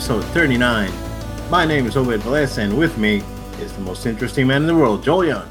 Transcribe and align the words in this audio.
episode 0.00 0.24
39. 0.32 0.90
My 1.50 1.66
name 1.66 1.86
is 1.86 1.94
Obed 1.94 2.22
Velez, 2.22 2.56
and 2.56 2.78
with 2.78 2.96
me 2.96 3.22
is 3.60 3.70
the 3.74 3.82
most 3.82 4.06
interesting 4.06 4.46
man 4.46 4.62
in 4.62 4.66
the 4.66 4.74
world, 4.74 5.04
Joel 5.04 5.26
Young. 5.26 5.46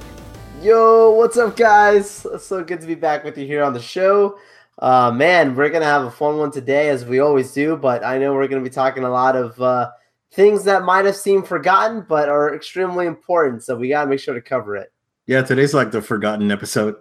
Yo, 0.60 1.12
what's 1.12 1.38
up, 1.38 1.56
guys? 1.56 2.26
It's 2.34 2.48
so 2.48 2.64
good 2.64 2.82
to 2.82 2.88
be 2.88 2.96
back 2.96 3.24
with 3.24 3.38
you 3.38 3.46
here 3.46 3.62
on 3.64 3.74
the 3.74 3.80
show. 3.80 4.40
Uh, 4.80 5.12
man, 5.12 5.56
we're 5.56 5.70
gonna 5.70 5.86
have 5.86 6.04
a 6.04 6.10
fun 6.10 6.40
one 6.40 6.50
today, 6.50 6.90
as 6.90 7.06
we 7.06 7.20
always 7.20 7.54
do. 7.54 7.78
But 7.78 8.04
I 8.04 8.18
know 8.18 8.34
we're 8.34 8.48
gonna 8.48 8.64
be 8.64 8.72
talking 8.72 9.04
a 9.04 9.12
lot 9.12 9.36
of 9.36 9.62
uh, 9.62 9.92
things 10.32 10.64
that 10.64 10.82
might 10.82 11.06
have 11.06 11.16
seemed 11.16 11.48
forgotten, 11.48 12.04
but 12.10 12.28
are 12.28 12.56
extremely 12.56 13.06
important. 13.06 13.64
So 13.64 13.76
we 13.76 13.90
gotta 13.90 14.10
make 14.10 14.20
sure 14.20 14.34
to 14.34 14.42
cover 14.42 14.76
it. 14.76 14.92
Yeah, 15.28 15.44
today's 15.44 15.76
like 15.76 15.92
the 15.92 16.02
forgotten 16.02 16.50
episode. 16.50 16.96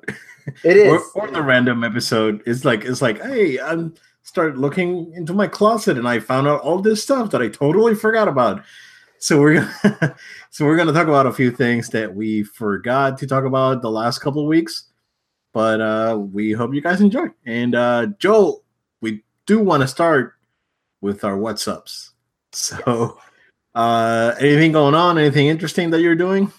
It 0.65 0.77
is, 0.77 1.03
or, 1.15 1.29
or 1.29 1.31
the 1.31 1.41
random 1.41 1.83
episode. 1.83 2.43
It's 2.45 2.67
like 2.67 2.85
it's 2.85 3.01
like, 3.01 3.23
hey, 3.23 3.59
I'm 3.59 3.95
started 4.29 4.59
looking 4.59 5.11
into 5.15 5.33
my 5.33 5.47
closet 5.47 5.97
and 5.97 6.07
I 6.07 6.21
found 6.21 6.47
out 6.47 6.61
all 6.61 6.83
this 6.83 7.03
stuff 7.03 7.31
that 7.31 7.41
I 7.41 7.49
totally 7.49 7.95
forgot 7.95 8.29
about. 8.29 8.63
So 9.21 9.41
we're 9.41 9.55
gonna 9.55 10.17
so 10.51 10.67
we're 10.67 10.77
gonna 10.77 10.93
talk 10.93 11.09
about 11.09 11.27
a 11.27 11.33
few 11.33 11.51
things 11.51 11.89
that 11.91 12.15
we 12.15 12.43
forgot 12.43 13.17
to 13.19 13.27
talk 13.27 13.45
about 13.45 13.81
the 13.81 13.91
last 13.91 14.19
couple 14.19 14.43
of 14.43 14.49
weeks. 14.49 14.85
But 15.55 15.81
uh 15.81 16.19
we 16.21 16.53
hope 16.53 16.75
you 16.75 16.83
guys 16.83 17.01
enjoy. 17.01 17.29
And 17.47 17.75
uh 17.75 18.09
Joel, 18.19 18.63
we 19.01 19.25
do 19.47 19.61
want 19.61 19.81
to 19.81 19.89
start 19.89 20.35
with 21.01 21.25
our 21.25 21.39
what's 21.39 21.67
ups. 21.67 22.13
So 22.53 23.19
uh 23.75 24.35
anything 24.39 24.73
going 24.73 24.95
on, 24.95 25.17
anything 25.17 25.47
interesting 25.47 25.89
that 25.91 26.03
you're 26.03 26.15
doing? 26.15 26.53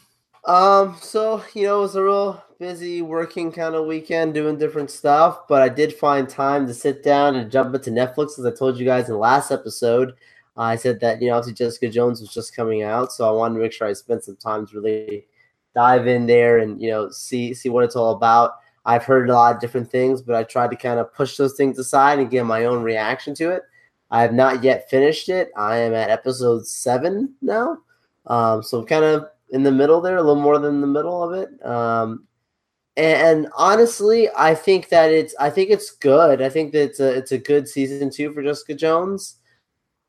Um, 0.45 0.97
so 1.01 1.43
you 1.53 1.63
know, 1.63 1.79
it 1.79 1.81
was 1.81 1.95
a 1.95 2.03
real 2.03 2.43
busy 2.59 3.01
working 3.01 3.51
kind 3.51 3.75
of 3.75 3.85
weekend 3.85 4.33
doing 4.33 4.57
different 4.57 4.91
stuff, 4.91 5.47
but 5.47 5.61
I 5.61 5.69
did 5.69 5.93
find 5.93 6.27
time 6.27 6.67
to 6.67 6.73
sit 6.73 7.03
down 7.03 7.35
and 7.35 7.51
jump 7.51 7.73
into 7.73 7.89
Netflix 7.89 8.37
as 8.37 8.45
I 8.45 8.51
told 8.51 8.77
you 8.77 8.85
guys 8.85 9.05
in 9.05 9.13
the 9.13 9.19
last 9.19 9.51
episode. 9.51 10.13
Uh, 10.57 10.61
I 10.61 10.75
said 10.75 10.99
that 11.01 11.21
you 11.21 11.29
know 11.29 11.37
obviously 11.37 11.53
Jessica 11.53 11.89
Jones 11.89 12.21
was 12.21 12.33
just 12.33 12.55
coming 12.55 12.83
out, 12.83 13.11
so 13.11 13.27
I 13.27 13.31
wanted 13.31 13.55
to 13.55 13.61
make 13.61 13.73
sure 13.73 13.87
I 13.87 13.93
spent 13.93 14.23
some 14.23 14.35
time 14.37 14.67
to 14.67 14.79
really 14.79 15.25
dive 15.75 16.07
in 16.07 16.25
there 16.25 16.59
and 16.59 16.81
you 16.81 16.89
know 16.89 17.09
see 17.11 17.53
see 17.53 17.69
what 17.69 17.83
it's 17.83 17.95
all 17.95 18.11
about. 18.11 18.53
I've 18.85 19.03
heard 19.03 19.29
a 19.29 19.33
lot 19.33 19.55
of 19.55 19.61
different 19.61 19.91
things, 19.91 20.21
but 20.21 20.35
I 20.35 20.43
tried 20.43 20.71
to 20.71 20.77
kind 20.77 20.99
of 20.99 21.13
push 21.13 21.37
those 21.37 21.55
things 21.55 21.77
aside 21.77 22.19
and 22.19 22.31
give 22.31 22.45
my 22.45 22.65
own 22.65 22.81
reaction 22.81 23.35
to 23.35 23.51
it. 23.51 23.63
I 24.09 24.21
have 24.21 24.33
not 24.33 24.63
yet 24.63 24.89
finished 24.89 25.29
it. 25.29 25.51
I 25.55 25.77
am 25.77 25.93
at 25.93 26.09
episode 26.09 26.65
seven 26.65 27.35
now, 27.41 27.77
um, 28.25 28.63
so 28.63 28.83
kind 28.83 29.05
of 29.05 29.27
in 29.51 29.63
the 29.63 29.71
middle 29.71 30.01
there, 30.01 30.17
a 30.17 30.23
little 30.23 30.41
more 30.41 30.59
than 30.59 30.81
the 30.81 30.87
middle 30.87 31.23
of 31.23 31.33
it. 31.33 31.49
Um, 31.65 32.25
and, 32.95 33.47
honestly, 33.55 34.29
I 34.35 34.53
think 34.55 34.89
that 34.89 35.11
it's 35.11 35.33
I 35.39 35.49
think 35.49 35.69
it's 35.69 35.91
good. 35.91 36.41
I 36.41 36.49
think 36.49 36.73
that 36.73 36.83
it's 36.83 36.99
a 36.99 37.09
it's 37.15 37.31
a 37.31 37.37
good 37.37 37.67
season 37.67 38.09
two 38.09 38.33
for 38.33 38.43
Jessica 38.43 38.75
Jones. 38.75 39.37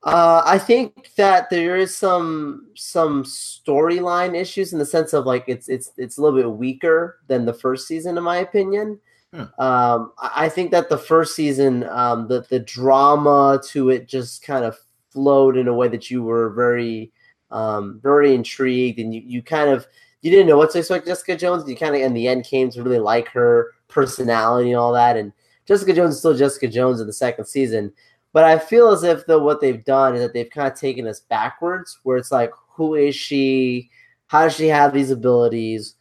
Uh, 0.02 0.42
I 0.46 0.58
think 0.58 1.10
that 1.16 1.50
there 1.50 1.76
is 1.76 1.94
some 1.94 2.68
some 2.74 3.22
storyline 3.22 4.34
issues 4.34 4.72
in 4.72 4.78
the 4.78 4.86
sense 4.86 5.12
of 5.12 5.26
like 5.26 5.44
it's 5.46 5.68
it's 5.68 5.92
it's 5.98 6.16
a 6.16 6.22
little 6.22 6.38
bit 6.38 6.50
weaker 6.50 7.20
than 7.28 7.44
the 7.44 7.52
first 7.52 7.86
season, 7.86 8.16
in 8.16 8.24
my 8.24 8.38
opinion. 8.38 8.98
Hmm. 9.32 9.62
Um, 9.62 10.12
I 10.18 10.48
think 10.48 10.70
that 10.72 10.88
the 10.88 10.98
first 10.98 11.36
season, 11.36 11.84
um, 11.84 12.28
the 12.28 12.46
the 12.48 12.60
drama 12.60 13.60
to 13.68 13.90
it 13.90 14.08
just 14.08 14.42
kind 14.42 14.64
of 14.64 14.76
flowed 15.12 15.56
in 15.56 15.68
a 15.68 15.74
way 15.74 15.88
that 15.88 16.10
you 16.10 16.22
were 16.22 16.50
very 16.50 17.12
um, 17.50 18.00
very 18.02 18.34
intrigued, 18.34 18.98
and 18.98 19.14
you 19.14 19.22
you 19.24 19.42
kind 19.42 19.70
of 19.70 19.86
you 20.22 20.30
didn't 20.30 20.46
know 20.46 20.56
what 20.56 20.70
to 20.72 20.78
expect 20.78 21.06
Jessica 21.06 21.36
Jones. 21.36 21.68
You 21.68 21.76
kind 21.76 21.94
of 21.94 22.02
in 22.02 22.14
the 22.14 22.28
end 22.28 22.44
came 22.44 22.70
to 22.70 22.82
really 22.82 22.98
like 22.98 23.28
her 23.28 23.72
personality 23.88 24.70
and 24.70 24.78
all 24.78 24.92
that. 24.92 25.16
And 25.16 25.32
Jessica 25.66 25.92
Jones 25.92 26.14
is 26.14 26.18
still 26.18 26.36
Jessica 26.36 26.68
Jones 26.68 27.00
in 27.00 27.06
the 27.06 27.12
second 27.12 27.46
season. 27.46 27.92
But 28.32 28.44
I 28.44 28.58
feel 28.58 28.90
as 28.90 29.02
if 29.02 29.26
though 29.26 29.42
what 29.42 29.60
they've 29.60 29.84
done 29.84 30.14
is 30.14 30.20
that 30.20 30.32
they've 30.32 30.50
kind 30.50 30.70
of 30.72 30.78
taken 30.78 31.06
us 31.06 31.20
backwards, 31.20 31.98
where 32.04 32.16
it's 32.16 32.30
like, 32.30 32.52
who 32.68 32.94
is 32.94 33.14
she? 33.14 33.90
How 34.26 34.44
does 34.44 34.54
she 34.54 34.68
have 34.68 34.92
these 34.92 35.10
abilities? 35.10 35.94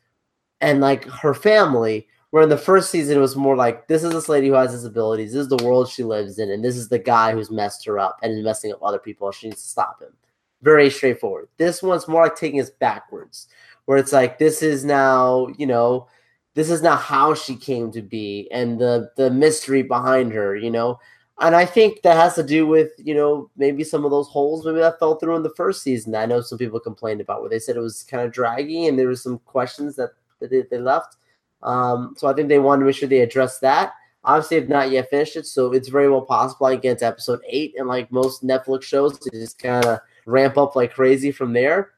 And 0.62 0.82
like 0.82 1.06
her 1.06 1.34
family, 1.34 2.08
where 2.30 2.44
in 2.44 2.50
the 2.50 2.58
first 2.58 2.92
season 2.92 3.18
it 3.18 3.22
was 3.22 3.36
more 3.36 3.56
like, 3.56 3.88
this 3.88 4.04
is 4.04 4.12
this 4.12 4.30
lady 4.30 4.48
who 4.48 4.54
has 4.54 4.72
disabilities, 4.72 5.34
this 5.34 5.42
is 5.42 5.48
the 5.48 5.64
world 5.64 5.90
she 5.90 6.04
lives 6.04 6.38
in, 6.38 6.52
and 6.52 6.64
this 6.64 6.76
is 6.76 6.90
the 6.90 7.00
guy 7.00 7.32
who's 7.32 7.50
messed 7.50 7.86
her 7.86 7.98
up 7.98 8.20
and 8.22 8.38
is 8.38 8.44
messing 8.44 8.72
up 8.72 8.84
other 8.84 9.00
people. 9.00 9.32
She 9.32 9.48
needs 9.48 9.64
to 9.64 9.70
stop 9.70 10.02
him. 10.02 10.14
Very 10.62 10.90
straightforward. 10.90 11.48
This 11.58 11.82
one's 11.82 12.08
more 12.08 12.24
like 12.24 12.36
taking 12.36 12.60
us 12.60 12.70
backwards 12.70 13.48
where 13.90 13.98
it's 13.98 14.14
like 14.14 14.38
this 14.38 14.62
is 14.62 14.86
now 14.86 15.48
you 15.58 15.66
know 15.66 16.08
this 16.54 16.70
is 16.70 16.84
not 16.84 17.02
how 17.02 17.34
she 17.34 17.56
came 17.56 17.92
to 17.92 18.04
be 18.04 18.48
and 18.52 18.80
the 18.80 19.10
the 19.18 19.32
mystery 19.32 19.82
behind 19.82 20.32
her 20.32 20.56
you 20.56 20.70
know? 20.70 21.00
And 21.40 21.56
i 21.56 21.66
think 21.66 22.04
that 22.04 22.16
has 22.16 22.36
to 22.36 22.44
do 22.44 22.68
with 22.68 22.92
you 23.00 23.16
know 23.16 23.50
maybe 23.58 23.84
some 23.84 24.06
of 24.06 24.12
those 24.12 24.28
holes 24.28 24.64
maybe 24.64 24.78
that 24.78 25.00
fell 25.00 25.16
through 25.16 25.38
in 25.38 25.42
the 25.42 25.56
first 25.56 25.82
season 25.82 26.14
i 26.14 26.28
know 26.28 26.40
some 26.42 26.60
people 26.60 26.80
complained 26.80 27.20
about 27.20 27.42
where 27.42 27.50
they 27.50 27.58
said 27.58 27.78
it 27.78 27.80
was 27.80 28.04
kind 28.04 28.22
of 28.22 28.32
draggy 28.32 28.86
and 28.86 29.00
there 29.00 29.08
were 29.08 29.16
some 29.16 29.40
questions 29.40 29.96
that, 29.96 30.12
that 30.40 30.52
they, 30.52 30.62
they 30.70 30.78
left. 30.78 31.16
Um, 31.64 32.14
so 32.16 32.28
i 32.28 32.34
think 32.34 32.48
they 32.48 32.60
wanted 32.60 32.82
to 32.82 32.86
make 32.86 32.96
sure 32.96 33.10
they 33.10 33.22
addressed 33.22 33.62
that. 33.62 33.94
Obviously 34.24 34.58
they 34.58 34.62
have 34.62 34.70
not 34.70 34.92
yet 34.92 35.10
finished 35.10 35.36
it 35.36 35.48
so 35.48 35.74
it's 35.74 35.90
very 35.90 36.12
well 36.12 36.22
possible 36.22 36.68
i 36.68 36.76
get 36.76 37.00
to 37.00 37.08
episode 37.08 37.40
eight 37.48 37.74
and 37.76 37.88
like 37.88 38.12
most 38.12 38.44
netflix 38.44 38.84
shows 38.84 39.18
to 39.18 39.32
just 39.32 39.58
kind 39.58 39.84
of 39.86 40.00
ramp 40.30 40.58
up 40.58 40.76
like 40.76 40.94
crazy 40.94 41.32
from 41.32 41.54
there 41.54 41.92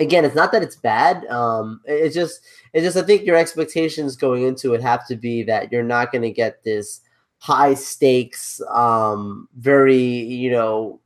again, 0.00 0.24
it's 0.24 0.34
not 0.34 0.52
that 0.52 0.62
it's 0.62 0.76
bad. 0.76 1.24
Um, 1.26 1.80
it's 1.84 2.14
just, 2.14 2.40
it's 2.72 2.84
just, 2.84 2.96
I 2.96 3.02
think 3.02 3.24
your 3.24 3.36
expectations 3.36 4.16
going 4.16 4.44
into 4.44 4.74
it 4.74 4.82
have 4.82 5.06
to 5.08 5.16
be 5.16 5.42
that 5.44 5.72
you're 5.72 5.82
not 5.82 6.12
going 6.12 6.22
to 6.22 6.30
get 6.30 6.62
this 6.64 7.00
high 7.38 7.74
stakes, 7.74 8.60
um, 8.70 9.48
very, 9.56 10.02
you 10.02 10.50
know, 10.50 11.00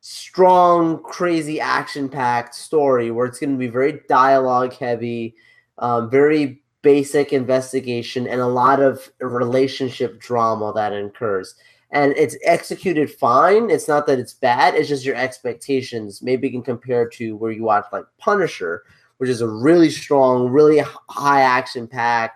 strong, 0.00 1.02
crazy 1.02 1.60
action 1.60 2.08
packed 2.08 2.54
story 2.54 3.10
where 3.10 3.26
it's 3.26 3.38
going 3.38 3.52
to 3.52 3.58
be 3.58 3.68
very 3.68 4.00
dialogue 4.08 4.74
heavy, 4.74 5.34
um, 5.78 6.10
very 6.10 6.62
basic 6.82 7.32
investigation, 7.32 8.28
and 8.28 8.42
a 8.42 8.46
lot 8.46 8.80
of 8.80 9.10
relationship 9.20 10.20
drama 10.20 10.72
that 10.74 10.92
incurs 10.92 11.54
and 11.94 12.12
it's 12.16 12.36
executed 12.44 13.08
fine. 13.08 13.70
It's 13.70 13.86
not 13.86 14.06
that 14.08 14.18
it's 14.18 14.34
bad. 14.34 14.74
It's 14.74 14.88
just 14.88 15.04
your 15.04 15.14
expectations 15.14 16.22
maybe 16.22 16.50
can 16.50 16.62
compare 16.62 17.08
to 17.10 17.36
where 17.36 17.52
you 17.52 17.62
watch 17.62 17.86
like 17.92 18.04
Punisher, 18.18 18.82
which 19.18 19.30
is 19.30 19.40
a 19.40 19.48
really 19.48 19.90
strong, 19.90 20.48
really 20.48 20.82
high 21.08 21.42
action 21.42 21.86
pack. 21.86 22.34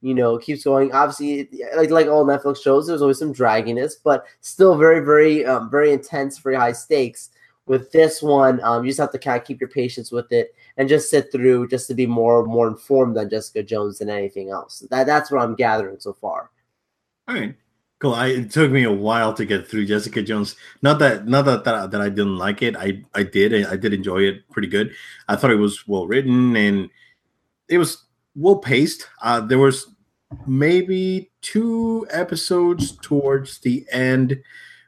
You 0.00 0.14
know, 0.14 0.38
keeps 0.38 0.64
going. 0.64 0.92
Obviously, 0.92 1.50
like 1.76 1.90
like 1.90 2.06
all 2.06 2.24
Netflix 2.24 2.62
shows, 2.62 2.86
there's 2.86 3.02
always 3.02 3.18
some 3.18 3.34
dragginess, 3.34 3.94
but 4.02 4.24
still 4.40 4.78
very, 4.78 5.00
very, 5.00 5.44
um, 5.44 5.68
very 5.70 5.92
intense, 5.92 6.38
very 6.38 6.54
high 6.54 6.72
stakes. 6.72 7.30
With 7.66 7.92
this 7.92 8.22
one, 8.22 8.60
um, 8.62 8.82
you 8.84 8.90
just 8.90 8.98
have 9.00 9.12
to 9.12 9.18
kind 9.18 9.40
of 9.40 9.46
keep 9.46 9.60
your 9.60 9.68
patience 9.68 10.10
with 10.10 10.32
it 10.32 10.54
and 10.76 10.88
just 10.88 11.10
sit 11.10 11.30
through, 11.30 11.68
just 11.68 11.86
to 11.88 11.94
be 11.94 12.06
more 12.06 12.44
more 12.46 12.68
informed 12.68 13.18
on 13.18 13.28
Jessica 13.28 13.62
Jones 13.62 13.98
than 13.98 14.08
anything 14.08 14.50
else. 14.50 14.80
That 14.90 15.06
that's 15.06 15.30
what 15.30 15.42
I'm 15.42 15.54
gathering 15.56 16.00
so 16.00 16.12
far. 16.12 16.50
All 17.28 17.34
right. 17.34 17.54
Cool. 18.00 18.14
I, 18.14 18.28
it 18.28 18.50
took 18.50 18.70
me 18.70 18.82
a 18.84 18.92
while 18.92 19.34
to 19.34 19.44
get 19.44 19.68
through 19.68 19.84
Jessica 19.84 20.22
Jones. 20.22 20.56
Not 20.80 20.98
that, 21.00 21.28
not 21.28 21.44
that, 21.44 21.64
that 21.64 21.90
that 21.90 22.00
I 22.00 22.08
didn't 22.08 22.38
like 22.38 22.62
it. 22.62 22.74
I 22.76 23.02
I 23.14 23.22
did. 23.22 23.66
I 23.66 23.76
did 23.76 23.92
enjoy 23.92 24.22
it 24.22 24.48
pretty 24.50 24.68
good. 24.68 24.92
I 25.28 25.36
thought 25.36 25.50
it 25.50 25.56
was 25.56 25.86
well 25.86 26.06
written 26.06 26.56
and 26.56 26.88
it 27.68 27.76
was 27.76 28.04
well 28.34 28.56
paced. 28.56 29.06
Uh, 29.22 29.40
there 29.40 29.58
was 29.58 29.86
maybe 30.46 31.30
two 31.42 32.06
episodes 32.10 32.92
towards 33.02 33.58
the 33.58 33.84
end 33.92 34.40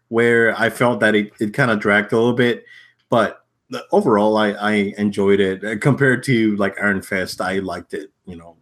where 0.08 0.58
I 0.58 0.70
felt 0.70 1.00
that 1.00 1.15
it, 1.15 1.32
it 1.41 1.55
kind 1.55 1.70
of 1.70 1.81
dragged 1.81 2.12
a 2.12 2.17
little 2.17 2.32
bit, 2.35 2.65
but 3.08 3.44
overall 3.91 4.37
I, 4.37 4.50
I 4.53 4.73
enjoyed 4.99 5.41
it 5.41 5.65
uh, 5.65 5.79
compared 5.79 6.23
to 6.25 6.56
like 6.56 6.79
Iron 6.81 7.03
Fist. 7.03 7.41
I 7.41 7.58
liked 7.61 7.94
it, 7.94 8.11
you 8.26 8.37
know, 8.37 8.56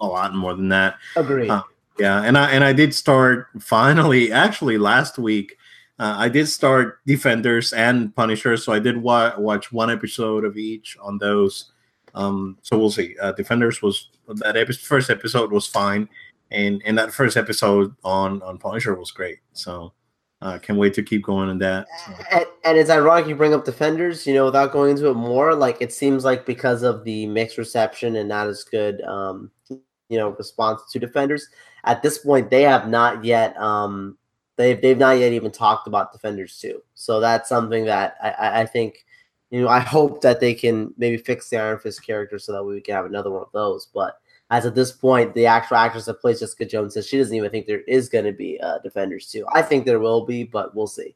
a 0.00 0.06
lot 0.06 0.34
more 0.34 0.54
than 0.54 0.68
that. 0.70 0.96
Agreed. 1.16 1.50
Uh, 1.50 1.62
yeah, 1.98 2.22
and 2.22 2.38
I 2.38 2.50
and 2.50 2.64
I 2.64 2.72
did 2.72 2.94
start 2.94 3.48
finally 3.58 4.32
actually 4.32 4.78
last 4.78 5.18
week. 5.18 5.56
Uh, 5.98 6.14
I 6.16 6.28
did 6.30 6.48
start 6.48 7.00
Defenders 7.06 7.74
and 7.74 8.14
Punisher, 8.16 8.56
so 8.56 8.72
I 8.72 8.78
did 8.78 8.96
wa- 8.96 9.34
watch 9.36 9.70
one 9.70 9.90
episode 9.90 10.44
of 10.44 10.56
each 10.56 10.96
on 11.02 11.18
those. 11.18 11.72
Um, 12.14 12.56
so 12.62 12.78
we'll 12.78 12.90
see. 12.90 13.16
Uh, 13.20 13.32
Defenders 13.32 13.82
was 13.82 14.08
that 14.28 14.56
episode, 14.56 14.86
first 14.86 15.10
episode 15.10 15.52
was 15.52 15.66
fine, 15.66 16.08
and 16.50 16.80
and 16.86 16.96
that 16.96 17.12
first 17.12 17.36
episode 17.36 17.94
on 18.02 18.42
on 18.42 18.56
Punisher 18.56 18.94
was 18.94 19.10
great. 19.10 19.40
So 19.52 19.92
I 20.40 20.54
uh, 20.54 20.58
can't 20.58 20.78
wait 20.78 20.94
to 20.94 21.02
keep 21.02 21.22
going 21.22 21.50
on 21.50 21.58
that. 21.58 21.86
So. 22.06 22.14
And, 22.32 22.46
and, 22.64 22.78
it's 22.78 22.88
ironic 22.88 23.26
you 23.26 23.36
bring 23.36 23.52
up 23.52 23.66
Defenders. 23.66 24.26
You 24.26 24.32
know, 24.32 24.46
without 24.46 24.72
going 24.72 24.92
into 24.92 25.10
it 25.10 25.14
more, 25.14 25.54
like 25.54 25.76
it 25.82 25.92
seems 25.92 26.24
like 26.24 26.46
because 26.46 26.82
of 26.82 27.04
the 27.04 27.26
mixed 27.26 27.58
reception 27.58 28.16
and 28.16 28.26
not 28.26 28.46
as 28.46 28.64
good, 28.64 29.02
um, 29.02 29.50
you 29.68 30.16
know, 30.18 30.30
response 30.30 30.80
to 30.92 30.98
Defenders 30.98 31.46
at 31.84 32.02
this 32.02 32.18
point 32.18 32.50
they 32.50 32.62
have 32.62 32.88
not 32.88 33.24
yet 33.24 33.56
um 33.56 34.16
they've 34.56 34.80
they've 34.80 34.98
not 34.98 35.18
yet 35.18 35.32
even 35.32 35.50
talked 35.50 35.86
about 35.86 36.12
defenders 36.12 36.58
too. 36.58 36.82
So 36.94 37.20
that's 37.20 37.48
something 37.48 37.84
that 37.86 38.16
I, 38.22 38.60
I 38.62 38.66
think 38.66 39.04
you 39.50 39.62
know 39.62 39.68
I 39.68 39.80
hope 39.96 40.20
that 40.22 40.40
they 40.40 40.54
can 40.54 40.94
maybe 40.96 41.16
fix 41.16 41.48
the 41.48 41.58
Iron 41.58 41.78
Fist 41.78 42.04
character 42.04 42.38
so 42.38 42.52
that 42.52 42.64
we 42.64 42.80
can 42.80 42.94
have 42.94 43.06
another 43.06 43.30
one 43.30 43.42
of 43.42 43.52
those. 43.52 43.88
But 43.92 44.20
as 44.50 44.66
at 44.66 44.74
this 44.74 44.92
point, 44.92 45.34
the 45.34 45.46
actual 45.46 45.76
actress 45.76 46.06
that 46.06 46.20
plays 46.20 46.40
Jessica 46.40 46.66
Jones 46.66 46.94
says 46.94 47.06
she 47.06 47.18
doesn't 47.18 47.34
even 47.34 47.50
think 47.50 47.66
there 47.66 47.82
is 47.82 48.08
going 48.08 48.24
to 48.24 48.32
be 48.32 48.60
uh, 48.60 48.78
defenders 48.80 49.30
too. 49.30 49.46
I 49.52 49.62
think 49.62 49.86
there 49.86 50.00
will 50.00 50.26
be, 50.26 50.44
but 50.44 50.74
we'll 50.74 50.88
see. 50.88 51.14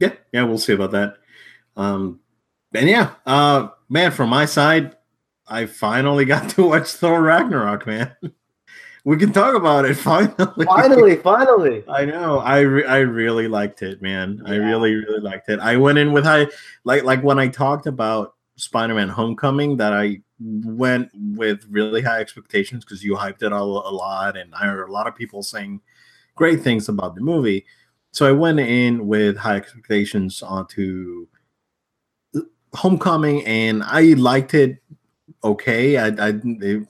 Yeah, 0.00 0.14
yeah, 0.32 0.42
we'll 0.42 0.58
see 0.58 0.72
about 0.72 0.90
that. 0.92 1.18
Um, 1.76 2.20
and 2.74 2.88
yeah, 2.88 3.14
uh, 3.24 3.68
man, 3.88 4.10
from 4.10 4.30
my 4.30 4.46
side, 4.46 4.96
I 5.46 5.66
finally 5.66 6.24
got 6.26 6.50
to 6.50 6.64
watch 6.64 6.92
Thor 6.92 7.22
Ragnarok, 7.22 7.86
man. 7.86 8.16
we 9.04 9.16
can 9.16 9.32
talk 9.32 9.54
about 9.54 9.84
it 9.84 9.94
finally. 9.96 10.66
Finally, 10.66 11.16
finally. 11.16 11.84
I 11.88 12.04
know. 12.04 12.38
I 12.38 12.60
re- 12.60 12.86
I 12.86 12.98
really 12.98 13.48
liked 13.48 13.82
it, 13.82 14.02
man. 14.02 14.42
Yeah. 14.44 14.52
I 14.52 14.56
really 14.56 14.94
really 14.94 15.20
liked 15.20 15.48
it. 15.48 15.58
I 15.60 15.76
went 15.76 15.98
in 15.98 16.12
with 16.12 16.24
high 16.24 16.46
like 16.84 17.04
like 17.04 17.22
when 17.22 17.38
I 17.38 17.48
talked 17.48 17.86
about 17.86 18.34
Spider-Man 18.56 19.08
Homecoming 19.08 19.76
that 19.78 19.92
I 19.92 20.20
went 20.40 21.10
with 21.14 21.66
really 21.70 22.02
high 22.02 22.20
expectations 22.20 22.84
because 22.84 23.04
you 23.04 23.14
hyped 23.14 23.42
it 23.42 23.52
all 23.52 23.88
a 23.88 23.92
lot 23.92 24.36
and 24.36 24.54
I 24.54 24.66
heard 24.66 24.88
a 24.88 24.92
lot 24.92 25.06
of 25.06 25.14
people 25.14 25.42
saying 25.42 25.80
great 26.34 26.62
things 26.62 26.88
about 26.88 27.14
the 27.14 27.20
movie. 27.20 27.66
So 28.12 28.26
I 28.26 28.32
went 28.32 28.60
in 28.60 29.06
with 29.06 29.36
high 29.36 29.56
expectations 29.56 30.42
onto 30.42 31.26
Homecoming 32.74 33.44
and 33.46 33.82
I 33.82 34.14
liked 34.14 34.54
it 34.54 34.82
okay. 35.42 35.96
I, 35.96 36.06
I 36.06 36.32
it, 36.44 36.86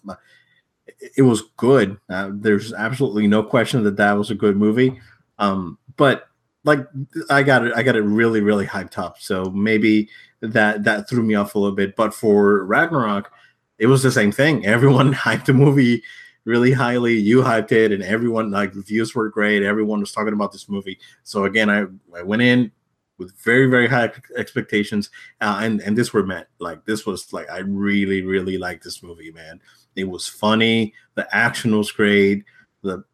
it 1.17 1.23
was 1.23 1.43
good. 1.57 1.99
Uh, 2.09 2.31
there's 2.33 2.73
absolutely 2.73 3.27
no 3.27 3.43
question 3.43 3.85
that 3.85 3.97
that 3.97 4.13
was 4.13 4.31
a 4.31 4.35
good 4.35 4.57
movie. 4.57 5.01
Um, 5.39 5.79
but 5.97 6.29
like 6.65 6.87
I 7.31 7.43
got 7.43 7.67
it, 7.67 7.73
I 7.75 7.83
got 7.83 7.97
it 7.97 8.03
really, 8.03 8.41
really 8.41 8.67
hyped 8.67 8.99
up. 8.99 9.19
So 9.19 9.45
maybe 9.47 10.09
that 10.41 10.85
that 10.85 11.09
threw 11.09 11.23
me 11.23 11.35
off 11.35 11.55
a 11.55 11.59
little 11.59 11.75
bit. 11.75 11.97
But 11.97 12.15
for 12.15 12.65
Ragnarok, 12.65 13.31
it 13.79 13.87
was 13.87 14.03
the 14.03 14.13
same 14.13 14.33
thing. 14.33 14.67
Everyone 14.67 15.15
hyped 15.27 15.47
the 15.47 15.55
movie 15.55 16.03
really 16.45 16.73
highly. 16.73 17.15
You 17.15 17.43
hyped 17.43 17.73
it, 17.73 17.93
and 17.93 18.03
everyone 18.03 18.51
like 18.51 18.75
reviews 18.75 19.15
were 19.15 19.31
great. 19.31 19.63
Everyone 19.63 20.01
was 20.01 20.13
talking 20.13 20.35
about 20.35 20.53
this 20.53 20.69
movie. 20.69 20.99
So 21.23 21.45
again, 21.45 21.71
I 21.71 21.87
I 22.17 22.23
went 22.23 22.43
in 22.43 22.73
with 23.19 23.37
very 23.43 23.67
very 23.67 23.89
high 23.89 24.13
expectations, 24.37 25.11
uh, 25.41 25.61
and 25.63 25.81
and 25.81 25.97
this 25.97 26.13
were 26.13 26.27
met. 26.27 26.49
Like 26.59 26.85
this 26.85 27.07
was 27.07 27.33
like 27.33 27.49
I 27.51 27.59
really 27.59 28.23
really 28.23 28.59
liked 28.59 28.85
this 28.85 29.03
movie, 29.03 29.33
man. 29.33 29.61
It 29.97 30.05
was 30.05 30.27
funny. 30.27 30.95
The 31.15 31.27
action 31.35 31.77
was 31.77 31.93
great. 31.93 32.45
The 32.83 33.05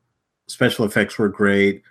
special 0.46 0.84
effects 0.84 1.18
were 1.18 1.28
great. 1.28 1.82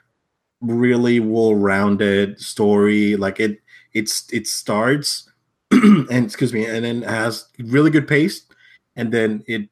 Really 0.62 1.20
well-rounded 1.20 2.40
story. 2.40 3.16
Like 3.16 3.40
it, 3.40 3.60
it's 3.94 4.32
it 4.32 4.48
starts 4.48 5.30
and 5.72 6.10
excuse 6.12 6.54
me, 6.54 6.66
and 6.66 6.86
then 6.86 7.02
has 7.02 7.48
really 7.60 7.90
good 7.90 8.08
pace, 8.08 8.46
and 8.96 9.12
then 9.12 9.44
it 9.48 9.70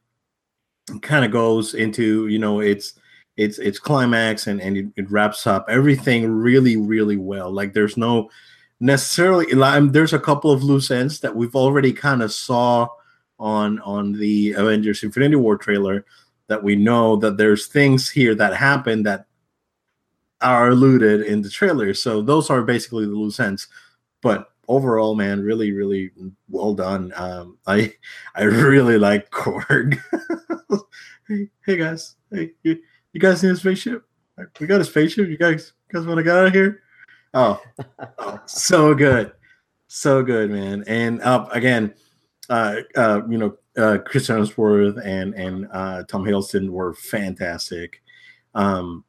kind 1.02 1.24
of 1.24 1.32
goes 1.32 1.74
into 1.74 2.28
you 2.28 2.40
know 2.40 2.60
it's 2.60 2.94
it's 3.38 3.60
it's 3.60 3.80
climax 3.80 4.48
and 4.48 4.62
and 4.62 4.78
it, 4.78 4.86
it, 4.96 5.10
wraps 5.10 5.48
up 5.48 5.66
everything 5.70 6.30
really 6.30 6.78
really 6.78 7.18
well. 7.18 7.52
Like 7.52 7.74
there's 7.74 7.96
no 7.96 8.30
necessarily 8.80 9.46
there's 9.90 10.14
a 10.14 10.20
couple 10.20 10.52
of 10.52 10.64
loose 10.64 10.92
ends 10.92 11.20
that 11.22 11.36
we've 11.36 11.56
already 11.56 11.94
kind 11.94 12.22
of 12.22 12.34
saw 12.34 12.88
on 13.44 13.80
on 13.82 14.14
the 14.14 14.54
Avengers 14.54 15.04
Infinity 15.04 15.36
War 15.36 15.58
trailer 15.58 16.06
that 16.48 16.64
we 16.64 16.76
know 16.76 17.18
that 17.18 17.38
there's 17.38 17.68
things 17.68 18.10
here 18.10 18.34
that 18.36 18.56
happen 18.56 19.04
that 19.04 19.28
are 20.42 20.70
alluded 20.70 21.22
in 21.22 21.42
the 21.42 21.50
trailer. 21.50 21.94
So 21.94 22.22
those 22.22 22.50
are 22.50 22.62
basically 22.64 23.06
the 23.06 23.12
loose 23.12 23.40
ends. 23.40 23.68
But 24.22 24.50
overall, 24.68 25.16
man, 25.16 25.42
really, 25.42 25.72
really 25.72 26.12
well 26.50 26.74
done. 26.74 27.12
Um, 27.16 27.58
I 27.68 27.94
I 28.36 28.44
really 28.44 28.98
like 28.98 29.30
Korg. 29.30 30.00
hey, 31.28 31.50
hey 31.66 31.78
guys, 31.78 32.16
hey 32.32 32.52
you, 32.64 32.80
you 33.12 33.20
guys 33.20 33.44
need 33.44 33.52
a 33.52 33.56
spaceship? 33.58 34.04
We 34.60 34.68
got 34.68 34.82
a 34.82 34.86
spaceship. 34.86 35.28
You 35.28 35.38
guys 35.38 35.74
you 35.90 36.00
guys 36.00 36.08
want 36.08 36.18
to 36.18 36.24
get 36.24 36.36
out 36.36 36.48
of 36.48 36.54
here? 36.54 36.82
Oh, 37.34 37.62
oh 38.20 38.40
so 38.46 38.94
good, 38.94 39.34
so 39.88 40.24
good, 40.24 40.50
man. 40.50 40.84
And 40.88 41.22
up 41.22 41.48
uh, 41.48 41.50
again, 41.52 41.94
uh, 42.54 42.82
uh, 42.96 43.22
you 43.28 43.38
know, 43.40 43.58
uh, 43.78 43.98
Chris 44.06 44.28
Hemsworth 44.28 45.04
and 45.04 45.34
and 45.34 45.68
uh, 45.72 46.04
Tom 46.04 46.24
Hiddleston 46.24 46.70
were 46.70 46.94
fantastic. 46.94 48.04
Um, 48.54 49.04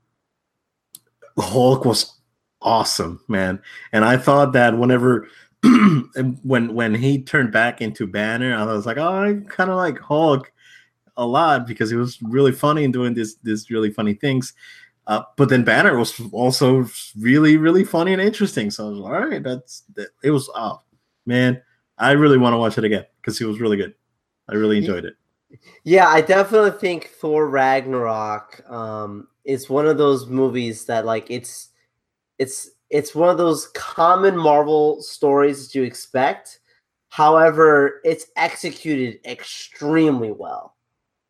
Hulk 1.39 1.85
was 1.85 2.19
awesome, 2.63 3.21
man. 3.29 3.61
And 3.93 4.03
I 4.03 4.17
thought 4.17 4.55
that 4.55 4.79
whenever 4.79 5.29
when 6.43 6.75
when 6.75 6.95
he 6.95 7.23
turned 7.23 7.53
back 7.53 7.83
into 7.83 8.07
Banner, 8.07 8.57
I 8.57 8.65
was 8.65 8.87
like, 8.87 8.97
oh, 8.97 9.23
I 9.23 9.35
kind 9.47 9.69
of 9.69 9.77
like 9.77 9.99
Hulk 9.99 10.51
a 11.19 11.27
lot 11.27 11.67
because 11.67 11.91
he 11.91 11.97
was 11.97 12.21
really 12.23 12.53
funny 12.53 12.85
and 12.85 12.95
doing 12.95 13.13
this 13.13 13.35
this 13.43 13.71
really 13.71 13.91
funny 13.91 14.15
things. 14.15 14.55
Uh, 15.07 15.23
but 15.37 15.51
then 15.51 15.65
Banner 15.65 15.99
was 15.99 16.19
also 16.33 16.87
really 17.19 17.59
really 17.59 17.85
funny 17.85 18.15
and 18.15 18.23
interesting. 18.23 18.71
So 18.71 18.87
I 18.87 18.89
was 18.89 18.99
like, 19.01 19.13
all 19.13 19.29
right, 19.29 19.43
that's 19.43 19.83
that, 19.97 20.09
it 20.23 20.31
was 20.31 20.49
oh 20.55 20.81
man, 21.27 21.61
I 21.99 22.13
really 22.13 22.39
want 22.39 22.55
to 22.55 22.59
watch 22.59 22.79
it 22.79 22.85
again 22.85 23.05
because 23.25 23.39
he 23.39 23.45
was 23.45 23.61
really 23.61 23.77
good. 23.77 23.95
I 24.49 24.55
really 24.55 24.77
enjoyed 24.77 25.07
it. 25.07 25.15
Yeah, 25.85 26.09
I 26.09 26.21
definitely 26.21 26.73
think 26.73 27.09
Thor 27.09 27.49
Ragnarok 27.49 28.69
um, 28.71 29.29
is 29.45 29.71
one 29.71 29.87
of 29.87 29.97
those 29.97 30.27
movies 30.27 30.85
that 30.87 31.07
like 31.07 31.31
it's 31.31 31.71
it's 32.39 32.71
it's 32.91 33.15
one 33.15 33.31
of 33.31 33.39
those 33.39 33.69
common 33.69 34.37
Marvel 34.37 35.01
stories 35.03 35.67
that 35.67 35.75
you 35.79 35.85
expect. 35.85 36.61
However, 37.09 38.01
it's 38.05 38.27
executed 38.37 39.21
extremely 39.25 40.33
well. 40.33 40.75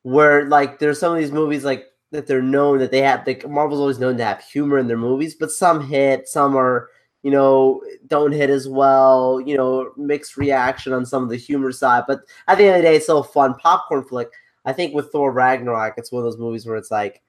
Where 0.02 0.46
like 0.46 0.78
there's 0.78 0.98
some 0.98 1.12
of 1.12 1.18
these 1.18 1.32
movies 1.32 1.64
like 1.64 1.86
that 2.10 2.26
they're 2.26 2.42
known 2.42 2.78
that 2.78 2.90
they 2.90 3.02
have 3.02 3.26
like 3.26 3.48
Marvel's 3.48 3.80
always 3.80 3.98
known 3.98 4.16
to 4.16 4.24
have 4.24 4.42
humor 4.42 4.78
in 4.78 4.88
their 4.88 4.96
movies, 4.96 5.34
but 5.34 5.50
some 5.50 5.86
hit, 5.86 6.28
some 6.28 6.56
are 6.56 6.88
you 7.24 7.30
know, 7.30 7.82
don't 8.06 8.32
hit 8.32 8.50
as 8.50 8.68
well, 8.68 9.40
you 9.40 9.56
know, 9.56 9.92
mixed 9.96 10.36
reaction 10.36 10.92
on 10.92 11.06
some 11.06 11.22
of 11.22 11.30
the 11.30 11.36
humor 11.36 11.72
side. 11.72 12.04
But 12.06 12.20
at 12.48 12.58
the 12.58 12.64
end 12.64 12.76
of 12.76 12.82
the 12.82 12.88
day, 12.88 12.96
it's 12.96 13.06
still 13.06 13.20
a 13.20 13.24
fun 13.24 13.54
popcorn 13.54 14.04
flick. 14.04 14.28
I 14.66 14.74
think 14.74 14.94
with 14.94 15.10
Thor 15.10 15.32
Ragnarok, 15.32 15.94
it's 15.96 16.12
one 16.12 16.20
of 16.20 16.24
those 16.24 16.38
movies 16.38 16.66
where 16.66 16.76
it's 16.76 16.90
like 16.90 17.22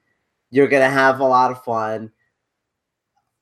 you're 0.52 0.68
gonna 0.68 0.90
have 0.90 1.22
a 1.22 1.26
lot 1.26 1.50
of 1.50 1.64
fun. 1.64 2.12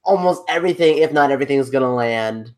Almost 0.04 0.44
everything, 0.48 1.00
if 1.00 1.12
not 1.12 1.32
everything, 1.32 1.58
is 1.58 1.72
gonna 1.72 1.94
land. 1.94 2.54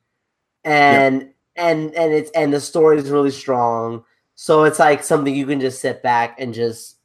And 0.66 1.22
yep. 1.22 1.34
and 1.56 1.96
and 1.96 2.14
it's 2.14 2.32
and 2.32 2.54
the 2.54 2.60
story 2.60 2.98
is 2.98 3.10
really 3.10 3.32
strong. 3.32 4.04
So 4.36 4.66
it's 4.66 4.80
like 4.80 5.06
something 5.06 5.34
you 5.34 5.46
can 5.46 5.62
just 5.62 5.80
sit 5.80 6.04
back 6.04 6.36
and 6.38 6.54
just 6.54 6.98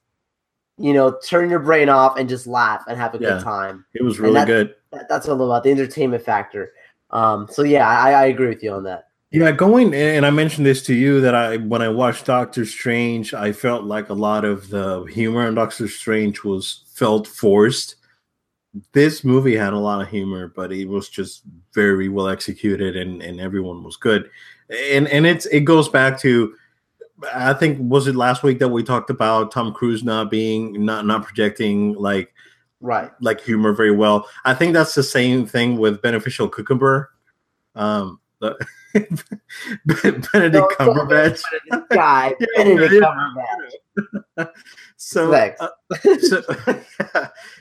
you 0.81 0.95
know, 0.95 1.19
turn 1.23 1.51
your 1.51 1.59
brain 1.59 1.91
off 1.91 2.17
and 2.17 2.27
just 2.27 2.47
laugh 2.47 2.83
and 2.89 2.99
have 2.99 3.15
a 3.15 3.19
yeah, 3.19 3.35
good 3.35 3.43
time. 3.43 3.85
It 3.93 4.03
was 4.03 4.19
really 4.19 4.35
that, 4.35 4.47
good. 4.47 4.75
That, 4.93 5.11
that's 5.11 5.27
what 5.27 5.35
I 5.35 5.37
love 5.37 5.49
about 5.51 5.63
the 5.63 5.71
entertainment 5.71 6.25
factor. 6.25 6.73
Um, 7.13 7.49
so 7.51 7.63
yeah, 7.63 7.89
I, 7.89 8.13
I 8.13 8.25
agree 8.27 8.49
with 8.49 8.63
you 8.63 8.73
on 8.73 8.85
that. 8.85 9.09
Yeah, 9.33 9.53
going 9.53 9.95
and 9.95 10.27
I 10.27 10.31
mentioned 10.31 10.67
this 10.67 10.83
to 10.87 10.95
you 10.95 11.21
that 11.21 11.37
I 11.37 11.59
when 11.59 11.83
I 11.83 11.89
watched 11.89 12.27
Doctor 12.27 12.67
Strange, 12.67 13.33
I 13.33 13.53
felt 13.53 13.85
like 13.85 14.09
a 14.09 14.15
lot 14.15 14.45
of 14.45 14.69
the 14.71 15.05
humor 15.05 15.47
in 15.47 15.55
Doctor 15.55 15.87
Strange 15.87 16.43
was 16.43 16.83
felt 16.95 17.29
forced. 17.29 17.95
This 18.93 19.23
movie 19.23 19.57
had 19.57 19.73
a 19.73 19.79
lot 19.79 20.03
of 20.03 20.09
humor, 20.09 20.53
but 20.55 20.73
it 20.73 20.87
was 20.87 21.09
just 21.09 21.43
very 21.75 22.09
well 22.09 22.29
executed 22.29 22.97
and, 22.97 23.23
and 23.23 23.41
everyone 23.41 23.85
was 23.85 23.97
good. 23.97 24.29
And 24.93 25.07
and 25.07 25.25
it's 25.27 25.47
it 25.47 25.61
goes 25.61 25.89
back 25.89 26.19
to 26.21 26.53
I 27.33 27.53
think 27.53 27.79
was 27.81 28.09
it 28.09 28.17
last 28.17 28.43
week 28.43 28.59
that 28.59 28.69
we 28.69 28.83
talked 28.83 29.11
about 29.11 29.53
Tom 29.53 29.73
Cruise 29.73 30.03
not 30.03 30.29
being 30.29 30.85
not 30.85 31.07
not 31.07 31.25
projecting 31.25 31.95
like 31.95 32.35
right. 32.81 33.11
like 33.21 33.41
humor 33.41 33.73
very 33.73 33.91
well. 33.91 34.29
I 34.45 34.55
think 34.55 34.73
that's 34.73 34.95
the 34.95 35.03
same 35.03 35.47
thing 35.47 35.77
with 35.77 36.03
beneficial 36.03 36.49
cucumber. 36.49 37.11
Um 37.75 38.21
the, 38.41 38.57
benedict 40.33 40.33
no, 40.33 40.69
cumberbatch. 40.79 41.43
Guy 41.91 42.35
benedict 42.57 43.05
cumberbatch. 43.05 44.49
So 44.97 45.33
uh, 45.33 45.69
so, 46.21 46.43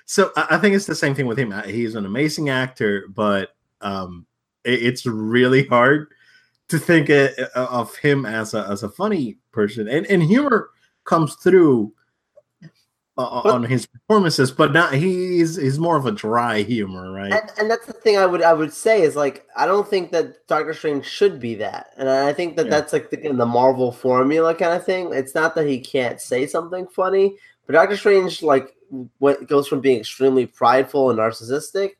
so 0.06 0.32
i 0.36 0.58
think 0.58 0.76
it's 0.76 0.86
the 0.86 0.96
same 0.96 1.16
thing 1.16 1.26
with 1.26 1.40
him. 1.40 1.54
He's 1.66 1.96
an 1.96 2.06
amazing 2.06 2.50
actor 2.50 3.06
but 3.10 3.50
um 3.82 4.26
it, 4.64 4.84
it's 4.84 5.06
really 5.06 5.66
hard 5.66 6.08
to 6.70 6.78
think 6.80 7.10
of 7.56 7.96
him 7.98 8.26
as 8.26 8.54
a 8.54 8.68
as 8.70 8.84
a 8.84 8.90
funny 8.90 9.38
person. 9.52 9.88
And 9.88 10.06
and 10.08 10.24
humor 10.24 10.70
comes 11.04 11.36
through 11.36 11.94
uh, 13.20 13.42
but, 13.44 13.54
on 13.54 13.64
his 13.64 13.86
performances, 13.86 14.50
but 14.50 14.72
not 14.72 14.94
he's 14.94 15.58
he's 15.58 15.78
more 15.78 15.98
of 15.98 16.06
a 16.06 16.12
dry 16.12 16.62
humor, 16.62 17.12
right? 17.12 17.34
And, 17.34 17.52
and, 17.58 17.70
that's 17.70 17.86
the 17.86 17.92
thing 17.92 18.18
I 18.18 18.26
would 18.26 18.42
I 18.42 18.54
would 18.54 18.72
say 18.72 19.02
is 19.02 19.18
like 19.18 19.46
I 19.58 19.66
don't 19.66 19.86
think 19.86 20.12
that 20.12 20.48
Doctor 20.48 20.74
Strange 20.74 21.06
should 21.06 21.38
be 21.38 21.54
that, 21.56 21.88
and 21.98 22.10
I 22.10 22.32
think 22.32 22.56
that 22.56 22.68
yeah. 22.68 22.70
that's 22.72 22.94
like 22.94 23.10
the, 23.10 23.18
the 23.18 23.46
Marvel 23.46 23.92
formula 23.92 24.56
kind 24.56 24.74
of 24.74 24.86
thing. 24.86 25.12
It's 25.14 25.36
not 25.36 25.54
that 25.56 25.68
he 25.68 25.82
can't 25.82 26.22
say 26.22 26.48
something 26.48 26.88
funny, 26.88 27.36
but 27.68 27.74
Doctor 27.74 27.98
Strange 27.98 28.42
like 28.42 28.74
what 29.18 29.48
goes 29.48 29.68
from 29.68 29.82
being 29.82 30.00
extremely 30.00 30.46
prideful 30.46 31.10
and 31.10 31.20
narcissistic 31.20 31.92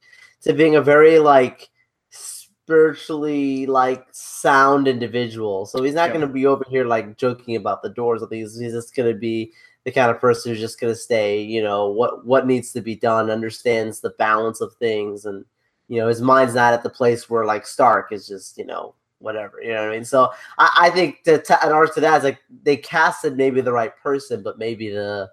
to 0.44 0.54
being 0.54 0.76
a 0.76 0.82
very 0.82 1.20
like 1.20 1.70
spiritually 2.12 3.66
like 3.66 4.06
sound 4.12 4.88
individual. 4.88 5.66
So 5.66 5.84
he's 5.84 5.96
not 5.96 6.10
yeah. 6.10 6.14
going 6.14 6.28
to 6.28 6.34
be 6.34 6.46
over 6.46 6.64
here 6.70 6.86
like 6.86 7.18
joking 7.18 7.58
about 7.58 7.82
the 7.82 7.90
doors 7.90 8.22
of 8.22 8.30
these. 8.30 8.58
He's 8.58 8.72
just 8.72 8.96
going 8.96 9.12
to 9.12 9.20
be 9.20 9.52
the 9.86 9.92
kind 9.92 10.12
of 10.12 10.20
person 10.20 10.52
who's 10.52 10.60
just 10.60 10.80
going 10.80 10.94
to 10.94 11.00
stay, 11.00 11.42
you 11.42 11.64
know, 11.64 11.88
what 11.88 12.26
what 12.26 12.48
needs 12.48 12.72
to 12.74 12.82
be 12.82 12.96
done, 12.96 13.30
understands 13.30 14.00
the 14.00 14.12
balance 14.12 14.62
of 14.62 14.74
things, 14.76 15.26
and 15.26 15.46
you 15.88 16.00
know 16.00 16.08
his 16.08 16.22
mind's 16.22 16.56
not 16.56 16.74
at 16.74 16.84
the 16.84 16.90
place 16.90 17.30
where 17.30 17.46
like 17.46 17.66
Stark 17.66 18.12
is 18.12 18.28
just 18.28 18.58
you 18.58 18.66
know 18.66 18.94
whatever 19.20 19.62
you 19.62 19.74
know 19.74 19.82
what 19.82 19.90
I 19.90 19.96
mean. 19.96 20.06
So 20.06 20.32
I, 20.58 20.70
I 20.82 20.90
think 20.90 21.24
to, 21.24 21.42
to 21.42 21.66
an 21.66 21.72
arc 21.72 21.94
to 21.96 22.02
that 22.02 22.18
is 22.18 22.24
like 22.24 22.40
they 22.64 22.78
casted 22.78 23.38
maybe 23.38 23.62
the 23.62 23.74
right 23.74 23.96
person, 23.98 24.44
but 24.44 24.60
maybe 24.60 24.90
the 24.90 25.30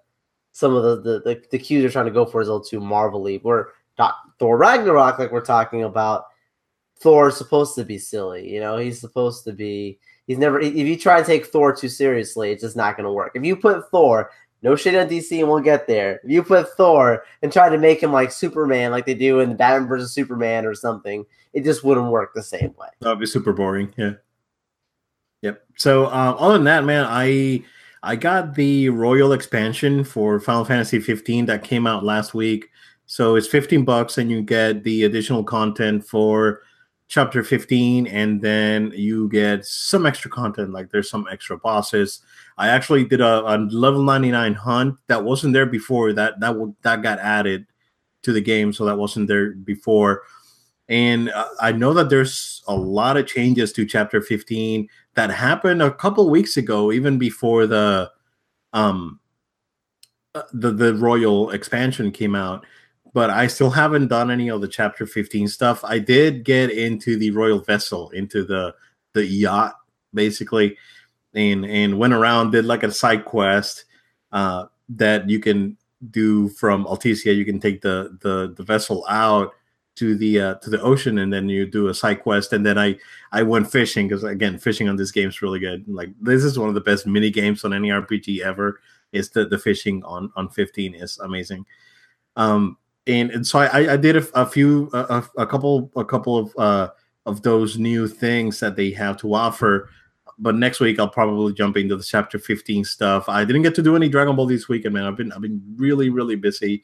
some 0.53 0.75
of 0.75 0.83
the 0.83 0.97
the 0.97 1.21
the, 1.21 1.45
the 1.51 1.59
cues 1.59 1.85
are 1.85 1.91
trying 1.91 2.07
to 2.07 2.11
go 2.11 2.25
for 2.25 2.41
is 2.41 2.49
a 2.49 2.53
little 2.53 2.65
too 2.65 2.81
marvelly. 2.81 3.39
Where 3.39 3.71
Thor 4.39 4.57
Ragnarok, 4.57 5.19
like 5.19 5.33
we're 5.33 5.45
talking 5.45 5.85
about, 5.85 6.25
Thor's 7.01 7.37
supposed 7.37 7.75
to 7.77 7.85
be 7.85 7.99
silly. 7.99 8.53
You 8.53 8.61
know, 8.61 8.77
he's 8.77 9.01
supposed 9.01 9.45
to 9.45 9.53
be. 9.53 9.99
He's 10.27 10.39
never. 10.39 10.61
If 10.61 10.75
you 10.75 10.99
try 10.99 11.21
to 11.21 11.27
take 11.27 11.47
Thor 11.47 11.75
too 11.75 11.89
seriously, 11.89 12.51
it's 12.51 12.63
just 12.63 12.77
not 12.77 12.97
going 12.97 13.05
to 13.05 13.13
work. 13.13 13.33
If 13.35 13.45
you 13.45 13.57
put 13.57 13.89
Thor, 13.91 14.31
no 14.63 14.75
shit 14.75 14.95
on 14.97 15.09
DC, 15.09 15.39
and 15.39 15.49
we'll 15.49 15.61
get 15.61 15.87
there. 15.87 16.21
If 16.25 16.31
you 16.31 16.43
put 16.43 16.69
Thor 16.71 17.25
and 17.43 17.53
try 17.53 17.69
to 17.69 17.79
make 17.79 18.03
him 18.03 18.13
like 18.13 18.33
Superman, 18.33 18.91
like 18.91 19.07
they 19.07 19.15
do 19.15 19.41
in 19.41 19.57
Batman 19.57 19.89
versus 19.89 20.13
Superman 20.13 20.67
or 20.67 20.75
something, 20.75 21.25
it 21.53 21.63
just 21.63 21.85
wouldn't 21.85 22.11
work 22.11 22.33
the 22.35 22.43
same 22.43 22.75
way. 22.77 22.89
That'd 23.01 23.21
be 23.21 23.27
super 23.27 23.53
boring. 23.53 23.95
Yeah. 23.97 24.13
Yep. 25.43 25.63
So, 25.77 26.07
uh, 26.07 26.37
other 26.39 26.55
than 26.55 26.65
that, 26.65 26.85
man, 26.85 27.07
I 27.09 27.63
I 28.03 28.17
got 28.17 28.55
the 28.55 28.89
Royal 28.89 29.33
expansion 29.33 30.05
for 30.05 30.41
Final 30.41 30.65
Fantasy 30.65 31.01
15 31.01 31.47
that 31.47 31.65
came 31.65 31.87
out 31.87 32.05
last 32.05 32.35
week. 32.35 32.71
So 33.07 33.37
it's 33.37 33.47
15 33.47 33.85
bucks, 33.85 34.19
and 34.19 34.31
you 34.31 34.43
get 34.43 34.83
the 34.83 35.05
additional 35.05 35.45
content 35.45 36.05
for 36.05 36.63
chapter 37.09 37.45
15 37.45 38.07
and 38.09 38.43
then 38.43 38.93
you 38.95 39.29
get 39.29 39.65
some 39.65 40.07
extra 40.07 40.31
content 40.31 40.73
like 40.73 40.91
there's 40.91 41.09
some 41.11 41.27
extra 41.31 41.57
bosses. 41.57 42.21
I 42.59 42.69
actually 42.69 43.05
did 43.05 43.21
a, 43.21 43.45
a 43.47 43.59
level 43.59 44.03
99 44.03 44.55
hunt 44.55 44.97
that 45.07 45.25
wasn't 45.25 45.53
there 45.53 45.67
before 45.67 46.13
that 46.15 46.41
that 46.41 46.75
that 46.83 47.03
got 47.03 47.19
added 47.21 47.67
to 48.23 48.33
the 48.33 48.41
game 48.41 48.73
so 48.73 48.85
that 48.87 48.99
wasn't 48.99 49.29
there 49.29 49.53
before. 49.53 50.23
And 50.89 51.31
uh, 51.31 51.49
i 51.61 51.73
know 51.73 51.93
that 51.95 52.11
there's 52.11 52.63
a 52.69 52.77
lot 52.77 53.17
of 53.17 53.27
changes 53.27 53.73
to 53.73 53.85
chapter 53.85 54.21
15 54.21 54.89
that 55.15 55.31
happened 55.31 55.83
a 55.83 55.93
couple 55.93 56.31
weeks 56.31 56.57
ago 56.57 56.93
even 56.93 57.19
before 57.19 57.67
the 57.67 58.11
um 58.73 59.19
uh, 60.37 60.43
the 60.53 60.71
the 60.71 60.95
royal 60.95 61.51
expansion 61.51 62.13
came 62.13 62.37
out 62.37 62.65
but 63.17 63.31
I 63.31 63.47
still 63.47 63.71
haven't 63.71 64.09
done 64.09 64.31
any 64.31 64.51
of 64.51 64.61
the 64.61 64.69
chapter 64.69 65.07
15 65.07 65.49
stuff. 65.49 65.83
I 65.83 65.99
did 65.99 66.45
get 66.45 66.71
into 66.71 67.17
the 67.17 67.31
royal 67.31 67.61
vessel, 67.61 68.11
into 68.11 68.45
the 68.45 68.75
the 69.15 69.25
yacht, 69.25 69.77
basically, 70.13 70.77
and 71.33 71.65
and 71.65 71.99
went 71.99 72.13
around, 72.13 72.51
did 72.51 72.67
like 72.67 72.83
a 72.83 72.93
side 72.93 73.25
quest 73.25 73.87
uh, 74.33 74.67
that 74.91 75.31
you 75.31 75.41
can 75.41 75.79
do 76.11 76.51
from 76.51 76.85
Altissia. 76.85 77.35
You 77.35 77.47
can 77.47 77.59
take 77.59 77.81
the 77.81 78.19
the 78.21 78.53
the 78.55 78.63
vessel 78.63 79.03
out 79.09 79.55
to 79.95 80.15
the 80.15 80.39
uh, 80.39 80.55
to 80.57 80.69
the 80.69 80.83
ocean, 80.83 81.17
and 81.17 81.33
then 81.33 81.49
you 81.49 81.65
do 81.65 81.89
a 81.89 81.95
side 81.95 82.21
quest. 82.21 82.53
And 82.53 82.67
then 82.67 82.77
I 82.77 82.99
I 83.33 83.43
went 83.45 83.73
fishing 83.73 84.09
because 84.09 84.25
again, 84.25 84.59
fishing 84.59 84.91
on 84.91 84.97
this 84.97 85.11
game 85.11 85.31
is 85.31 85.41
really 85.41 85.59
good. 85.59 85.89
Like 85.89 86.11
this 86.21 86.45
is 86.45 86.59
one 86.59 86.69
of 86.69 86.75
the 86.75 86.83
best 86.83 87.07
mini 87.07 87.31
games 87.31 87.65
on 87.65 87.73
any 87.73 87.89
RPG 87.89 88.41
ever. 88.41 88.79
Is 89.13 89.31
the 89.31 89.47
the 89.47 89.57
fishing 89.57 90.05
on 90.05 90.31
on 90.37 90.51
15 90.51 90.95
is 90.95 91.19
amazing. 91.21 91.65
Um, 92.37 92.77
and 93.07 93.31
and 93.31 93.47
so 93.47 93.59
I 93.59 93.95
I 93.95 93.97
did 93.97 94.17
a, 94.17 94.41
a 94.41 94.47
few 94.47 94.91
a, 94.93 95.25
a, 95.39 95.47
couple 95.47 95.91
a 95.97 96.05
couple 96.05 96.39
of 96.39 96.55
uh 96.59 96.91
of 97.25 97.43
those 97.43 97.79
new 97.79 98.07
things 98.09 98.61
that 98.61 98.77
they 98.77 98.91
have 98.91 99.17
to 99.19 99.35
offer. 99.35 99.91
But 100.39 100.55
next 100.55 100.81
week 100.81 100.99
I'll 100.99 101.09
probably 101.09 101.53
jump 101.55 101.77
into 101.77 101.97
the 101.97 102.05
chapter 102.05 102.39
15 102.39 102.85
stuff. 102.85 103.29
I 103.29 103.45
didn't 103.45 103.63
get 103.63 103.75
to 103.77 103.83
do 103.83 103.97
any 103.97 104.09
Dragon 104.09 104.37
Ball 104.37 104.47
this 104.47 104.69
weekend, 104.69 104.95
man. 104.95 105.05
I've 105.05 105.17
been 105.17 105.33
I've 105.33 105.41
been 105.41 105.63
really 105.77 106.11
really 106.11 106.37
busy. 106.37 106.83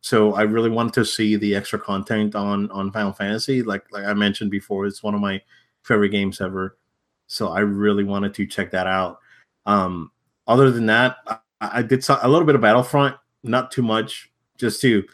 So 0.00 0.34
I 0.34 0.42
really 0.42 0.70
wanted 0.70 0.94
to 0.94 1.04
see 1.04 1.36
the 1.36 1.54
extra 1.54 1.78
content 1.78 2.34
on 2.34 2.70
on 2.70 2.92
Final 2.92 3.12
Fantasy. 3.12 3.62
Like 3.62 3.84
like 3.90 4.04
I 4.04 4.14
mentioned 4.14 4.50
before, 4.50 4.86
it's 4.86 5.02
one 5.02 5.14
of 5.14 5.20
my 5.20 5.40
favorite 5.82 6.10
games 6.10 6.40
ever. 6.40 6.78
So 7.26 7.48
I 7.48 7.60
really 7.60 8.04
wanted 8.04 8.34
to 8.34 8.46
check 8.46 8.70
that 8.70 8.86
out. 8.86 9.18
Um, 9.66 10.12
other 10.46 10.70
than 10.70 10.86
that, 10.86 11.16
I, 11.26 11.38
I 11.60 11.82
did 11.82 12.06
a 12.08 12.28
little 12.28 12.46
bit 12.46 12.54
of 12.54 12.62
Battlefront, 12.62 13.16
not 13.42 13.70
too 13.70 13.82
much, 13.82 14.30
just 14.56 14.80
to 14.82 15.04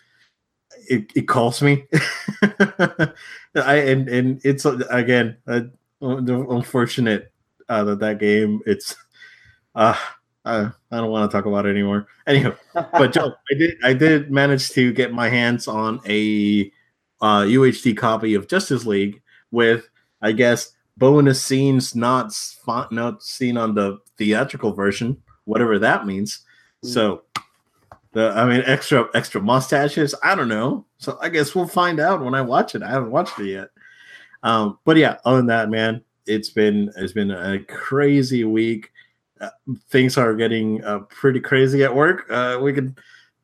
it, 0.88 1.12
it 1.14 1.28
calls 1.28 1.62
me. 1.62 1.86
I 3.54 3.76
and 3.76 4.08
and 4.08 4.40
it's 4.44 4.64
again 4.64 5.36
uh, 5.46 5.62
unfortunate 6.00 7.32
uh, 7.68 7.84
that 7.84 8.00
that 8.00 8.18
game 8.18 8.60
it's 8.66 8.96
uh 9.74 9.96
I, 10.44 10.70
I 10.90 10.96
don't 10.98 11.10
want 11.10 11.30
to 11.30 11.34
talk 11.34 11.46
about 11.46 11.64
it 11.64 11.70
anymore. 11.70 12.06
Anyhow, 12.26 12.54
but 12.74 13.12
Joe, 13.12 13.32
I 13.50 13.54
did 13.54 13.76
I 13.82 13.92
did 13.94 14.30
manage 14.30 14.70
to 14.70 14.92
get 14.92 15.12
my 15.12 15.28
hands 15.28 15.66
on 15.66 16.00
a 16.06 16.70
uh, 17.20 17.42
UHD 17.42 17.96
copy 17.96 18.34
of 18.34 18.48
Justice 18.48 18.84
League 18.84 19.22
with 19.50 19.88
I 20.20 20.32
guess 20.32 20.72
bonus 20.96 21.42
scenes 21.42 21.94
not 21.94 22.34
not 22.90 23.22
seen 23.22 23.56
on 23.56 23.74
the 23.74 23.98
theatrical 24.18 24.72
version, 24.72 25.22
whatever 25.44 25.78
that 25.78 26.06
means. 26.06 26.40
Mm. 26.84 26.88
So 26.92 27.22
the, 28.14 28.30
I 28.30 28.46
mean, 28.46 28.62
extra 28.64 29.08
extra 29.14 29.40
mustaches. 29.40 30.14
I 30.22 30.34
don't 30.34 30.48
know. 30.48 30.86
So 30.98 31.18
I 31.20 31.28
guess 31.28 31.54
we'll 31.54 31.66
find 31.66 32.00
out 32.00 32.24
when 32.24 32.34
I 32.34 32.40
watch 32.40 32.74
it. 32.74 32.82
I 32.82 32.88
haven't 32.88 33.10
watched 33.10 33.38
it 33.40 33.50
yet. 33.50 33.68
Um, 34.42 34.78
but 34.84 34.96
yeah, 34.96 35.18
other 35.24 35.38
than 35.38 35.46
that, 35.46 35.68
man, 35.68 36.02
it's 36.26 36.50
been 36.50 36.92
it's 36.96 37.12
been 37.12 37.32
a 37.32 37.58
crazy 37.64 38.44
week. 38.44 38.92
Uh, 39.40 39.50
things 39.90 40.16
are 40.16 40.34
getting 40.34 40.82
uh, 40.84 41.00
pretty 41.10 41.40
crazy 41.40 41.82
at 41.82 41.94
work. 41.94 42.30
Uh, 42.30 42.58
we 42.62 42.72
can 42.72 42.96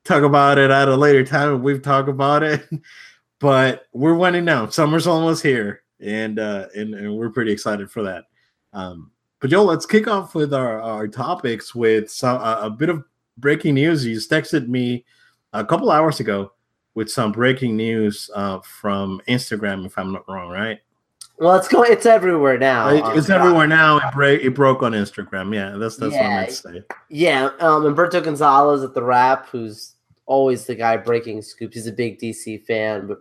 talk 0.05 0.23
about 0.23 0.57
it 0.57 0.71
at 0.71 0.89
a 0.89 0.97
later 0.97 1.25
time. 1.25 1.57
if 1.57 1.61
We've 1.61 1.83
talked 1.83 2.09
about 2.09 2.43
it, 2.43 2.69
but 3.41 3.87
we're 3.93 4.15
winning 4.15 4.45
now. 4.45 4.69
Summer's 4.69 5.07
almost 5.07 5.43
here, 5.43 5.83
and 6.01 6.39
uh, 6.39 6.67
and, 6.77 6.95
and 6.95 7.17
we're 7.17 7.31
pretty 7.31 7.51
excited 7.51 7.91
for 7.91 8.05
that. 8.05 8.25
Um, 8.73 9.11
but 9.41 9.51
Joe, 9.51 9.65
let's 9.65 9.87
kick 9.87 10.07
off 10.07 10.35
with 10.35 10.55
our, 10.55 10.81
our 10.81 11.09
topics 11.09 11.75
with 11.75 12.11
some 12.11 12.41
a 12.41 12.71
bit 12.71 12.91
of 12.91 13.03
breaking 13.41 13.75
news. 13.75 14.07
You 14.07 14.17
texted 14.17 14.69
me 14.69 15.05
a 15.53 15.65
couple 15.65 15.91
hours 15.91 16.21
ago 16.21 16.53
with 16.95 17.11
some 17.11 17.33
breaking 17.33 17.77
news 17.77 18.31
uh, 18.35 18.61
from 18.61 19.21
Instagram, 19.29 19.87
if 19.87 19.97
I'm 19.99 20.13
not 20.13 20.29
wrong, 20.29 20.51
right? 20.51 20.81
Well, 21.39 21.57
it's 21.57 21.69
going. 21.69 21.91
It's 21.91 22.05
everywhere 22.05 22.59
now. 22.59 22.89
It, 22.91 23.17
it's 23.17 23.31
um, 23.31 23.41
everywhere 23.41 23.67
now. 23.67 23.97
It 23.97 24.13
break. 24.13 24.43
It 24.43 24.55
broke 24.55 24.83
on 24.83 24.93
Instagram. 24.93 25.55
Yeah, 25.55 25.79
that's 25.79 25.97
that's 25.97 26.13
yeah, 26.13 26.23
what 26.23 26.31
I 26.31 26.37
meant 26.37 26.49
to 26.49 26.55
say. 26.55 26.83
Yeah, 27.09 27.45
um, 27.61 27.83
Humberto 27.85 28.23
Gonzalez 28.23 28.85
at 28.85 28.93
the 28.93 29.03
Wrap, 29.03 29.49
who's 29.49 29.95
always 30.27 30.67
the 30.67 30.75
guy 30.75 30.99
breaking 30.99 31.41
scoops. 31.41 31.75
He's 31.75 31.87
a 31.87 31.93
big 31.93 32.21
DC 32.21 32.65
fan, 32.67 33.07
but 33.07 33.21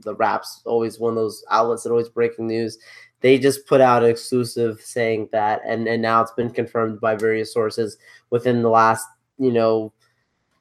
the 0.00 0.14
Wrap's 0.14 0.62
always 0.64 1.00
one 1.00 1.10
of 1.10 1.16
those 1.16 1.44
outlets 1.50 1.82
that 1.82 1.90
always 1.90 2.08
breaking 2.08 2.46
news. 2.46 2.78
They 3.20 3.36
just 3.36 3.66
put 3.66 3.80
out 3.80 4.04
an 4.04 4.10
exclusive 4.10 4.80
saying 4.80 5.30
that, 5.32 5.60
and 5.66 5.88
and 5.88 6.00
now 6.00 6.22
it's 6.22 6.32
been 6.32 6.50
confirmed 6.50 7.00
by 7.00 7.16
various 7.16 7.52
sources 7.52 7.96
within 8.30 8.62
the 8.62 8.70
last 8.70 9.08
you 9.38 9.52
know 9.52 9.92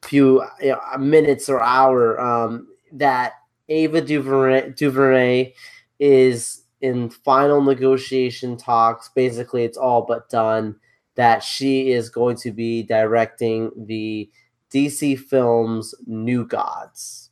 few 0.06 0.44
you 0.62 0.70
know, 0.72 0.98
minutes 0.98 1.50
or 1.50 1.62
hour 1.62 2.20
um, 2.20 2.68
that 2.94 3.34
Ava 3.70 4.02
DuVernay, 4.02 4.72
DuVernay 4.72 5.54
is 6.00 6.64
in 6.82 7.10
final 7.10 7.62
negotiation 7.62 8.58
talks. 8.58 9.10
Basically, 9.10 9.64
it's 9.64 9.78
all 9.78 10.04
but 10.04 10.30
done. 10.30 10.76
That 11.16 11.44
she 11.44 11.92
is 11.92 12.10
going 12.10 12.36
to 12.38 12.52
be 12.52 12.84
directing 12.84 13.72
the 13.88 14.30
DC 14.74 15.18
films 15.18 15.96
New 16.06 16.46
Gods. 16.46 17.30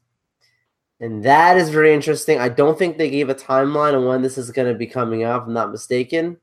And 1.02 1.22
that 1.26 1.58
is 1.58 1.70
very 1.70 1.94
interesting. 1.94 2.40
I 2.40 2.48
don't 2.48 2.80
think 2.80 2.98
they 2.98 3.10
gave 3.10 3.28
a 3.28 3.36
timeline 3.36 3.94
on 3.94 4.06
when 4.06 4.22
this 4.22 4.38
is 4.38 4.52
going 4.52 4.72
to 4.72 4.78
be 4.78 4.88
coming 4.88 5.24
up, 5.24 5.42
if 5.42 5.48
I'm 5.48 5.54
not 5.54 5.72
mistaken. 5.72 6.38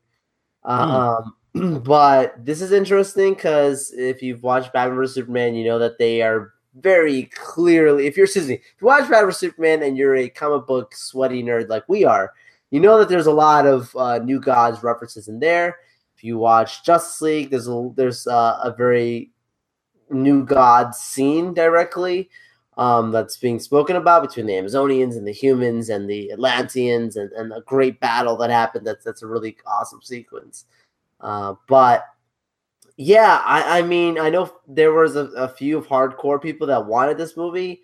Mm. 0.63 0.69
Um, 0.69 1.33
but 1.83 2.43
this 2.43 2.61
is 2.61 2.71
interesting 2.71 3.33
because 3.33 3.91
if 3.91 4.21
you've 4.21 4.43
watched 4.43 4.71
Batman 4.73 4.97
vs 4.97 5.15
Superman, 5.15 5.55
you 5.55 5.65
know 5.65 5.79
that 5.79 5.97
they 5.97 6.21
are 6.21 6.53
very 6.75 7.23
clearly. 7.33 8.07
If 8.07 8.15
you're 8.15 8.25
excuse 8.25 8.47
me, 8.47 8.55
if 8.55 8.81
you 8.81 8.87
watch 8.87 9.09
Batman 9.09 9.25
vs 9.25 9.39
Superman 9.39 9.83
and 9.83 9.97
you're 9.97 10.15
a 10.15 10.29
comic 10.29 10.65
book 10.65 10.95
sweaty 10.95 11.43
nerd 11.43 11.67
like 11.67 11.87
we 11.89 12.05
are, 12.05 12.33
you 12.69 12.79
know 12.79 12.97
that 12.99 13.09
there's 13.09 13.27
a 13.27 13.33
lot 13.33 13.67
of 13.67 13.93
uh, 13.97 14.19
New 14.19 14.39
Gods 14.39 14.81
references 14.81 15.27
in 15.27 15.39
there. 15.39 15.77
If 16.15 16.23
you 16.23 16.37
watch 16.37 16.85
Justice 16.85 17.21
League, 17.21 17.49
there's 17.49 17.67
a 17.67 17.89
there's 17.95 18.27
a, 18.27 18.59
a 18.63 18.75
very 18.77 19.31
New 20.09 20.45
Gods 20.45 20.99
scene 20.99 21.53
directly 21.53 22.29
um, 22.77 23.11
that's 23.11 23.37
being 23.37 23.59
spoken 23.59 23.97
about 23.97 24.21
between 24.21 24.45
the 24.45 24.53
Amazonians 24.53 25.17
and 25.17 25.27
the 25.27 25.33
humans 25.33 25.89
and 25.89 26.09
the 26.09 26.31
Atlanteans 26.31 27.17
and, 27.17 27.31
and 27.33 27.51
a 27.51 27.61
great 27.61 27.99
battle 27.99 28.37
that 28.37 28.49
happened. 28.49 28.87
That's 28.87 29.03
that's 29.03 29.21
a 29.21 29.27
really 29.27 29.57
awesome 29.67 30.01
sequence. 30.01 30.65
Uh, 31.21 31.55
but 31.67 32.03
yeah, 32.97 33.41
I, 33.45 33.79
I 33.79 33.81
mean, 33.83 34.19
I 34.19 34.29
know 34.29 34.51
there 34.67 34.93
was 34.93 35.15
a, 35.15 35.25
a 35.27 35.47
few 35.47 35.81
hardcore 35.81 36.41
people 36.41 36.67
that 36.67 36.85
wanted 36.85 37.17
this 37.17 37.37
movie. 37.37 37.81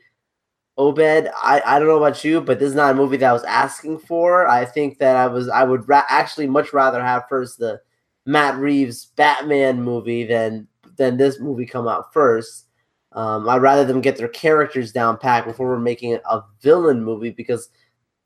Obed, 0.77 1.00
I, 1.41 1.62
I 1.65 1.79
don't 1.79 1.88
know 1.88 1.98
about 1.98 2.24
you, 2.24 2.39
but 2.39 2.60
this 2.60 2.70
is 2.70 2.75
not 2.75 2.91
a 2.91 2.96
movie 2.96 3.17
that 3.17 3.29
I 3.29 3.34
was 3.34 3.44
asking 3.46 4.00
for. 4.00 4.48
I 4.48 4.63
think 4.63 5.00
that 5.00 5.15
I 5.15 5.25
was 5.25 5.50
I 5.50 5.63
would 5.63 5.88
ra- 5.89 6.03
actually 6.08 6.48
much 6.48 6.72
rather 6.72 7.01
have 7.01 7.24
first 7.27 7.58
the 7.58 7.82
Matt 8.27 8.58
Reeves 8.58 9.08
Batman 9.15 9.82
movie 9.82 10.24
than 10.24 10.67
than 10.98 11.17
this 11.17 11.39
movie 11.39 11.65
come 11.65 11.88
out 11.88 12.13
first. 12.13 12.67
Um, 13.13 13.50
I'd 13.50 13.62
rather 13.62 13.86
them 13.86 14.01
get 14.01 14.17
their 14.17 14.27
characters 14.27 14.91
down 14.91 15.17
pat 15.17 15.46
before 15.46 15.67
we're 15.67 15.79
making 15.79 16.20
a 16.29 16.41
villain 16.62 17.03
movie 17.03 17.32
because 17.32 17.70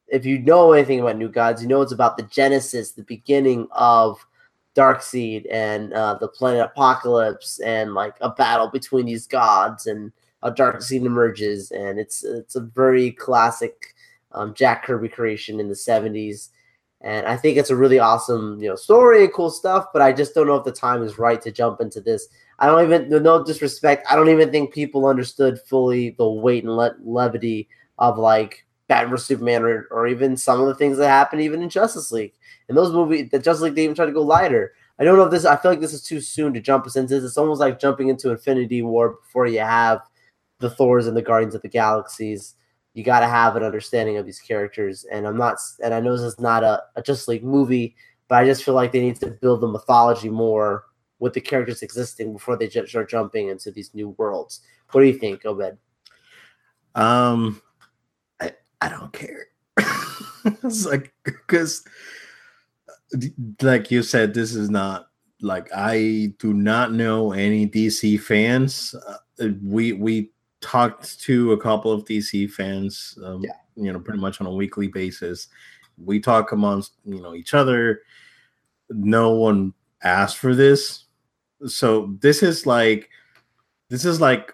if 0.07 0.25
you 0.25 0.39
know 0.39 0.73
anything 0.73 0.99
about 0.99 1.17
New 1.17 1.29
Gods, 1.29 1.61
you 1.61 1.69
know 1.69 1.81
it's 1.81 1.93
about 1.93 2.17
the 2.17 2.23
genesis, 2.23 2.91
the 2.91 3.03
beginning 3.03 3.67
of 3.71 4.25
Darkseid 4.75 5.45
and 5.51 5.93
uh, 5.93 6.15
the 6.15 6.27
planet 6.27 6.69
Apokolips, 6.75 7.59
and 7.65 7.93
like 7.93 8.15
a 8.21 8.29
battle 8.29 8.69
between 8.69 9.05
these 9.05 9.27
gods, 9.27 9.87
and 9.87 10.11
a 10.43 10.51
Darkseid 10.51 11.05
emerges, 11.05 11.71
and 11.71 11.99
it's 11.99 12.23
it's 12.23 12.55
a 12.55 12.61
very 12.61 13.11
classic 13.11 13.93
um, 14.31 14.53
Jack 14.53 14.83
Kirby 14.83 15.09
creation 15.09 15.59
in 15.59 15.67
the 15.67 15.75
'70s, 15.75 16.49
and 17.01 17.27
I 17.27 17.35
think 17.35 17.57
it's 17.57 17.69
a 17.69 17.75
really 17.75 17.99
awesome 17.99 18.61
you 18.61 18.69
know 18.69 18.75
story 18.75 19.23
and 19.25 19.33
cool 19.33 19.49
stuff. 19.49 19.87
But 19.91 20.01
I 20.01 20.13
just 20.13 20.33
don't 20.33 20.47
know 20.47 20.55
if 20.55 20.63
the 20.65 20.71
time 20.71 21.03
is 21.03 21.19
right 21.19 21.41
to 21.41 21.51
jump 21.51 21.81
into 21.81 21.99
this. 21.99 22.27
I 22.59 22.67
don't 22.67 22.83
even 22.83 23.23
no 23.23 23.43
disrespect. 23.43 24.07
I 24.09 24.15
don't 24.15 24.29
even 24.29 24.51
think 24.51 24.73
people 24.73 25.05
understood 25.05 25.59
fully 25.67 26.11
the 26.11 26.29
weight 26.29 26.63
and 26.63 26.75
le- 26.75 26.95
levity 27.03 27.67
of 27.99 28.17
like 28.17 28.65
Batman 28.91 29.11
vs 29.11 29.25
Superman 29.25 29.63
or, 29.63 29.87
or 29.89 30.05
even 30.05 30.35
some 30.35 30.59
of 30.59 30.67
the 30.67 30.75
things 30.75 30.97
that 30.97 31.07
happen 31.07 31.39
even 31.39 31.61
in 31.61 31.69
Justice 31.69 32.11
League 32.11 32.33
in 32.67 32.75
those 32.75 32.91
movies, 32.91 33.29
the 33.31 33.39
Justice 33.39 33.63
League, 33.63 33.75
they 33.75 33.85
even 33.85 33.95
tried 33.95 34.07
to 34.07 34.11
go 34.11 34.21
lighter. 34.21 34.73
I 34.99 35.05
don't 35.05 35.17
know 35.17 35.23
if 35.23 35.31
this. 35.31 35.45
I 35.45 35.55
feel 35.55 35.71
like 35.71 35.79
this 35.79 35.93
is 35.93 36.03
too 36.03 36.19
soon 36.19 36.53
to 36.53 36.59
jump 36.59 36.85
us 36.85 36.97
into 36.97 37.15
this. 37.15 37.23
It's 37.23 37.37
almost 37.37 37.61
like 37.61 37.79
jumping 37.79 38.09
into 38.09 38.31
Infinity 38.31 38.81
War 38.81 39.17
before 39.21 39.47
you 39.47 39.59
have 39.59 40.01
the 40.59 40.69
Thors 40.69 41.07
and 41.07 41.15
the 41.15 41.21
Guardians 41.21 41.55
of 41.55 41.61
the 41.61 41.69
Galaxies. 41.69 42.55
You 42.93 43.05
got 43.05 43.21
to 43.21 43.27
have 43.27 43.55
an 43.55 43.63
understanding 43.63 44.17
of 44.17 44.25
these 44.25 44.41
characters, 44.41 45.05
and 45.09 45.25
I'm 45.25 45.37
not. 45.37 45.57
And 45.81 45.93
I 45.93 46.01
know 46.01 46.11
this 46.11 46.33
is 46.33 46.39
not 46.39 46.63
a, 46.63 46.83
a 46.97 47.01
Justice 47.01 47.29
League 47.29 47.45
movie, 47.45 47.95
but 48.27 48.35
I 48.35 48.45
just 48.45 48.63
feel 48.65 48.73
like 48.73 48.91
they 48.91 48.99
need 48.99 49.15
to 49.21 49.31
build 49.31 49.61
the 49.61 49.67
mythology 49.67 50.29
more 50.29 50.83
with 51.19 51.33
the 51.33 51.41
characters 51.41 51.81
existing 51.81 52.33
before 52.33 52.57
they 52.57 52.67
just 52.67 52.89
start 52.89 53.09
jumping 53.09 53.47
into 53.47 53.71
these 53.71 53.93
new 53.93 54.09
worlds. 54.17 54.61
What 54.91 55.01
do 55.01 55.07
you 55.07 55.17
think, 55.17 55.45
Obed? 55.45 55.77
Um, 56.95 57.61
I 58.81 58.89
don't 58.89 59.13
care. 59.13 59.47
it's 60.63 60.85
like 60.85 61.13
because 61.23 61.83
like 63.61 63.91
you 63.91 64.03
said, 64.03 64.33
this 64.33 64.55
is 64.55 64.69
not 64.69 65.07
like 65.41 65.69
I 65.75 66.33
do 66.39 66.53
not 66.53 66.91
know 66.91 67.31
any 67.31 67.67
DC 67.67 68.19
fans. 68.19 68.95
Uh, 69.07 69.49
we 69.63 69.93
we 69.93 70.31
talked 70.61 71.19
to 71.21 71.51
a 71.51 71.57
couple 71.57 71.91
of 71.91 72.05
DC 72.05 72.49
fans, 72.51 73.17
um, 73.23 73.43
yeah. 73.43 73.51
you 73.75 73.91
know, 73.91 73.99
pretty 73.99 74.19
much 74.19 74.39
on 74.39 74.47
a 74.47 74.53
weekly 74.53 74.87
basis. 74.87 75.47
We 75.97 76.19
talk 76.19 76.51
amongst 76.51 76.93
you 77.05 77.21
know 77.21 77.35
each 77.35 77.53
other. 77.53 78.01
No 78.89 79.31
one 79.31 79.73
asked 80.03 80.37
for 80.37 80.55
this, 80.55 81.05
so 81.67 82.15
this 82.21 82.43
is 82.43 82.65
like 82.65 83.09
this 83.89 84.05
is 84.05 84.21
like 84.21 84.53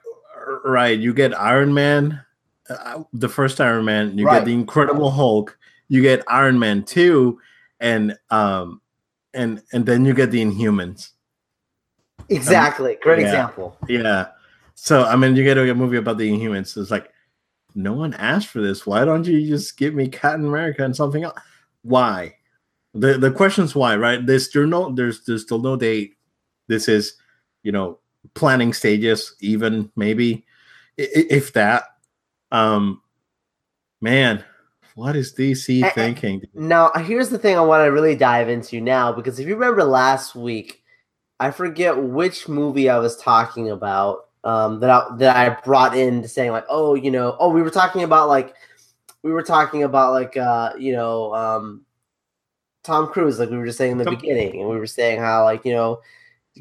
right. 0.65 0.98
You 0.98 1.13
get 1.13 1.38
Iron 1.38 1.74
Man, 1.74 2.22
uh, 2.69 3.03
the 3.13 3.29
first 3.29 3.59
Iron 3.62 3.86
Man. 3.86 4.17
You 4.17 4.25
right. 4.25 4.39
get 4.39 4.45
the 4.45 4.53
Incredible 4.53 5.12
Hulk. 5.12 5.57
You 5.88 6.01
get 6.01 6.24
Iron 6.27 6.59
Man 6.59 6.83
two 6.83 7.39
and 7.79 8.17
um 8.29 8.81
and 9.33 9.62
and 9.71 9.86
then 9.86 10.05
you 10.05 10.13
get 10.13 10.31
the 10.31 10.43
Inhumans. 10.43 11.12
Exactly. 12.30 12.97
Great 13.01 13.19
yeah, 13.19 13.27
example. 13.27 13.77
Yeah. 13.88 14.27
So 14.75 15.03
I 15.03 15.15
mean, 15.15 15.36
you 15.36 15.43
get 15.43 15.58
a 15.58 15.73
movie 15.75 15.97
about 15.97 16.17
the 16.17 16.30
Inhumans. 16.30 16.75
It's 16.77 16.91
like 16.91 17.12
no 17.75 17.93
one 17.93 18.13
asked 18.15 18.47
for 18.47 18.62
this. 18.62 18.86
Why 18.86 19.06
don't 19.06 19.25
you 19.25 19.47
just 19.47 19.77
give 19.77 19.93
me 19.93 20.08
Captain 20.08 20.45
America 20.45 20.84
and 20.84 20.95
something 20.95 21.23
else? 21.23 21.39
Why? 21.84 22.36
The 22.93 23.17
the 23.17 23.32
question's 23.32 23.75
why, 23.75 23.95
right? 23.95 24.25
There's 24.25 24.49
there 24.49 24.65
no 24.65 24.93
there's 24.93 25.23
there's 25.25 25.43
still 25.43 25.60
no 25.60 25.75
date. 25.75 26.15
This 26.67 26.89
is, 26.89 27.13
you 27.63 27.71
know, 27.71 27.99
planning 28.34 28.73
stages, 28.73 29.36
even 29.39 29.91
maybe, 29.95 30.45
if 30.97 31.53
that. 31.53 31.84
Um, 32.51 33.01
man, 34.01 34.43
what 34.95 35.15
is 35.15 35.33
DC 35.33 35.93
thinking? 35.93 36.43
Now, 36.53 36.91
here's 36.91 37.29
the 37.29 37.38
thing 37.38 37.55
I 37.55 37.62
want 37.62 37.86
to 37.86 37.91
really 37.91 38.15
dive 38.15 38.49
into 38.49 38.81
now 38.81 39.12
because 39.12 39.39
if 39.39 39.47
you 39.47 39.53
remember 39.53 39.83
last 39.83 40.36
week, 40.36 40.83
I 41.39 41.51
forget 41.51 42.01
which 42.01 42.47
movie 42.47 42.89
I 42.89 42.97
was 42.97 43.15
talking 43.17 43.69
about 43.69 44.27
um, 44.43 44.79
that 44.79 44.89
I, 44.89 45.05
that 45.17 45.36
I 45.36 45.62
brought 45.62 45.95
in 45.95 46.21
to 46.21 46.27
saying 46.27 46.51
like, 46.51 46.65
oh, 46.69 46.95
you 46.95 47.12
know, 47.12 47.36
oh, 47.39 47.49
we 47.49 47.62
were 47.62 47.69
talking 47.69 48.03
about 48.03 48.27
like 48.27 48.55
we 49.21 49.31
were 49.31 49.43
talking 49.43 49.83
about 49.83 50.13
like 50.13 50.38
uh, 50.38 50.73
you 50.79 50.93
know 50.93 51.33
um, 51.36 51.86
Tom 52.83 53.07
Cruise, 53.07 53.39
like 53.39 53.49
we 53.49 53.57
were 53.57 53.65
just 53.65 53.77
saying 53.77 53.93
in 53.93 53.97
the 53.97 54.05
Tom- 54.05 54.15
beginning, 54.15 54.62
and 54.62 54.69
we 54.69 54.77
were 54.77 54.88
saying 54.88 55.19
how 55.19 55.43
like 55.43 55.65
you 55.65 55.73
know, 55.73 56.01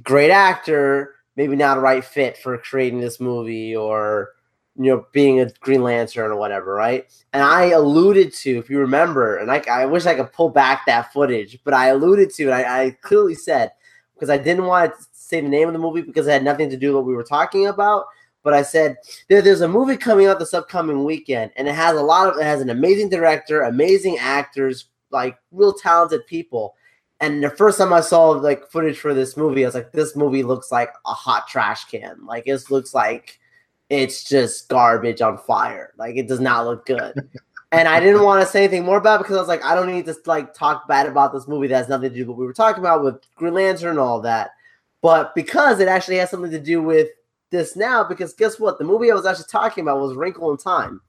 great 0.02 0.30
actor, 0.30 1.14
maybe 1.36 1.56
not 1.56 1.78
a 1.78 1.80
right 1.80 2.04
fit 2.04 2.36
for 2.36 2.58
creating 2.58 3.00
this 3.00 3.20
movie 3.20 3.74
or 3.74 4.30
you 4.78 4.94
know, 4.94 5.06
being 5.12 5.40
a 5.40 5.50
Green 5.60 5.82
Lantern 5.82 6.30
or 6.30 6.36
whatever, 6.36 6.74
right? 6.74 7.06
And 7.32 7.42
I 7.42 7.70
alluded 7.70 8.32
to, 8.34 8.58
if 8.58 8.68
you 8.68 8.78
remember, 8.78 9.38
and 9.38 9.50
I, 9.50 9.62
I 9.70 9.86
wish 9.86 10.06
I 10.06 10.14
could 10.14 10.32
pull 10.32 10.50
back 10.50 10.86
that 10.86 11.12
footage, 11.12 11.58
but 11.64 11.74
I 11.74 11.88
alluded 11.88 12.30
to, 12.34 12.44
and 12.44 12.54
I, 12.54 12.84
I 12.84 12.90
clearly 13.02 13.34
said, 13.34 13.72
because 14.14 14.30
I 14.30 14.38
didn't 14.38 14.64
want 14.64 14.92
to 14.92 15.06
say 15.12 15.40
the 15.40 15.48
name 15.48 15.68
of 15.68 15.72
the 15.72 15.78
movie 15.78 16.02
because 16.02 16.26
it 16.26 16.32
had 16.32 16.44
nothing 16.44 16.70
to 16.70 16.76
do 16.76 16.88
with 16.88 16.96
what 16.96 17.06
we 17.06 17.14
were 17.14 17.24
talking 17.24 17.66
about. 17.66 18.06
But 18.42 18.54
I 18.54 18.62
said 18.62 18.96
there, 19.28 19.42
there's 19.42 19.60
a 19.60 19.68
movie 19.68 19.96
coming 19.96 20.26
out 20.26 20.38
this 20.38 20.54
upcoming 20.54 21.04
weekend, 21.04 21.50
and 21.56 21.66
it 21.66 21.74
has 21.74 21.96
a 21.96 22.02
lot 22.02 22.28
of 22.28 22.38
it 22.38 22.44
has 22.44 22.60
an 22.60 22.70
amazing 22.70 23.08
director, 23.08 23.62
amazing 23.62 24.18
actors, 24.18 24.88
like 25.10 25.36
real 25.50 25.72
talented 25.72 26.26
people. 26.26 26.76
And 27.18 27.42
the 27.42 27.50
first 27.50 27.78
time 27.78 27.92
I 27.92 28.02
saw 28.02 28.28
like 28.30 28.70
footage 28.70 28.98
for 28.98 29.14
this 29.14 29.36
movie, 29.36 29.64
I 29.64 29.68
was 29.68 29.74
like, 29.74 29.92
this 29.92 30.14
movie 30.14 30.44
looks 30.44 30.70
like 30.70 30.90
a 31.06 31.12
hot 31.12 31.48
trash 31.48 31.86
can. 31.86 32.24
Like 32.24 32.44
it 32.46 32.70
looks 32.70 32.94
like 32.94 33.40
it's 33.88 34.24
just 34.24 34.68
garbage 34.68 35.20
on 35.20 35.38
fire. 35.38 35.92
Like 35.96 36.16
it 36.16 36.28
does 36.28 36.40
not 36.40 36.66
look 36.66 36.86
good. 36.86 37.14
and 37.72 37.88
I 37.88 38.00
didn't 38.00 38.22
want 38.22 38.44
to 38.44 38.50
say 38.50 38.64
anything 38.64 38.84
more 38.84 38.98
about 38.98 39.20
it 39.20 39.24
because 39.24 39.36
I 39.36 39.40
was 39.40 39.48
like, 39.48 39.64
I 39.64 39.74
don't 39.74 39.92
need 39.92 40.06
to 40.06 40.16
like 40.26 40.54
talk 40.54 40.88
bad 40.88 41.06
about 41.06 41.32
this 41.32 41.48
movie 41.48 41.68
that 41.68 41.76
has 41.76 41.88
nothing 41.88 42.10
to 42.10 42.14
do 42.14 42.22
with 42.22 42.28
what 42.28 42.38
we 42.38 42.46
were 42.46 42.52
talking 42.52 42.82
about 42.82 43.04
with 43.04 43.20
Green 43.36 43.54
Lantern 43.54 43.90
and 43.90 43.98
all 43.98 44.20
that. 44.22 44.50
But 45.02 45.34
because 45.34 45.80
it 45.80 45.88
actually 45.88 46.16
has 46.16 46.30
something 46.30 46.50
to 46.50 46.60
do 46.60 46.82
with 46.82 47.08
this 47.50 47.76
now, 47.76 48.02
because 48.02 48.34
guess 48.34 48.58
what? 48.58 48.78
The 48.78 48.84
movie 48.84 49.10
I 49.10 49.14
was 49.14 49.26
actually 49.26 49.46
talking 49.50 49.82
about 49.82 50.00
was 50.00 50.16
Wrinkle 50.16 50.50
in 50.50 50.56
Time. 50.56 51.00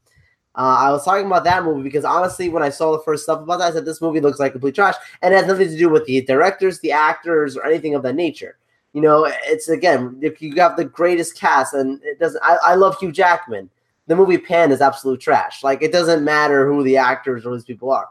Uh, 0.56 0.76
I 0.80 0.92
was 0.92 1.06
talking 1.06 1.28
about 1.28 1.44
that 1.44 1.64
movie 1.64 1.84
because 1.84 2.04
honestly, 2.04 2.50
when 2.50 2.64
I 2.64 2.70
saw 2.70 2.92
the 2.92 3.04
first 3.04 3.24
stuff 3.24 3.42
about 3.42 3.60
that, 3.60 3.72
I 3.72 3.74
said 3.74 3.86
this 3.86 4.02
movie 4.02 4.20
looks 4.20 4.40
like 4.40 4.54
complete 4.54 4.74
trash, 4.74 4.96
and 5.22 5.34
it 5.34 5.38
has 5.38 5.46
nothing 5.46 5.70
to 5.70 5.78
do 5.78 5.88
with 5.90 6.06
the 6.06 6.22
directors, 6.22 6.80
the 6.80 6.92
actors, 6.92 7.56
or 7.56 7.66
anything 7.66 7.94
of 7.94 8.02
that 8.04 8.16
nature. 8.16 8.58
You 8.94 9.02
know, 9.02 9.32
it's 9.46 9.70
again, 9.70 10.18
if 10.22 10.42
you 10.42 10.56
have 10.56 10.78
the 10.78 10.86
greatest 10.86 11.38
cast, 11.38 11.74
and 11.74 12.02
it 12.04 12.20
doesn't. 12.20 12.42
I, 12.44 12.58
I 12.64 12.76
love 12.76 12.98
Hugh 13.00 13.12
Jackman. 13.12 13.70
The 14.08 14.16
movie 14.16 14.38
Pan 14.38 14.72
is 14.72 14.82
absolute 14.82 15.20
trash. 15.20 15.64
Like 15.64 15.82
it 15.82 15.92
doesn't 15.92 16.24
matter 16.24 16.68
who 16.68 16.84
the 16.84 16.98
actors 16.98 17.46
or 17.46 17.54
these 17.54 17.66
people 17.66 17.92
are. 17.92 18.08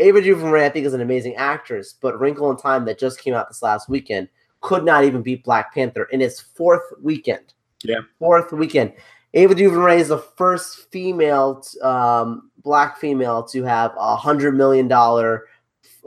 Ava 0.00 0.20
DuVernay, 0.20 0.66
I 0.66 0.70
think, 0.70 0.86
is 0.86 0.94
an 0.94 1.02
amazing 1.02 1.36
actress, 1.36 1.94
but 2.00 2.18
Wrinkle 2.18 2.50
in 2.50 2.56
Time 2.56 2.84
that 2.86 2.98
just 2.98 3.20
came 3.20 3.34
out 3.34 3.48
this 3.48 3.62
last 3.62 3.88
weekend 3.88 4.28
could 4.60 4.84
not 4.84 5.04
even 5.04 5.22
beat 5.22 5.44
Black 5.44 5.72
Panther 5.74 6.04
in 6.04 6.20
its 6.20 6.40
fourth 6.40 6.82
weekend. 7.00 7.52
Yeah, 7.84 8.00
fourth 8.18 8.50
weekend. 8.52 8.94
Ava 9.34 9.54
DuVernay 9.54 10.00
is 10.00 10.08
the 10.08 10.18
first 10.18 10.90
female, 10.90 11.62
um, 11.82 12.50
black 12.62 12.98
female, 12.98 13.42
to 13.44 13.62
have 13.64 13.92
a 13.96 14.16
hundred 14.16 14.56
million 14.56 14.88
dollar, 14.88 15.46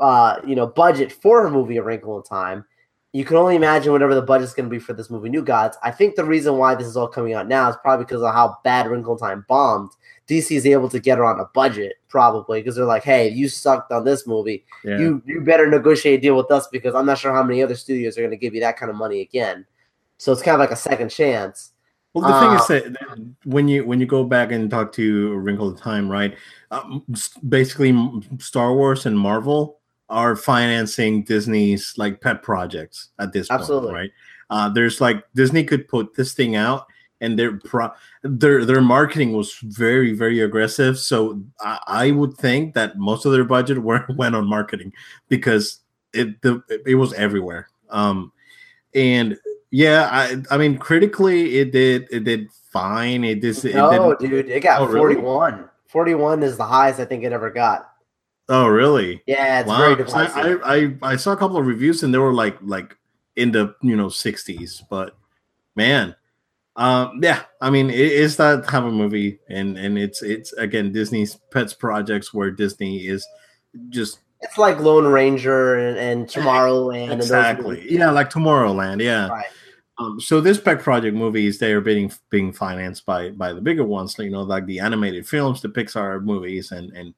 uh, 0.01 0.37
you 0.45 0.55
know, 0.55 0.65
budget 0.65 1.11
for 1.11 1.43
her 1.43 1.49
movie 1.49 1.77
A 1.77 1.83
Wrinkle 1.83 2.17
in 2.17 2.23
Time 2.23 2.65
you 3.13 3.23
can 3.25 3.37
only 3.37 3.55
imagine 3.55 3.91
whatever 3.91 4.13
the 4.13 4.21
budget's 4.21 4.53
going 4.53 4.65
to 4.65 4.69
be 4.69 4.79
for 4.79 4.93
this 4.93 5.09
movie, 5.09 5.29
New 5.29 5.41
Gods. 5.41 5.77
I 5.81 5.91
think 5.91 6.15
the 6.15 6.25
reason 6.25 6.57
why 6.57 6.75
this 6.75 6.87
is 6.87 6.97
all 6.97 7.07
coming 7.07 7.33
out 7.33 7.47
now 7.47 7.69
is 7.69 7.77
probably 7.81 8.05
because 8.05 8.21
of 8.21 8.33
how 8.33 8.57
bad 8.63 8.87
Wrinkle 8.87 9.17
Time 9.17 9.45
bombed. 9.47 9.91
DC 10.27 10.55
is 10.55 10.65
able 10.65 10.89
to 10.89 10.99
get 10.99 11.17
her 11.17 11.25
on 11.25 11.39
a 11.39 11.45
budget, 11.53 11.93
probably 12.09 12.59
because 12.59 12.75
they're 12.75 12.85
like, 12.85 13.03
"Hey, 13.03 13.29
you 13.29 13.47
sucked 13.47 13.93
on 13.93 14.03
this 14.03 14.27
movie. 14.27 14.65
Yeah. 14.83 14.99
You 14.99 15.21
you 15.25 15.41
better 15.41 15.69
negotiate 15.69 16.19
a 16.19 16.21
deal 16.21 16.35
with 16.35 16.51
us 16.51 16.67
because 16.67 16.95
I'm 16.95 17.05
not 17.05 17.17
sure 17.17 17.33
how 17.33 17.43
many 17.43 17.63
other 17.63 17.75
studios 17.75 18.17
are 18.17 18.21
going 18.21 18.31
to 18.31 18.37
give 18.37 18.53
you 18.53 18.59
that 18.59 18.77
kind 18.77 18.89
of 18.89 18.97
money 18.97 19.21
again." 19.21 19.65
So 20.17 20.33
it's 20.33 20.41
kind 20.41 20.55
of 20.55 20.59
like 20.59 20.71
a 20.71 20.75
second 20.75 21.09
chance. 21.09 21.71
Well, 22.13 22.27
the 22.27 22.35
uh, 22.35 22.39
thing 22.65 22.79
is 22.79 22.83
that 22.93 23.35
when 23.45 23.69
you 23.69 23.85
when 23.85 24.01
you 24.01 24.05
go 24.05 24.25
back 24.25 24.51
and 24.51 24.69
talk 24.69 24.91
to 24.93 25.35
Wrinkle 25.35 25.73
Time, 25.73 26.09
right? 26.09 26.35
Um, 26.71 27.05
basically, 27.47 27.95
Star 28.39 28.73
Wars 28.73 29.05
and 29.05 29.17
Marvel 29.17 29.79
are 30.09 30.35
financing 30.35 31.23
Disney's 31.23 31.93
like 31.97 32.21
pet 32.21 32.43
projects 32.43 33.09
at 33.19 33.33
this 33.33 33.51
Absolutely. 33.51 33.89
point, 33.89 33.95
right? 33.95 34.11
Uh, 34.49 34.69
there's 34.69 35.01
like 35.01 35.23
Disney 35.35 35.63
could 35.63 35.87
put 35.87 36.15
this 36.15 36.33
thing 36.33 36.55
out, 36.55 36.87
and 37.19 37.37
their 37.37 37.57
pro- 37.57 37.91
their 38.23 38.63
their 38.63 38.81
marketing 38.81 39.33
was 39.33 39.53
very 39.61 40.13
very 40.13 40.39
aggressive. 40.39 40.97
So 40.97 41.41
I, 41.59 41.79
I 41.87 42.11
would 42.11 42.37
think 42.37 42.73
that 42.75 42.97
most 42.97 43.25
of 43.25 43.31
their 43.31 43.43
budget 43.43 43.77
were, 43.83 44.05
went 44.15 44.35
on 44.35 44.47
marketing 44.47 44.93
because 45.27 45.81
it 46.13 46.41
the, 46.41 46.61
it 46.85 46.95
was 46.95 47.13
everywhere. 47.13 47.67
Um, 47.89 48.31
and 48.95 49.37
yeah, 49.71 50.09
I 50.11 50.41
I 50.49 50.57
mean 50.57 50.77
critically 50.77 51.57
it 51.57 51.71
did 51.71 52.07
it 52.11 52.23
did 52.23 52.47
fine. 52.71 53.23
It 53.23 53.41
did. 53.41 53.63
No, 53.75 54.11
it 54.11 54.19
dude, 54.19 54.49
it 54.49 54.63
got 54.63 54.81
oh, 54.81 54.91
41. 54.91 55.53
Really? 55.53 55.67
41 55.87 56.43
is 56.43 56.57
the 56.57 56.65
highest 56.65 56.99
I 56.99 57.05
think 57.05 57.23
it 57.23 57.31
ever 57.31 57.49
got. 57.49 57.89
Oh, 58.49 58.67
really? 58.67 59.23
Yeah, 59.25 59.61
it's 59.61 59.67
wow. 59.67 59.95
I, 60.15 60.57
I 60.63 60.95
I 61.01 61.15
saw 61.17 61.33
a 61.33 61.37
couple 61.37 61.57
of 61.57 61.67
reviews 61.67 62.03
and 62.03 62.13
they 62.13 62.17
were 62.17 62.33
like 62.33 62.57
like 62.61 62.97
in 63.35 63.51
the 63.51 63.75
you 63.81 63.95
know 63.95 64.07
60s, 64.07 64.81
but 64.89 65.15
man, 65.75 66.15
um, 66.77 67.19
yeah, 67.21 67.43
I 67.59 67.69
mean, 67.69 67.89
it 67.89 67.99
is 67.99 68.37
that 68.37 68.65
type 68.65 68.83
of 68.83 68.93
movie, 68.93 69.39
and 69.49 69.77
and 69.77 69.97
it's 69.97 70.21
it's 70.21 70.53
again 70.53 70.91
Disney's 70.91 71.35
pets 71.51 71.73
projects 71.73 72.33
where 72.33 72.51
Disney 72.51 73.07
is 73.07 73.27
just 73.89 74.19
it's 74.41 74.57
like 74.57 74.79
Lone 74.79 75.07
Ranger 75.07 75.75
and, 75.75 75.97
and 75.97 76.27
Tomorrowland. 76.27 77.11
Exactly. 77.11 77.81
And 77.81 77.91
yeah, 77.91 78.11
like 78.11 78.29
Tomorrowland. 78.29 79.01
Yeah. 79.01 79.27
Right. 79.27 79.45
Um, 79.99 80.21
so 80.21 80.39
this 80.39 80.59
pet 80.59 80.79
project 80.79 81.15
movies 81.15 81.57
they 81.57 81.73
are 81.73 81.81
being 81.81 82.11
being 82.29 82.53
financed 82.53 83.05
by 83.05 83.31
by 83.31 83.53
the 83.53 83.61
bigger 83.61 83.83
ones, 83.83 84.15
you 84.19 84.29
know, 84.29 84.43
like 84.43 84.67
the 84.67 84.79
animated 84.79 85.27
films, 85.27 85.61
the 85.61 85.69
Pixar 85.69 86.23
movies, 86.23 86.71
and 86.71 86.91
and 86.91 87.15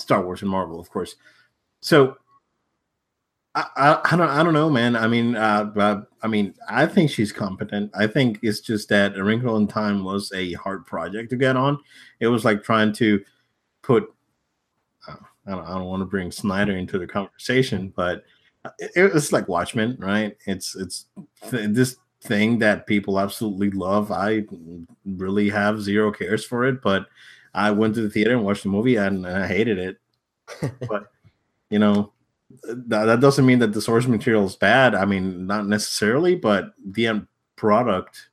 Star 0.00 0.24
Wars 0.24 0.42
and 0.42 0.50
Marvel, 0.50 0.80
of 0.80 0.90
course. 0.90 1.16
So 1.80 2.16
I, 3.54 3.66
I, 3.76 4.00
I, 4.12 4.16
don't 4.16 4.28
I 4.28 4.42
don't 4.42 4.54
know, 4.54 4.70
man. 4.70 4.96
I 4.96 5.06
mean, 5.06 5.36
uh, 5.36 6.02
I 6.22 6.28
mean, 6.28 6.54
I 6.68 6.86
think 6.86 7.10
she's 7.10 7.32
competent. 7.32 7.90
I 7.94 8.06
think 8.06 8.38
it's 8.42 8.60
just 8.60 8.88
that 8.90 9.16
A 9.16 9.24
Wrinkle 9.24 9.56
in 9.56 9.66
Time 9.66 10.04
was 10.04 10.30
a 10.32 10.52
hard 10.54 10.86
project 10.86 11.30
to 11.30 11.36
get 11.36 11.56
on. 11.56 11.78
It 12.20 12.28
was 12.28 12.44
like 12.44 12.62
trying 12.62 12.92
to 12.94 13.22
put. 13.82 14.12
Uh, 15.08 15.16
I 15.46 15.50
don't, 15.50 15.64
I 15.64 15.74
don't 15.74 15.86
want 15.86 16.02
to 16.02 16.06
bring 16.06 16.30
Snyder 16.30 16.76
into 16.76 16.98
the 16.98 17.06
conversation, 17.06 17.92
but 17.96 18.24
it, 18.78 18.92
it's 18.94 19.32
like 19.32 19.48
Watchmen, 19.48 19.96
right? 19.98 20.36
It's 20.46 20.76
it's 20.76 21.06
th- 21.50 21.70
this 21.70 21.96
thing 22.22 22.58
that 22.58 22.86
people 22.86 23.18
absolutely 23.18 23.70
love. 23.70 24.12
I 24.12 24.44
really 25.04 25.48
have 25.48 25.80
zero 25.80 26.12
cares 26.12 26.44
for 26.44 26.66
it, 26.66 26.82
but 26.82 27.06
I 27.54 27.70
went 27.70 27.94
to 27.96 28.02
the 28.02 28.10
theater 28.10 28.32
and 28.32 28.44
watched 28.44 28.62
the 28.62 28.68
movie 28.68 28.96
and 28.96 29.26
I 29.26 29.46
hated 29.46 29.78
it. 29.78 29.98
but 30.88 31.10
you 31.70 31.78
know, 31.78 32.12
that, 32.64 33.04
that 33.06 33.20
doesn't 33.20 33.46
mean 33.46 33.60
that 33.60 33.72
the 33.72 33.80
source 33.80 34.06
material 34.06 34.44
is 34.44 34.56
bad. 34.56 34.94
I 34.94 35.04
mean, 35.04 35.46
not 35.46 35.66
necessarily, 35.66 36.34
but 36.34 36.72
the 36.84 37.06
end 37.06 37.26
product 37.56 38.30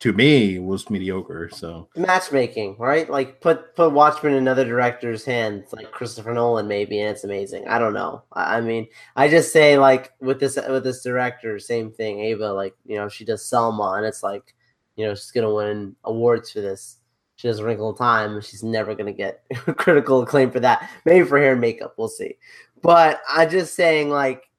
to 0.00 0.12
me 0.12 0.58
was 0.58 0.88
mediocre. 0.90 1.50
So 1.52 1.88
matchmaking, 1.96 2.76
right? 2.78 3.10
Like 3.10 3.40
put 3.40 3.74
put 3.74 3.92
Watchmen 3.92 4.32
in 4.32 4.38
another 4.38 4.64
director's 4.64 5.24
hands, 5.24 5.72
like 5.72 5.90
Christopher 5.90 6.32
Nolan, 6.32 6.68
maybe, 6.68 7.00
and 7.00 7.10
it's 7.10 7.24
amazing. 7.24 7.66
I 7.68 7.78
don't 7.78 7.94
know. 7.94 8.22
I, 8.32 8.58
I, 8.58 8.60
mean, 8.60 8.86
I 9.16 9.28
just 9.28 9.52
say 9.52 9.76
like 9.78 10.12
with 10.20 10.38
this 10.40 10.56
with 10.68 10.84
this 10.84 11.02
director, 11.02 11.58
same 11.58 11.90
thing. 11.90 12.20
Ava, 12.20 12.52
like 12.52 12.74
you 12.86 12.96
know, 12.96 13.08
she 13.08 13.24
does 13.24 13.44
Selma, 13.44 13.94
and 13.96 14.06
it's 14.06 14.22
like 14.22 14.54
you 14.96 15.06
know 15.06 15.14
she's 15.14 15.32
gonna 15.32 15.52
win 15.52 15.96
awards 16.04 16.52
for 16.52 16.60
this. 16.60 16.97
She 17.38 17.46
does 17.46 17.62
Wrinkle 17.62 17.90
in 17.90 17.96
Time, 17.96 18.40
she's 18.40 18.64
never 18.64 18.96
gonna 18.96 19.12
get 19.12 19.44
critical 19.76 20.20
acclaim 20.20 20.50
for 20.50 20.58
that. 20.58 20.90
Maybe 21.04 21.24
for 21.24 21.38
hair 21.38 21.52
and 21.52 21.60
makeup, 21.60 21.94
we'll 21.96 22.08
see. 22.08 22.34
But 22.82 23.20
I'm 23.28 23.48
just 23.48 23.76
saying, 23.76 24.10
like, 24.10 24.50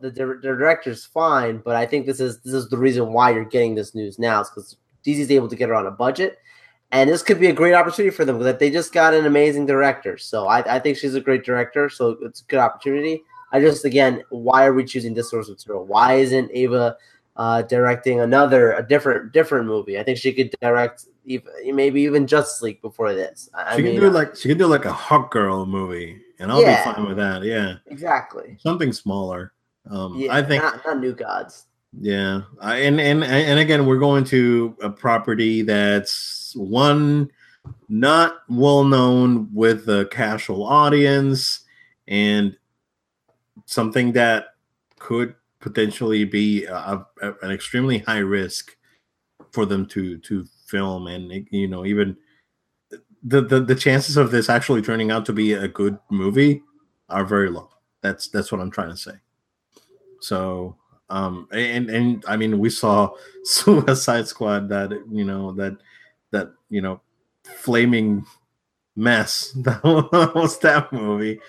the, 0.00 0.10
the 0.10 0.38
director's 0.40 1.04
fine, 1.04 1.58
but 1.58 1.76
I 1.76 1.84
think 1.84 2.06
this 2.06 2.18
is 2.18 2.40
this 2.40 2.54
is 2.54 2.70
the 2.70 2.78
reason 2.78 3.12
why 3.12 3.30
you're 3.30 3.44
getting 3.44 3.74
this 3.74 3.94
news 3.94 4.18
now, 4.18 4.40
is 4.40 4.48
because 4.48 4.76
DC's 5.04 5.30
able 5.30 5.48
to 5.48 5.56
get 5.56 5.68
her 5.68 5.74
on 5.74 5.86
a 5.86 5.90
budget, 5.90 6.38
and 6.92 7.10
this 7.10 7.22
could 7.22 7.38
be 7.38 7.48
a 7.48 7.52
great 7.52 7.74
opportunity 7.74 8.14
for 8.14 8.24
them 8.24 8.38
because 8.38 8.58
they 8.58 8.70
just 8.70 8.94
got 8.94 9.12
an 9.12 9.26
amazing 9.26 9.66
director. 9.66 10.16
So 10.16 10.46
I, 10.46 10.76
I 10.76 10.78
think 10.78 10.96
she's 10.96 11.14
a 11.14 11.20
great 11.20 11.44
director, 11.44 11.90
so 11.90 12.16
it's 12.22 12.40
a 12.40 12.44
good 12.44 12.58
opportunity. 12.58 13.22
I 13.52 13.60
just 13.60 13.84
again, 13.84 14.22
why 14.30 14.64
are 14.64 14.72
we 14.72 14.86
choosing 14.86 15.12
this 15.12 15.28
source 15.28 15.50
material? 15.50 15.84
Why 15.84 16.14
isn't 16.14 16.50
Ava 16.54 16.96
uh, 17.38 17.62
directing 17.62 18.20
another 18.20 18.72
a 18.72 18.86
different 18.86 19.32
different 19.32 19.66
movie? 19.66 19.98
I 19.98 20.02
think 20.02 20.18
she 20.18 20.32
could 20.32 20.54
direct 20.60 21.06
even 21.24 21.50
maybe 21.74 22.02
even 22.02 22.26
Justice 22.26 22.60
League 22.60 22.82
before 22.82 23.14
this. 23.14 23.48
I 23.54 23.76
she 23.76 23.82
mean, 23.82 23.92
can 23.94 24.02
do 24.02 24.10
like 24.10 24.36
she 24.36 24.48
can 24.48 24.58
do 24.58 24.66
like 24.66 24.84
a 24.84 24.92
Hawkgirl 24.92 25.68
movie, 25.68 26.20
and 26.38 26.50
I'll 26.50 26.60
yeah, 26.60 26.84
be 26.84 26.92
fine 26.92 27.06
with 27.06 27.16
that. 27.16 27.42
Yeah, 27.42 27.76
exactly. 27.86 28.58
Something 28.60 28.92
smaller. 28.92 29.52
Um, 29.88 30.16
yeah, 30.16 30.34
I 30.34 30.42
think 30.42 30.62
not, 30.62 30.84
not 30.84 31.00
New 31.00 31.14
Gods. 31.14 31.66
Yeah, 31.98 32.42
I, 32.60 32.78
and 32.78 33.00
and 33.00 33.24
and 33.24 33.58
again, 33.58 33.86
we're 33.86 33.98
going 33.98 34.24
to 34.24 34.76
a 34.82 34.90
property 34.90 35.62
that's 35.62 36.54
one 36.56 37.30
not 37.88 38.42
well 38.48 38.84
known 38.84 39.48
with 39.54 39.86
the 39.86 40.06
casual 40.06 40.64
audience, 40.64 41.60
and 42.06 42.56
something 43.64 44.12
that 44.12 44.54
could 44.98 45.34
potentially 45.60 46.24
be 46.24 46.64
a, 46.64 47.04
a, 47.22 47.34
an 47.42 47.50
extremely 47.50 47.98
high 47.98 48.18
risk 48.18 48.76
for 49.52 49.66
them 49.66 49.86
to 49.86 50.18
to 50.18 50.44
film, 50.66 51.06
and 51.06 51.46
you 51.50 51.68
know 51.68 51.84
even 51.84 52.16
the, 53.22 53.40
the 53.42 53.60
the 53.60 53.74
chances 53.74 54.16
of 54.16 54.30
this 54.30 54.48
actually 54.48 54.82
turning 54.82 55.10
out 55.10 55.26
to 55.26 55.32
be 55.32 55.52
a 55.52 55.68
good 55.68 55.98
movie 56.10 56.62
are 57.08 57.24
very 57.24 57.50
low. 57.50 57.68
That's 58.02 58.28
that's 58.28 58.52
what 58.52 58.60
I'm 58.60 58.70
trying 58.70 58.90
to 58.90 58.96
say. 58.96 59.14
So 60.20 60.76
um 61.10 61.48
and 61.52 61.88
and 61.90 62.24
I 62.28 62.36
mean 62.36 62.58
we 62.58 62.70
saw 62.70 63.10
Suicide 63.44 64.28
Squad 64.28 64.68
that 64.68 64.90
you 65.10 65.24
know 65.24 65.52
that 65.52 65.76
that 66.30 66.52
you 66.68 66.80
know 66.80 67.00
flaming 67.44 68.24
mess 68.94 69.52
that 69.56 69.82
was 69.84 70.58
that 70.60 70.92
movie. 70.92 71.40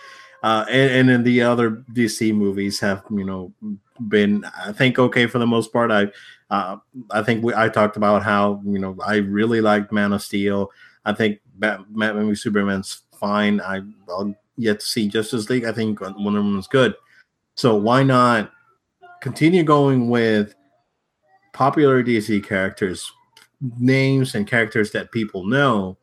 Uh, 0.41 0.65
and, 0.69 0.91
and 0.91 1.09
then 1.09 1.23
the 1.23 1.41
other 1.41 1.83
DC 1.93 2.33
movies 2.33 2.79
have, 2.79 3.03
you 3.09 3.25
know, 3.25 3.53
been 4.07 4.45
I 4.57 4.71
think 4.71 4.97
okay 4.97 5.27
for 5.27 5.39
the 5.39 5.47
most 5.47 5.73
part. 5.73 5.91
I 5.91 6.07
uh, 6.49 6.77
I 7.11 7.21
think 7.21 7.43
we, 7.43 7.53
I 7.53 7.69
talked 7.69 7.97
about 7.97 8.23
how 8.23 8.61
you 8.65 8.79
know 8.79 8.95
I 9.05 9.17
really 9.17 9.61
liked 9.61 9.91
Man 9.91 10.13
of 10.13 10.21
Steel. 10.21 10.71
I 11.05 11.13
think 11.13 11.39
Batman 11.55 12.27
v 12.27 12.35
Superman's 12.35 13.03
fine. 13.13 13.59
I, 13.61 13.81
I'll 14.07 14.33
yet 14.57 14.79
to 14.79 14.85
see 14.85 15.07
Justice 15.07 15.49
League. 15.49 15.65
I 15.65 15.71
think 15.71 16.01
Wonder 16.01 16.41
Woman's 16.41 16.67
good. 16.67 16.95
So 17.55 17.75
why 17.75 18.03
not 18.03 18.51
continue 19.21 19.63
going 19.63 20.09
with 20.09 20.55
popular 21.53 22.03
DC 22.03 22.43
characters, 22.45 23.11
names 23.79 24.35
and 24.35 24.47
characters 24.47 24.91
that 24.91 25.11
people 25.11 25.45
know, 25.45 25.97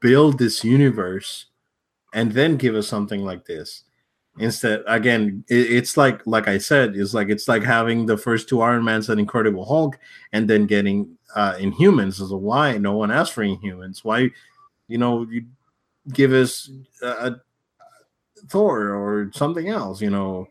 build 0.00 0.38
this 0.38 0.64
universe, 0.64 1.46
and 2.14 2.32
then 2.32 2.56
give 2.56 2.74
us 2.74 2.88
something 2.88 3.24
like 3.24 3.44
this. 3.44 3.84
Instead, 4.38 4.84
again, 4.86 5.44
it, 5.48 5.72
it's 5.72 5.96
like 5.96 6.24
like 6.26 6.46
I 6.46 6.58
said, 6.58 6.96
it's 6.96 7.12
like 7.12 7.28
it's 7.28 7.48
like 7.48 7.64
having 7.64 8.06
the 8.06 8.16
first 8.16 8.48
two 8.48 8.60
Iron 8.60 8.84
Mans 8.84 9.08
and 9.08 9.18
Incredible 9.18 9.64
Hulk, 9.64 9.98
and 10.32 10.48
then 10.48 10.66
getting 10.66 11.16
uh 11.34 11.54
Inhumans. 11.54 12.14
So 12.14 12.36
why 12.36 12.78
no 12.78 12.96
one 12.96 13.10
asked 13.10 13.32
for 13.32 13.44
Inhumans? 13.44 14.04
Why, 14.04 14.30
you 14.86 14.98
know, 14.98 15.26
you 15.28 15.46
give 16.12 16.32
us 16.32 16.70
a, 17.02 17.08
a 17.08 17.40
Thor 18.48 18.90
or 18.90 19.30
something 19.34 19.68
else? 19.68 20.00
You 20.00 20.10
know, 20.10 20.46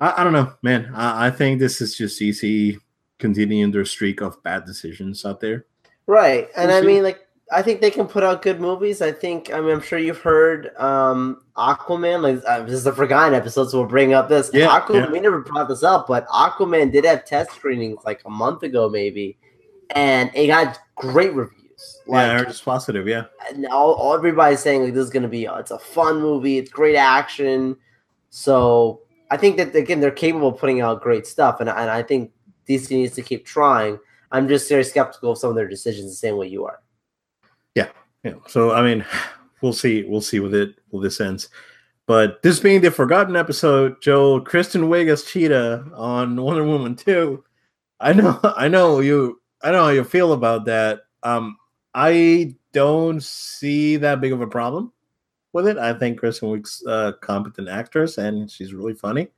I, 0.00 0.20
I 0.20 0.24
don't 0.24 0.32
know, 0.32 0.52
man. 0.62 0.92
I, 0.94 1.26
I, 1.26 1.30
think 1.30 1.58
this 1.58 1.80
is 1.80 1.96
just 1.96 2.20
DC 2.20 2.78
continuing 3.18 3.72
their 3.72 3.84
streak 3.84 4.20
of 4.20 4.40
bad 4.44 4.64
decisions 4.64 5.24
out 5.24 5.40
there. 5.40 5.66
Right, 6.06 6.48
and 6.56 6.68
we'll 6.68 6.78
I 6.78 6.86
mean, 6.86 7.02
like, 7.02 7.26
I 7.50 7.62
think 7.62 7.80
they 7.80 7.90
can 7.90 8.06
put 8.06 8.22
out 8.22 8.42
good 8.42 8.60
movies. 8.60 9.00
I 9.00 9.10
think, 9.12 9.52
I 9.52 9.60
mean, 9.60 9.70
I'm 9.70 9.80
sure 9.80 9.98
you've 9.98 10.20
heard 10.20 10.70
um, 10.76 11.42
Aquaman. 11.56 12.22
Like, 12.22 12.42
uh, 12.46 12.62
this 12.64 12.74
is 12.74 12.86
a 12.86 12.92
forgotten 12.92 13.34
episode, 13.34 13.70
so 13.70 13.78
we'll 13.78 13.88
bring 13.88 14.12
up 14.12 14.28
this. 14.28 14.50
Yeah, 14.52 14.68
Aquaman. 14.68 15.06
Yeah. 15.06 15.10
We 15.10 15.20
never 15.20 15.40
brought 15.40 15.68
this 15.68 15.82
up, 15.82 16.06
but 16.06 16.26
Aquaman 16.28 16.92
did 16.92 17.04
have 17.04 17.24
test 17.24 17.52
screenings 17.52 17.98
like 18.04 18.20
a 18.26 18.30
month 18.30 18.62
ago, 18.64 18.88
maybe, 18.88 19.38
and 19.90 20.30
it 20.34 20.48
got 20.48 20.78
great 20.94 21.32
reviews. 21.34 21.54
Like, 22.06 22.26
yeah, 22.26 22.38
heard 22.38 22.60
positive. 22.64 23.06
Yeah, 23.06 23.24
and 23.48 23.66
all, 23.66 23.94
all 23.94 24.14
everybody's 24.14 24.60
saying 24.60 24.82
like 24.82 24.94
this 24.94 25.04
is 25.04 25.10
gonna 25.10 25.28
be. 25.28 25.46
Uh, 25.46 25.58
it's 25.58 25.70
a 25.70 25.78
fun 25.78 26.20
movie. 26.20 26.58
It's 26.58 26.70
great 26.70 26.96
action. 26.96 27.76
So 28.30 29.02
I 29.30 29.36
think 29.36 29.56
that 29.56 29.74
again 29.74 30.00
they're 30.00 30.10
capable 30.10 30.48
of 30.48 30.58
putting 30.58 30.80
out 30.80 31.00
great 31.00 31.26
stuff, 31.26 31.60
and 31.60 31.68
and 31.68 31.90
I 31.90 32.02
think 32.02 32.32
DC 32.68 32.90
needs 32.90 33.14
to 33.14 33.22
keep 33.22 33.46
trying. 33.46 33.98
I'm 34.32 34.48
just 34.48 34.68
very 34.68 34.84
skeptical 34.84 35.32
of 35.32 35.38
some 35.38 35.50
of 35.50 35.56
their 35.56 35.68
decisions, 35.68 36.10
the 36.10 36.16
same 36.16 36.36
way 36.36 36.48
you 36.48 36.66
are. 36.66 36.80
Yeah, 37.74 37.88
yeah. 38.24 38.34
So 38.46 38.72
I 38.72 38.82
mean, 38.82 39.04
we'll 39.62 39.72
see. 39.72 40.04
We'll 40.04 40.20
see 40.20 40.40
with 40.40 40.54
it. 40.54 40.76
Will 40.90 41.00
this 41.00 41.20
ends. 41.20 41.48
But 42.08 42.40
this 42.42 42.58
being 42.58 42.80
the 42.80 42.90
forgotten 42.90 43.36
episode, 43.36 44.00
Joe 44.00 44.40
Kristen 44.40 44.84
Wiig 44.84 45.12
as 45.12 45.24
Cheetah 45.24 45.90
on 45.94 46.40
Wonder 46.40 46.64
Woman 46.64 46.96
2. 46.96 47.44
I 48.00 48.14
know, 48.14 48.40
I 48.56 48.66
know 48.66 49.00
you, 49.00 49.42
I 49.62 49.72
know 49.72 49.84
how 49.84 49.90
you 49.90 50.04
feel 50.04 50.32
about 50.32 50.64
that. 50.64 51.00
Um, 51.22 51.58
I 51.94 52.54
don't 52.72 53.22
see 53.22 53.96
that 53.96 54.22
big 54.22 54.32
of 54.32 54.40
a 54.40 54.46
problem 54.46 54.90
with 55.52 55.68
it. 55.68 55.76
I 55.76 55.92
think 55.92 56.18
Kristen 56.18 56.48
Wiig's 56.48 56.82
a 56.86 57.12
competent 57.20 57.68
actress 57.68 58.16
and 58.16 58.50
she's 58.50 58.72
really 58.72 58.94
funny. 58.94 59.28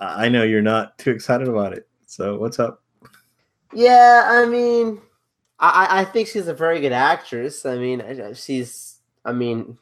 I 0.00 0.28
know 0.28 0.42
you're 0.42 0.60
not 0.60 0.98
too 0.98 1.12
excited 1.12 1.46
about 1.46 1.72
it. 1.72 1.86
So 2.06 2.36
what's 2.36 2.58
up? 2.58 2.82
Yeah, 3.72 4.24
I 4.26 4.44
mean, 4.46 5.00
I, 5.70 6.00
I 6.00 6.04
think 6.04 6.28
she's 6.28 6.48
a 6.48 6.54
very 6.54 6.80
good 6.80 6.92
actress. 6.92 7.64
I 7.64 7.76
mean, 7.76 8.02
she's, 8.34 8.98
I 9.24 9.32
mean, 9.32 9.78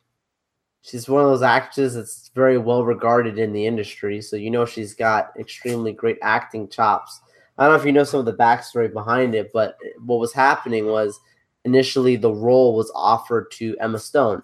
she's 0.82 1.08
one 1.08 1.22
of 1.22 1.30
those 1.30 1.42
actresses 1.42 1.94
that's 1.94 2.30
very 2.34 2.58
well 2.58 2.84
regarded 2.84 3.38
in 3.38 3.52
the 3.52 3.66
industry. 3.66 4.20
So 4.20 4.36
you 4.36 4.50
know 4.50 4.66
she's 4.66 4.94
got 4.94 5.32
extremely 5.38 5.92
great 5.92 6.18
acting 6.22 6.68
chops. 6.68 7.20
I 7.56 7.64
don't 7.64 7.74
know 7.74 7.80
if 7.80 7.86
you 7.86 7.92
know 7.92 8.04
some 8.04 8.20
of 8.20 8.26
the 8.26 8.32
backstory 8.32 8.92
behind 8.92 9.34
it, 9.34 9.52
but 9.52 9.76
what 10.04 10.18
was 10.18 10.32
happening 10.32 10.86
was 10.86 11.20
initially 11.64 12.16
the 12.16 12.32
role 12.32 12.74
was 12.74 12.90
offered 12.94 13.50
to 13.52 13.76
Emma 13.80 13.98
Stone 13.98 14.42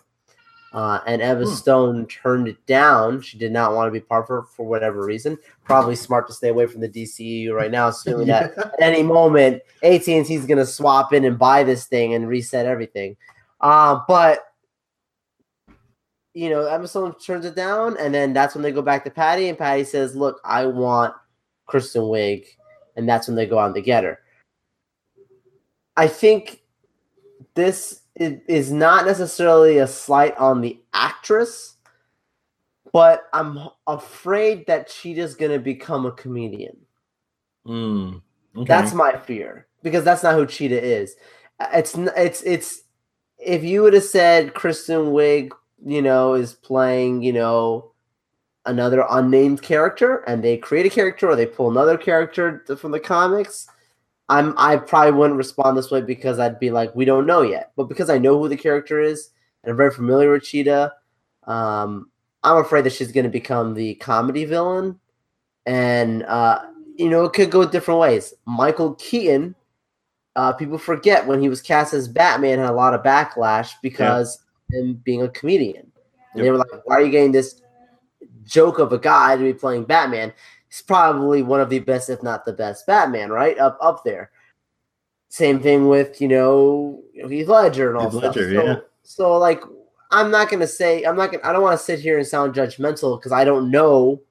Uh, 0.73 1.01
and 1.07 1.23
Emma 1.23 1.45
hmm. 1.45 1.53
Stone 1.53 2.07
turned 2.07 2.47
it 2.47 2.65
down. 2.67 3.23
She 3.23 3.39
did 3.39 3.53
not 3.53 3.75
want 3.75 3.89
to 3.89 3.93
be 3.93 4.01
part 4.01 4.29
of 4.29 4.45
it 4.45 4.49
for 4.55 4.67
whatever 4.67 5.05
reason. 5.05 5.39
Probably 5.65 5.97
smart 5.97 6.27
to 6.29 6.35
stay 6.35 6.49
away 6.49 6.67
from 6.67 6.83
the 6.83 6.89
DCU 6.89 7.53
right 7.53 7.71
now, 7.71 7.89
assuming 7.89 8.27
yeah. 8.29 8.49
that 8.49 8.59
at 8.59 8.81
any 8.81 9.03
moment 9.03 9.63
AT 9.83 10.07
and 10.09 10.27
T 10.27 10.35
is 10.35 10.47
going 10.47 10.59
to 10.59 10.67
swap 10.67 11.13
in 11.13 11.25
and 11.25 11.39
buy 11.39 11.65
this 11.65 11.87
thing 11.87 12.15
and 12.15 12.29
reset 12.29 12.67
everything. 12.67 13.17
Uh, 13.61 14.01
but 14.07 14.45
you 16.35 16.51
know, 16.51 16.67
Emma 16.67 16.87
Stone 16.87 17.19
turns 17.19 17.45
it 17.45 17.57
down, 17.57 17.97
and 17.99 18.15
then 18.15 18.33
that's 18.33 18.55
when 18.55 18.63
they 18.63 18.71
go 18.71 18.83
back 18.83 19.03
to 19.05 19.11
Patty, 19.11 19.49
and 19.49 19.59
Patty 19.59 19.83
says, 19.85 20.15
"Look, 20.15 20.41
I 20.45 20.67
want 20.67 21.15
Kristen 21.67 22.03
Wiig," 22.03 22.45
and 22.95 23.09
that's 23.09 23.27
when 23.27 23.35
they 23.35 23.47
go 23.47 23.59
on 23.59 23.75
to 23.75 23.81
get 23.81 24.05
her. 24.05 24.21
I 25.97 26.07
think 26.07 26.63
this 27.55 28.03
is 28.19 28.73
not 28.73 29.07
necessarily 29.07 29.79
a 29.79 29.87
slight 29.87 30.37
on 30.37 30.61
the 30.61 30.79
actress, 30.93 31.77
but 32.93 33.29
I'm 33.33 33.69
afraid 33.87 34.67
that 34.67 34.91
she 34.91 35.13
is 35.13 35.35
going 35.35 35.53
to 35.53 35.59
become 35.59 36.07
a 36.07 36.13
comedian. 36.13 36.77
Mm, 37.67 38.23
okay. 38.57 38.65
That's 38.65 38.95
my 38.95 39.17
fear 39.17 39.67
because 39.83 40.05
that's 40.05 40.23
not 40.23 40.35
who 40.35 40.47
Cheetah 40.47 40.83
is. 40.83 41.15
It's 41.73 41.97
it's 41.97 42.43
it's 42.43 42.83
if 43.39 43.63
you 43.63 43.83
would 43.83 43.93
have 43.95 44.05
said 44.05 44.55
Kristen 44.55 45.13
Wiig, 45.13 45.53
you 45.85 46.03
know, 46.03 46.35
is 46.35 46.55
playing, 46.55 47.23
you 47.23 47.33
know, 47.33 47.93
another 48.67 49.05
unnamed 49.11 49.63
character, 49.63 50.19
and 50.27 50.43
they 50.43 50.57
create 50.57 50.87
a 50.87 50.91
character 50.91 51.29
or 51.29 51.37
they 51.37 51.47
pull 51.47 51.71
another 51.71 51.97
character 51.97 52.65
from 52.79 52.91
the 52.91 53.01
comics 53.01 53.69
I'm 54.29 54.55
I 54.59 54.77
probably 54.77 55.13
wouldn't 55.13 55.39
respond 55.39 55.77
this 55.77 55.91
way 55.91 56.03
because 56.03 56.39
I'd 56.39 56.61
be 56.61 56.71
like, 56.71 56.95
we 56.95 57.05
don't 57.05 57.27
know 57.27 57.43
yet. 57.43 57.73
But 57.77 57.89
because 57.89 58.11
I 58.11 58.19
know 58.19 58.39
who 58.39 58.49
the 58.49 58.57
character 58.57 59.01
is 59.01 59.31
and 59.63 59.71
I'm 59.71 59.77
very 59.77 59.91
familiar 59.91 60.33
with 60.33 60.45
Cheetah, 60.45 60.93
um, 61.47 62.11
I'm 62.45 62.59
afraid 62.59 62.85
that 62.85 62.93
she's 62.93 63.13
going 63.13 63.25
to 63.25 63.31
become 63.31 63.75
the 63.75 63.95
comedy 63.97 64.45
villain, 64.45 65.01
and 65.67 66.23
uh, 66.25 66.61
you 66.97 67.09
know 67.09 67.25
it 67.25 67.33
could 67.33 67.51
go 67.51 67.69
different 67.69 68.01
ways. 68.01 68.35
Michael 68.47 68.95
Keaton, 68.95 69.55
uh, 70.37 70.53
people 70.53 70.79
forget 70.79 71.27
when 71.27 71.41
he 71.41 71.49
was 71.49 71.63
cast 71.63 71.95
as 71.95 72.07
Batman 72.07 72.59
had 72.59 72.71
a 72.71 72.73
lot 72.73 72.95
of 72.95 73.03
backlash 73.03 73.73
because 73.83 74.39
yeah. 74.71 74.81
him 74.81 74.95
being 75.05 75.23
a 75.23 75.29
comedian. 75.29 75.91
And 76.33 76.37
yep. 76.37 76.45
they 76.45 76.51
were 76.51 76.59
like, 76.59 76.69
"Why 76.85 76.97
are 76.97 77.03
you 77.03 77.11
getting 77.11 77.33
this 77.33 77.61
joke 78.45 78.79
of 78.79 78.93
a 78.93 78.99
guy 78.99 79.37
to 79.37 79.43
be 79.43 79.55
playing 79.55 79.85
Batman?" 79.85 80.33
He's 80.69 80.83
probably 80.83 81.43
one 81.43 81.61
of 81.61 81.71
the 81.71 81.79
best, 81.81 82.11
if 82.11 82.23
not 82.23 82.45
the 82.45 82.53
best, 82.53 82.87
Batman, 82.87 83.31
right? 83.31 83.59
Up 83.59 83.79
up 83.81 84.05
there. 84.05 84.31
Same 85.29 85.61
thing 85.61 85.89
with 85.89 86.21
you 86.21 86.29
know 86.29 87.03
Heath 87.13 87.49
Ledger 87.49 87.91
and 87.91 87.99
all 87.99 88.11
Heath 88.11 88.21
stuff. 88.21 88.35
So, 88.35 88.43
yeah. 88.43 88.77
so 89.03 89.39
like 89.39 89.63
I'm 90.11 90.31
not 90.31 90.51
gonna 90.51 90.67
say 90.67 91.05
I'm 91.05 91.17
not 91.17 91.33
gonna 91.33 91.45
I 91.45 91.53
don't 91.53 91.63
want 91.63 91.79
to 91.79 91.85
sit 91.85 92.01
here 92.01 92.19
and 92.19 92.27
sound 92.27 92.55
judgmental 92.55 93.19
because 93.19 93.33
I 93.33 93.45
don't 93.45 93.71
know 93.71 94.23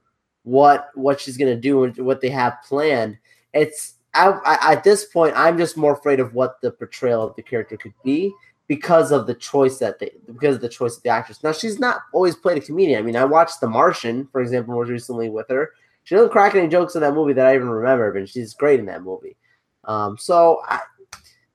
what 0.44 0.90
what 0.96 1.20
she's 1.20 1.38
gonna 1.38 1.56
do 1.56 1.84
and 1.84 1.98
what 1.98 2.22
they 2.22 2.30
have 2.30 2.58
planned. 2.66 3.18
It's 3.54 3.96
I, 4.14 4.30
I, 4.30 4.74
at 4.74 4.84
this 4.84 5.06
point 5.06 5.34
I'm 5.36 5.58
just 5.58 5.78
more 5.78 5.94
afraid 5.94 6.20
of 6.20 6.34
what 6.34 6.60
the 6.62 6.72
portrayal 6.72 7.24
of 7.24 7.36
the 7.36 7.44
character 7.44 7.78
could 7.78 7.94
be 8.04 8.34
because 8.68 9.12
of 9.12 9.28
the 9.28 9.36
choice 9.36 9.78
that 9.78 10.00
they 10.00 10.12
because 10.26 10.56
of 10.56 10.62
the 10.62 10.70
choice 10.70 10.98
of 10.98 11.04
the 11.04 11.10
actress. 11.10 11.44
Now 11.44 11.52
she's 11.52 11.80
not 11.80 12.02
always 12.12 12.36
played 12.36 12.58
a 12.58 12.62
comedian. 12.62 13.00
I 13.00 13.04
mean, 13.04 13.16
I 13.16 13.26
watched 13.26 13.62
The 13.62 13.68
Martian, 13.68 14.28
for 14.32 14.42
example, 14.42 14.74
most 14.74 14.90
recently 14.90 15.30
with 15.30 15.48
her, 15.50 15.72
she 16.08 16.16
doesn't 16.16 16.32
crack 16.32 16.56
any 16.56 16.70
jokes 16.70 16.96
in 16.96 17.02
that 17.02 17.14
movie 17.14 17.34
that 17.34 17.46
I 17.46 17.54
even 17.54 17.68
remember, 17.68 18.14
but 18.14 18.30
she's 18.30 18.54
great 18.54 18.80
in 18.80 18.86
that 18.86 19.04
movie. 19.04 19.36
Um, 19.84 20.18
so 20.18 20.62
I, 20.64 20.80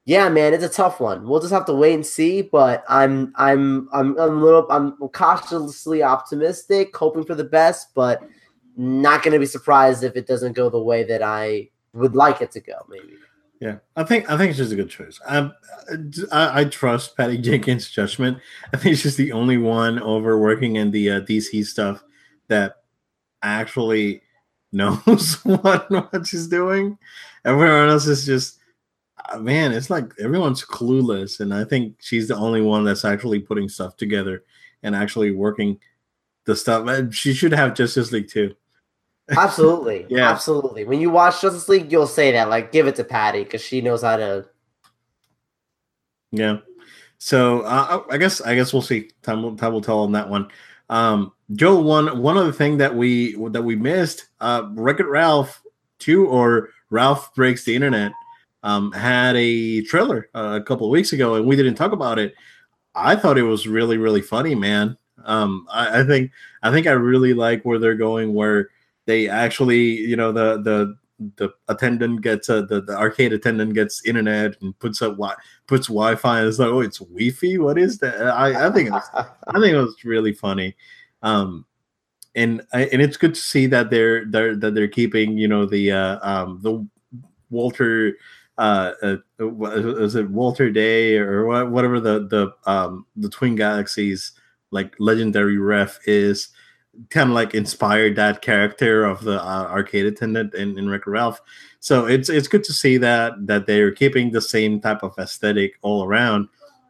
yeah, 0.04 0.28
man, 0.28 0.52
it's 0.52 0.62
a 0.62 0.68
tough 0.68 1.00
one. 1.00 1.26
We'll 1.26 1.40
just 1.40 1.54
have 1.54 1.64
to 1.64 1.74
wait 1.74 1.94
and 1.94 2.04
see. 2.04 2.42
But 2.42 2.84
I'm 2.86 3.32
I'm 3.36 3.88
I'm, 3.94 4.18
I'm 4.18 4.36
a 4.36 4.44
little 4.44 4.66
I'm 4.70 4.92
cautiously 5.08 6.02
optimistic, 6.02 6.94
hoping 6.94 7.24
for 7.24 7.34
the 7.34 7.44
best, 7.44 7.94
but 7.94 8.28
not 8.76 9.22
going 9.22 9.32
to 9.32 9.38
be 9.38 9.46
surprised 9.46 10.04
if 10.04 10.16
it 10.16 10.26
doesn't 10.26 10.52
go 10.52 10.68
the 10.68 10.82
way 10.82 11.02
that 11.04 11.22
I 11.22 11.70
would 11.94 12.14
like 12.14 12.42
it 12.42 12.50
to 12.50 12.60
go. 12.60 12.74
Maybe. 12.90 13.14
Yeah, 13.58 13.78
I 13.96 14.04
think 14.04 14.30
I 14.30 14.36
think 14.36 14.54
just 14.54 14.72
a 14.72 14.76
good 14.76 14.90
choice. 14.90 15.18
I, 15.26 15.50
I, 16.30 16.60
I 16.60 16.64
trust 16.66 17.16
Patty 17.16 17.38
Jenkins' 17.38 17.88
judgment. 17.88 18.36
I 18.74 18.76
think 18.76 18.98
she's 18.98 19.16
the 19.16 19.32
only 19.32 19.56
one 19.56 19.98
over 19.98 20.38
working 20.38 20.76
in 20.76 20.90
the 20.90 21.10
uh, 21.10 21.20
DC 21.22 21.64
stuff 21.64 22.04
that 22.48 22.82
actually 23.42 24.20
knows 25.06 25.34
what 25.44 25.90
what 25.90 26.26
she's 26.26 26.46
doing. 26.48 26.98
Everyone 27.44 27.88
else 27.88 28.06
is 28.06 28.24
just 28.24 28.58
uh, 29.30 29.38
man, 29.38 29.72
it's 29.72 29.90
like 29.90 30.12
everyone's 30.18 30.64
clueless, 30.64 31.40
and 31.40 31.52
I 31.52 31.64
think 31.64 31.96
she's 32.00 32.28
the 32.28 32.36
only 32.36 32.62
one 32.62 32.84
that's 32.84 33.04
actually 33.04 33.40
putting 33.40 33.68
stuff 33.68 33.96
together 33.96 34.44
and 34.82 34.96
actually 34.96 35.30
working 35.30 35.78
the 36.46 36.56
stuff. 36.56 37.14
She 37.14 37.34
should 37.34 37.52
have 37.52 37.74
Justice 37.74 38.12
League 38.12 38.28
too. 38.28 38.54
Absolutely, 39.30 40.06
yeah, 40.08 40.30
absolutely. 40.30 40.84
When 40.84 41.00
you 41.00 41.08
watch 41.08 41.40
Justice 41.40 41.68
League, 41.68 41.90
you'll 41.92 42.08
say 42.08 42.32
that 42.32 42.50
like, 42.50 42.72
give 42.72 42.86
it 42.88 42.96
to 42.96 43.04
Patty 43.04 43.44
because 43.44 43.62
she 43.62 43.80
knows 43.80 44.02
how 44.02 44.16
to. 44.16 44.46
Yeah, 46.32 46.58
so 47.18 47.60
uh, 47.60 48.02
I 48.10 48.18
guess 48.18 48.40
I 48.40 48.56
guess 48.56 48.72
we'll 48.72 48.82
see. 48.82 49.10
Time 49.22 49.44
will 49.44 49.56
time 49.56 49.72
will 49.72 49.80
tell 49.80 50.00
on 50.00 50.12
that 50.12 50.28
one. 50.28 50.48
Um, 50.92 51.32
Joe, 51.54 51.80
one 51.80 52.20
one 52.20 52.36
other 52.36 52.52
thing 52.52 52.76
that 52.76 52.94
we 52.94 53.34
that 53.48 53.62
we 53.62 53.76
missed, 53.76 54.26
uh, 54.42 54.62
It 54.76 55.06
Ralph 55.06 55.62
two 55.98 56.26
or 56.26 56.68
Ralph 56.90 57.34
Breaks 57.34 57.64
the 57.64 57.74
Internet, 57.74 58.12
um, 58.62 58.92
had 58.92 59.34
a 59.36 59.80
trailer 59.84 60.28
uh, 60.34 60.58
a 60.60 60.62
couple 60.62 60.86
of 60.86 60.90
weeks 60.90 61.14
ago, 61.14 61.36
and 61.36 61.46
we 61.46 61.56
didn't 61.56 61.76
talk 61.76 61.92
about 61.92 62.18
it. 62.18 62.34
I 62.94 63.16
thought 63.16 63.38
it 63.38 63.42
was 63.42 63.66
really 63.66 63.96
really 63.96 64.20
funny, 64.20 64.54
man. 64.54 64.98
Um, 65.24 65.66
I, 65.70 66.00
I 66.00 66.04
think 66.04 66.30
I 66.62 66.70
think 66.70 66.86
I 66.86 66.92
really 66.92 67.32
like 67.32 67.62
where 67.62 67.78
they're 67.78 67.94
going, 67.94 68.34
where 68.34 68.68
they 69.06 69.30
actually, 69.30 69.96
you 69.96 70.16
know, 70.16 70.30
the 70.30 70.60
the 70.60 70.96
the 71.36 71.50
attendant 71.68 72.22
gets 72.22 72.48
a, 72.48 72.62
the, 72.62 72.80
the 72.80 72.96
arcade 72.96 73.32
attendant 73.32 73.74
gets 73.74 74.04
internet 74.04 74.60
and 74.60 74.78
puts 74.78 75.02
up 75.02 75.12
wi- 75.12 75.36
puts 75.66 75.88
Wi-Fi 75.88 76.40
and 76.40 76.48
it's 76.48 76.58
like, 76.58 76.68
oh, 76.68 76.80
it's 76.80 76.98
Wi-Fi. 76.98 77.58
What 77.58 77.78
is 77.78 77.98
that? 77.98 78.20
I, 78.20 78.68
I 78.68 78.70
think 78.70 78.88
it 78.88 78.92
was, 78.92 79.08
I 79.14 79.52
think 79.52 79.74
it 79.74 79.76
was 79.76 80.04
really 80.04 80.32
funny. 80.32 80.76
Um, 81.22 81.64
and 82.34 82.62
and 82.72 83.02
it's 83.02 83.16
good 83.16 83.34
to 83.34 83.40
see 83.40 83.66
that 83.66 83.90
they're 83.90 84.24
they're 84.24 84.56
that 84.56 84.74
they're 84.74 84.88
keeping 84.88 85.36
you 85.36 85.48
know 85.48 85.66
the 85.66 85.92
uh, 85.92 86.18
um, 86.22 86.60
the 86.62 86.86
Walter 87.50 88.16
uh, 88.58 88.92
uh, 89.02 89.16
is 89.40 90.14
it 90.14 90.30
Walter 90.30 90.70
Day 90.70 91.18
or 91.18 91.68
whatever 91.68 92.00
the 92.00 92.26
the 92.26 92.70
um, 92.70 93.06
the 93.16 93.28
Twin 93.28 93.54
Galaxies 93.54 94.32
like 94.70 94.94
legendary 94.98 95.58
ref 95.58 95.98
is 96.06 96.48
kind 97.10 97.30
of 97.30 97.34
like 97.34 97.54
inspired 97.54 98.16
that 98.16 98.42
character 98.42 99.04
of 99.04 99.22
the 99.22 99.42
uh, 99.42 99.66
arcade 99.70 100.06
attendant 100.06 100.54
in, 100.54 100.78
in 100.78 100.88
Wreck 100.88 101.06
Ralph. 101.06 101.40
So 101.80 102.06
it's 102.06 102.28
it's 102.28 102.48
good 102.48 102.64
to 102.64 102.72
see 102.72 102.96
that 102.98 103.46
that 103.46 103.66
they're 103.66 103.92
keeping 103.92 104.30
the 104.30 104.40
same 104.40 104.80
type 104.80 105.02
of 105.02 105.14
aesthetic 105.18 105.78
all 105.82 106.04
around, 106.04 106.48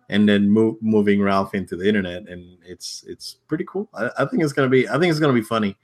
and 0.08 0.28
then 0.28 0.50
moving 0.50 1.22
Ralph 1.22 1.54
into 1.54 1.76
the 1.76 1.88
internet, 1.88 2.28
and 2.28 2.58
it's 2.64 3.04
it's 3.06 3.34
pretty 3.48 3.64
cool. 3.66 3.88
I, 3.94 4.10
I 4.18 4.24
think 4.26 4.42
it's 4.42 4.52
gonna 4.52 4.68
be 4.68 4.88
I 4.88 4.98
think 4.98 5.10
it's 5.10 5.20
gonna 5.20 5.32
be 5.32 5.42
funny. 5.42 5.76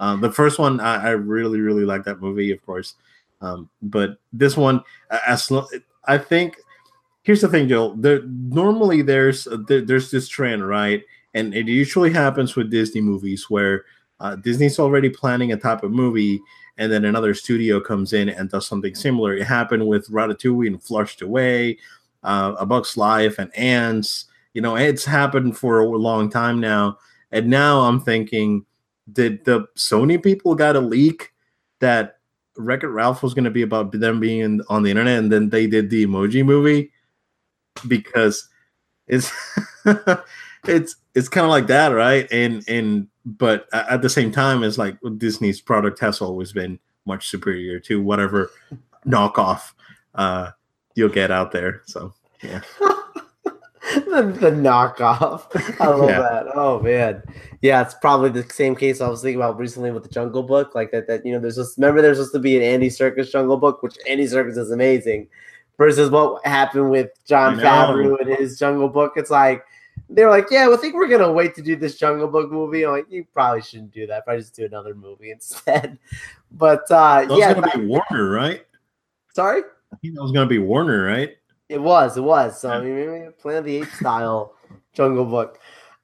Um, 0.00 0.20
the 0.20 0.32
first 0.32 0.58
one 0.58 0.80
I, 0.80 1.08
I, 1.08 1.10
really 1.10 1.60
really 1.60 1.84
like 1.84 2.02
that 2.04 2.20
movie, 2.20 2.50
of 2.50 2.64
course, 2.66 2.94
um, 3.40 3.70
but 3.80 4.18
this 4.32 4.56
one 4.56 4.82
as 5.26 5.52
I 6.06 6.18
think 6.18 6.56
here's 7.22 7.40
the 7.40 7.48
thing, 7.48 7.68
Joel. 7.68 7.96
There 7.96 8.22
normally 8.22 9.02
there's 9.02 9.46
there, 9.66 9.82
there's 9.82 10.10
this 10.10 10.28
trend, 10.28 10.66
right? 10.66 11.02
And 11.34 11.54
it 11.54 11.66
usually 11.66 12.12
happens 12.12 12.56
with 12.56 12.70
Disney 12.70 13.00
movies 13.00 13.50
where 13.50 13.84
uh, 14.20 14.36
Disney's 14.36 14.78
already 14.78 15.10
planning 15.10 15.52
a 15.52 15.56
type 15.56 15.82
of 15.82 15.90
movie, 15.90 16.40
and 16.78 16.90
then 16.90 17.04
another 17.04 17.34
studio 17.34 17.80
comes 17.80 18.12
in 18.12 18.28
and 18.28 18.48
does 18.48 18.66
something 18.66 18.94
similar. 18.94 19.34
It 19.34 19.44
happened 19.44 19.86
with 19.86 20.08
Ratatouille 20.08 20.66
and 20.66 20.82
Flushed 20.82 21.22
Away, 21.22 21.78
uh, 22.22 22.54
A 22.58 22.66
Bug's 22.66 22.96
Life, 22.96 23.38
and 23.38 23.54
Antz. 23.56 24.26
You 24.54 24.62
know, 24.62 24.76
it's 24.76 25.04
happened 25.04 25.58
for 25.58 25.80
a 25.80 25.88
long 25.88 26.30
time 26.30 26.60
now, 26.60 26.98
and 27.32 27.48
now 27.48 27.80
I'm 27.80 28.00
thinking, 28.00 28.64
did 29.12 29.44
the 29.44 29.66
Sony 29.76 30.22
people 30.22 30.54
got 30.54 30.76
a 30.76 30.80
leak 30.80 31.32
that 31.80 32.18
Wreck-It 32.56 32.88
Ralph 32.88 33.22
was 33.22 33.34
going 33.34 33.44
to 33.44 33.50
be 33.50 33.62
about 33.62 33.92
them 33.92 34.20
being 34.20 34.40
in, 34.40 34.62
on 34.68 34.84
the 34.84 34.90
internet, 34.90 35.18
and 35.18 35.32
then 35.32 35.48
they 35.50 35.66
did 35.66 35.90
the 35.90 36.06
Emoji 36.06 36.44
Movie 36.44 36.92
because 37.88 38.48
it's 39.08 39.32
it's 40.66 40.96
it's 41.14 41.28
kind 41.28 41.44
of 41.44 41.50
like 41.50 41.66
that, 41.68 41.88
right? 41.88 42.30
And 42.30 42.64
and 42.68 43.08
but 43.24 43.66
at 43.72 44.02
the 44.02 44.10
same 44.10 44.30
time, 44.30 44.62
it's 44.62 44.78
like 44.78 44.96
Disney's 45.18 45.60
product 45.60 45.98
has 46.00 46.20
always 46.20 46.52
been 46.52 46.78
much 47.06 47.28
superior 47.28 47.78
to 47.80 48.02
whatever 48.02 48.50
knockoff 49.06 49.72
uh, 50.14 50.50
you'll 50.94 51.08
get 51.08 51.30
out 51.30 51.52
there. 51.52 51.82
So 51.86 52.12
yeah. 52.42 52.60
the, 53.94 54.36
the, 54.40 54.50
knockoff. 54.50 55.46
I 55.80 55.88
love 55.88 56.08
yeah. 56.08 56.20
that. 56.20 56.46
Oh 56.54 56.80
man. 56.80 57.22
Yeah, 57.60 57.82
it's 57.82 57.94
probably 57.94 58.30
the 58.30 58.48
same 58.50 58.74
case 58.76 59.00
I 59.00 59.08
was 59.08 59.22
thinking 59.22 59.40
about 59.40 59.58
recently 59.58 59.90
with 59.90 60.02
the 60.02 60.08
Jungle 60.08 60.42
Book. 60.42 60.74
Like 60.74 60.90
that, 60.92 61.06
that 61.08 61.24
you 61.24 61.32
know, 61.32 61.40
there's 61.40 61.56
just 61.56 61.78
remember 61.78 62.02
there's 62.02 62.18
supposed 62.18 62.34
to 62.34 62.38
be 62.38 62.56
an 62.56 62.62
Andy 62.62 62.88
Serkis 62.88 63.30
Jungle 63.30 63.56
Book, 63.56 63.82
which 63.82 63.96
Andy 64.08 64.24
Serkis 64.24 64.58
is 64.58 64.70
amazing, 64.70 65.28
versus 65.78 66.10
what 66.10 66.44
happened 66.46 66.90
with 66.90 67.10
Jon 67.26 67.56
Favreau 67.56 68.20
and 68.20 68.30
his 68.36 68.58
Jungle 68.58 68.88
Book. 68.88 69.14
It's 69.16 69.30
like 69.30 69.64
they're 70.08 70.30
like, 70.30 70.46
yeah, 70.50 70.68
I 70.70 70.76
think 70.76 70.94
we're 70.94 71.08
gonna 71.08 71.32
wait 71.32 71.54
to 71.56 71.62
do 71.62 71.76
this 71.76 71.96
Jungle 71.96 72.28
Book 72.28 72.50
movie. 72.50 72.84
I'm 72.84 72.92
like, 72.92 73.06
you 73.10 73.24
probably 73.32 73.62
shouldn't 73.62 73.92
do 73.92 74.06
that. 74.06 74.24
Probably 74.24 74.42
just 74.42 74.54
do 74.54 74.64
another 74.64 74.94
movie 74.94 75.30
instead. 75.30 75.98
But 76.56 76.82
uh, 76.88 77.22
That 77.22 77.30
was 77.30 77.38
yeah, 77.40 77.52
gonna 77.52 77.76
be 77.76 77.84
Warner, 77.86 78.30
right? 78.30 78.64
sorry. 79.34 79.62
I 79.92 79.96
think 79.96 80.14
that 80.14 80.22
was 80.22 80.30
gonna 80.30 80.46
be 80.46 80.58
Warner, 80.58 81.04
right? 81.04 81.36
It 81.68 81.80
was, 81.82 82.16
it 82.16 82.20
was. 82.20 82.60
So 82.60 82.70
I 82.70 82.80
mean, 82.80 83.32
Planet 83.40 83.58
of 83.60 83.64
the 83.64 83.76
Apes 83.78 83.98
style 83.98 84.54
Jungle 84.92 85.24
Book. 85.24 85.58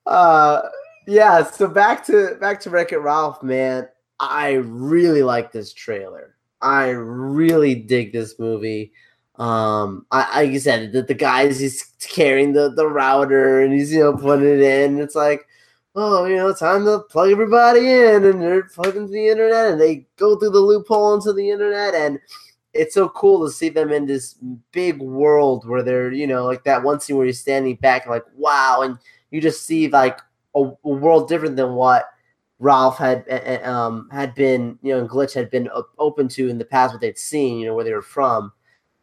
Uh, 0.07 0.63
yeah. 1.07 1.45
So 1.45 1.69
back 1.69 2.05
to 2.07 2.37
back 2.41 2.61
to 2.63 2.71
Wreck 2.71 2.91
It 2.91 2.99
Ralph, 2.99 3.43
man. 3.45 3.89
I 4.19 4.55
really 4.55 5.23
like 5.23 5.53
this 5.53 5.73
trailer. 5.73 6.35
I 6.61 6.89
really 6.91 7.75
dig 7.77 8.13
this 8.13 8.39
movie. 8.41 8.93
Um, 9.41 10.07
I 10.11 10.43
like 10.43 10.53
you 10.53 10.61
said, 10.61 10.93
that 10.93 11.09
the 11.09 11.15
guys 11.15 11.59
he's 11.59 11.83
carrying 11.99 12.53
the 12.53 12.71
the 12.71 12.87
router 12.87 13.63
and 13.63 13.73
he's 13.73 13.93
you 13.93 14.01
know 14.01 14.17
putting 14.17 14.47
it 14.47 14.61
in. 14.61 15.01
It's 15.01 15.15
like, 15.15 15.47
oh, 15.97 16.27
you 16.27 16.37
know, 16.37 16.53
time 16.55 16.85
to 16.85 17.01
plug 17.11 17.31
everybody 17.31 17.81
in, 17.91 18.25
and 18.27 18.41
they're 18.43 18.65
plugging 18.65 19.07
to 19.07 19.13
the 19.13 19.29
internet, 19.29 19.73
and 19.73 19.81
they 19.81 20.07
go 20.17 20.37
through 20.39 20.51
the 20.51 20.61
loophole 20.61 21.15
into 21.15 21.33
the 21.33 21.51
internet, 21.51 21.95
and 21.95 22.19
it's 22.75 22.95
so 22.95 23.09
cool 23.09 23.45
to 23.47 23.53
see 23.53 23.71
them 23.71 23.91
in 23.91 24.07
this 24.07 24.35
big 24.73 25.01
world 25.01 25.67
where 25.67 25.83
they're, 25.83 26.13
you 26.13 26.27
know, 26.27 26.45
like 26.45 26.65
that 26.65 26.83
one 26.83 27.01
scene 27.01 27.17
where 27.17 27.27
you're 27.27 27.33
standing 27.33 27.77
back 27.77 28.07
like, 28.07 28.25
wow, 28.37 28.83
and 28.83 28.99
you 29.31 29.41
just 29.41 29.65
see 29.67 29.89
like 29.89 30.21
a, 30.55 30.61
a 30.61 30.89
world 30.89 31.29
different 31.29 31.57
than 31.57 31.73
what 31.75 32.07
Ralph 32.59 32.99
had 32.99 33.25
um 33.65 34.09
had 34.13 34.35
been, 34.35 34.79
you 34.83 34.93
know, 34.93 35.01
and 35.01 35.09
Glitch 35.09 35.35
had 35.35 35.51
been 35.51 35.71
open 35.99 36.29
to 36.29 36.49
in 36.49 36.59
the 36.59 36.65
past, 36.65 36.93
what 36.93 37.01
they'd 37.01 37.19
seen, 37.19 37.59
you 37.59 37.67
know, 37.67 37.75
where 37.75 37.85
they 37.85 37.95
were 37.95 38.03
from, 38.03 38.53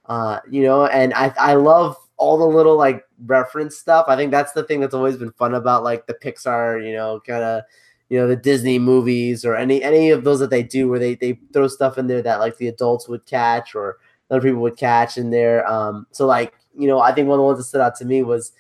uh, 0.08 0.39
you 0.50 0.63
know, 0.63 0.86
and 0.86 1.13
I 1.13 1.34
I 1.39 1.54
love 1.56 1.96
all 2.17 2.38
the 2.38 2.46
little 2.46 2.78
like 2.78 3.06
reference 3.26 3.78
stuff. 3.78 4.06
I 4.08 4.15
think 4.15 4.32
that's 4.32 4.54
the 4.54 4.63
thing 4.63 4.80
that's 4.80 4.93
always 4.93 5.17
been 5.17 5.32
fun 5.34 5.54
about 5.54 5.84
like 5.84 6.08
the 6.08 6.13
Pixar, 6.13 6.86
you 6.86 6.93
know, 6.93 7.22
kind 7.26 7.43
of 7.43 7.63
you 8.10 8.17
know 8.17 8.28
the 8.28 8.36
Disney 8.36 8.80
movies 8.80 9.46
or 9.46 9.56
any 9.56 9.84
any 9.84 10.10
of 10.12 10.24
those 10.24 10.39
that 10.39 10.50
they 10.50 10.63
do 10.63 10.89
where 10.89 11.00
they 11.00 11.15
they 11.15 11.39
throw 11.54 11.67
stuff 11.67 11.98
in 11.98 12.08
there 12.08 12.22
that 12.22 12.39
like 12.39 12.58
the 12.58 12.67
adults 12.67 13.08
would 13.08 13.26
catch 13.26 13.76
or 13.76 13.98
other 14.32 14.41
people 14.41 14.62
would 14.62 14.78
catch 14.78 15.17
in 15.17 15.30
there. 15.30 15.67
Um, 15.70 16.08
so 16.12 16.26
like 16.26 16.54
you 16.78 16.88
know, 16.88 17.00
I 17.00 17.12
think 17.12 17.28
one 17.28 17.36
of 17.36 17.39
the 17.39 17.46
ones 17.46 17.60
that 17.60 17.65
stood 17.65 17.82
out 17.82 17.96
to 17.98 18.06
me 18.06 18.24
was 18.24 18.54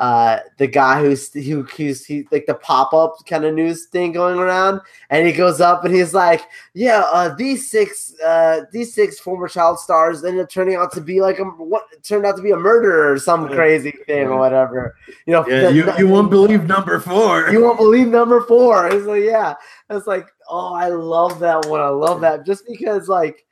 uh 0.00 0.40
the 0.56 0.66
guy 0.66 1.00
who's 1.00 1.32
who 1.32 1.62
who's 1.62 2.04
he 2.04 2.26
like 2.32 2.46
the 2.46 2.54
pop-up 2.54 3.14
kind 3.26 3.44
of 3.44 3.54
news 3.54 3.86
thing 3.86 4.10
going 4.12 4.38
around 4.38 4.80
and 5.10 5.26
he 5.26 5.32
goes 5.32 5.60
up 5.60 5.84
and 5.84 5.94
he's 5.94 6.12
like 6.14 6.42
yeah 6.74 7.04
uh 7.12 7.32
these 7.36 7.70
six 7.70 8.12
uh 8.24 8.62
these 8.72 8.92
six 8.92 9.20
former 9.20 9.46
child 9.46 9.78
stars 9.78 10.24
ended 10.24 10.42
up 10.42 10.50
turning 10.50 10.74
out 10.74 10.90
to 10.90 11.00
be 11.00 11.20
like 11.20 11.38
a 11.38 11.44
what 11.44 11.84
turned 12.02 12.24
out 12.26 12.34
to 12.34 12.42
be 12.42 12.50
a 12.50 12.56
murderer 12.56 13.12
or 13.12 13.18
some 13.18 13.46
crazy 13.48 13.92
thing 14.06 14.26
or 14.26 14.38
whatever 14.38 14.96
you 15.26 15.32
know 15.32 15.46
Yeah, 15.46 15.68
you, 15.68 15.92
you 15.98 16.08
won't 16.08 16.30
believe 16.30 16.64
number 16.64 16.98
four. 16.98 17.50
you 17.50 17.62
won't 17.62 17.78
believe 17.78 18.08
number 18.08 18.40
four. 18.42 18.88
It's 18.88 19.06
like, 19.06 19.22
yeah. 19.22 19.54
It's 19.90 20.06
like, 20.06 20.26
oh, 20.48 20.72
I 20.74 20.88
love 20.88 21.38
that 21.40 21.66
one. 21.66 21.80
I 21.80 21.88
love 21.88 22.20
that 22.22 22.46
just 22.46 22.64
because, 22.66 23.08
like, 23.08 23.44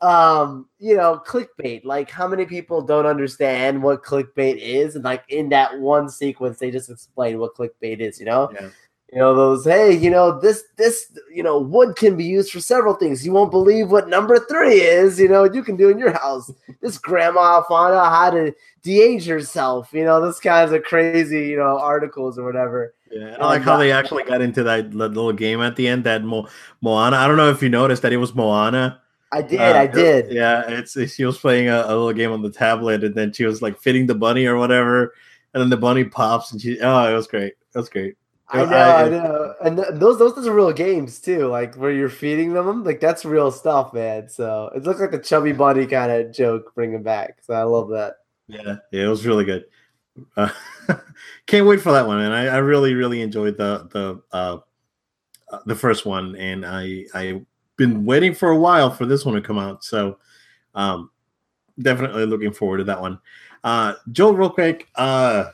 um, 0.00 0.68
you 0.78 0.96
know, 0.96 1.22
clickbait. 1.26 1.84
Like, 1.84 2.10
how 2.10 2.28
many 2.28 2.44
people 2.44 2.82
don't 2.82 3.06
understand 3.06 3.82
what 3.82 4.04
clickbait 4.04 4.58
is? 4.58 4.94
And 4.94 5.04
like 5.04 5.24
in 5.28 5.48
that 5.50 5.78
one 5.78 6.08
sequence, 6.08 6.58
they 6.58 6.70
just 6.70 6.90
explain 6.90 7.38
what 7.38 7.54
clickbait 7.54 8.00
is, 8.00 8.20
you 8.20 8.26
know? 8.26 8.50
Yeah. 8.52 8.68
You 9.12 9.20
know, 9.20 9.36
those, 9.36 9.64
hey, 9.64 9.96
you 9.96 10.10
know, 10.10 10.38
this, 10.40 10.64
this, 10.76 11.16
you 11.32 11.42
know, 11.42 11.60
wood 11.60 11.94
can 11.94 12.16
be 12.16 12.24
used 12.24 12.50
for 12.50 12.58
several 12.58 12.94
things. 12.94 13.24
You 13.24 13.32
won't 13.32 13.52
believe 13.52 13.88
what 13.88 14.08
number 14.08 14.38
three 14.38 14.80
is, 14.80 15.20
you 15.20 15.28
know, 15.28 15.44
you 15.44 15.62
can 15.62 15.76
do 15.76 15.90
in 15.90 15.98
your 15.98 16.10
house. 16.10 16.52
This 16.82 16.98
grandma 16.98 17.62
found 17.62 17.94
out 17.94 18.12
how 18.12 18.30
to 18.30 18.52
de-age 18.82 19.24
herself, 19.24 19.90
you 19.92 20.04
know, 20.04 20.26
this 20.26 20.40
kinds 20.40 20.72
of 20.72 20.82
crazy, 20.82 21.46
you 21.46 21.56
know, 21.56 21.78
articles 21.78 22.36
or 22.36 22.44
whatever. 22.44 22.94
Yeah, 23.10 23.34
and 23.34 23.42
I 23.42 23.46
like 23.46 23.62
how 23.62 23.76
they 23.76 23.92
actually 23.92 24.24
got 24.24 24.40
into 24.40 24.64
that 24.64 24.92
little 24.92 25.32
game 25.32 25.62
at 25.62 25.76
the 25.76 25.86
end. 25.86 26.02
That 26.02 26.24
Mo- 26.24 26.48
Moana. 26.80 27.16
I 27.16 27.28
don't 27.28 27.36
know 27.36 27.50
if 27.50 27.62
you 27.62 27.68
noticed 27.68 28.02
that 28.02 28.12
it 28.12 28.16
was 28.16 28.34
Moana. 28.34 29.00
I 29.32 29.42
did, 29.42 29.60
Uh, 29.60 29.74
I 29.78 29.86
did. 29.86 30.30
Yeah, 30.32 30.64
it's, 30.68 30.96
it's- 30.96 31.14
she 31.14 31.24
was 31.24 31.38
playing 31.38 31.68
a, 31.68 31.82
a 31.86 31.88
little 31.88 32.12
game 32.12 32.32
on 32.32 32.42
the 32.42 32.50
tablet, 32.50 33.04
and 33.04 33.14
then 33.14 33.32
she 33.32 33.44
was 33.44 33.60
like 33.62 33.78
fitting 33.80 34.06
the 34.06 34.14
bunny 34.14 34.46
or 34.46 34.56
whatever, 34.56 35.14
and 35.52 35.60
then 35.60 35.70
the 35.70 35.76
bunny 35.76 36.04
pops, 36.04 36.52
and 36.52 36.60
she. 36.60 36.78
Oh, 36.80 37.10
it 37.10 37.14
was 37.14 37.26
great. 37.26 37.54
It 37.74 37.78
was 37.78 37.88
great. 37.88 38.16
I 38.48 38.64
know, 38.64 38.76
I- 38.76 39.02
I, 39.04 39.08
know, 39.08 39.54
and 39.64 39.76
th- 39.76 39.88
those 39.94 40.18
those 40.20 40.36
those 40.36 40.46
are 40.46 40.54
real 40.54 40.72
games 40.72 41.18
too. 41.20 41.48
Like 41.48 41.74
where 41.74 41.90
you're 41.90 42.08
feeding 42.08 42.52
them, 42.52 42.84
like 42.84 43.00
that's 43.00 43.24
real 43.24 43.50
stuff, 43.50 43.92
man. 43.92 44.28
So 44.28 44.70
it 44.76 44.84
looks 44.84 45.00
like 45.00 45.12
a 45.12 45.18
chubby 45.18 45.50
bunny 45.52 45.86
kind 45.86 46.12
of 46.12 46.32
joke 46.32 46.72
bringing 46.76 47.02
back. 47.02 47.38
So 47.42 47.54
I 47.54 47.64
love 47.64 47.88
that. 47.90 48.18
Yeah, 48.46 48.76
yeah, 48.92 49.04
it 49.06 49.08
was 49.08 49.26
really 49.26 49.44
good. 49.44 49.64
Uh, 50.36 50.50
can't 51.46 51.66
wait 51.66 51.80
for 51.80 51.90
that 51.90 52.06
one, 52.06 52.20
and 52.20 52.32
I, 52.32 52.46
I 52.46 52.58
really, 52.58 52.94
really 52.94 53.20
enjoyed 53.20 53.56
the 53.56 53.88
the 53.92 54.22
uh, 54.32 54.58
uh, 55.50 55.58
the 55.66 55.74
first 55.74 56.06
one, 56.06 56.36
and 56.36 56.64
I 56.64 57.06
I've 57.12 57.44
been 57.76 58.04
waiting 58.04 58.34
for 58.34 58.50
a 58.50 58.56
while 58.56 58.90
for 58.90 59.06
this 59.06 59.24
one 59.24 59.34
to 59.34 59.40
come 59.40 59.58
out, 59.58 59.84
so 59.84 60.18
um, 60.74 61.10
definitely 61.80 62.26
looking 62.26 62.52
forward 62.52 62.78
to 62.78 62.84
that 62.84 63.00
one. 63.00 63.18
Uh, 63.64 63.94
Joel, 64.12 64.34
real 64.34 64.50
quick, 64.50 64.88
uh, 64.94 65.50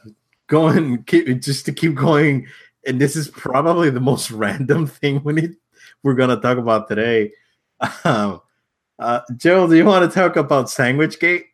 going 0.47 1.03
keep 1.07 1.27
just 1.41 1.67
to 1.67 1.73
keep 1.73 1.95
going, 1.95 2.47
and 2.87 3.01
this 3.01 3.17
is 3.17 3.29
probably 3.29 3.91
the 3.91 4.01
most 4.01 4.31
random 4.33 4.87
thing 4.87 5.23
we 5.25 5.33
need 5.33 5.57
we're 6.03 6.15
gonna 6.15 6.41
talk 6.41 6.59
about 6.59 6.89
today. 6.89 7.33
Um, 8.05 8.41
uh, 8.99 9.21
Joel, 9.37 9.69
do 9.69 9.77
you 9.77 9.85
want 9.85 10.09
to 10.09 10.15
talk 10.15 10.37
about 10.37 10.71
Sandwich 10.71 11.19
Gate? 11.19 11.47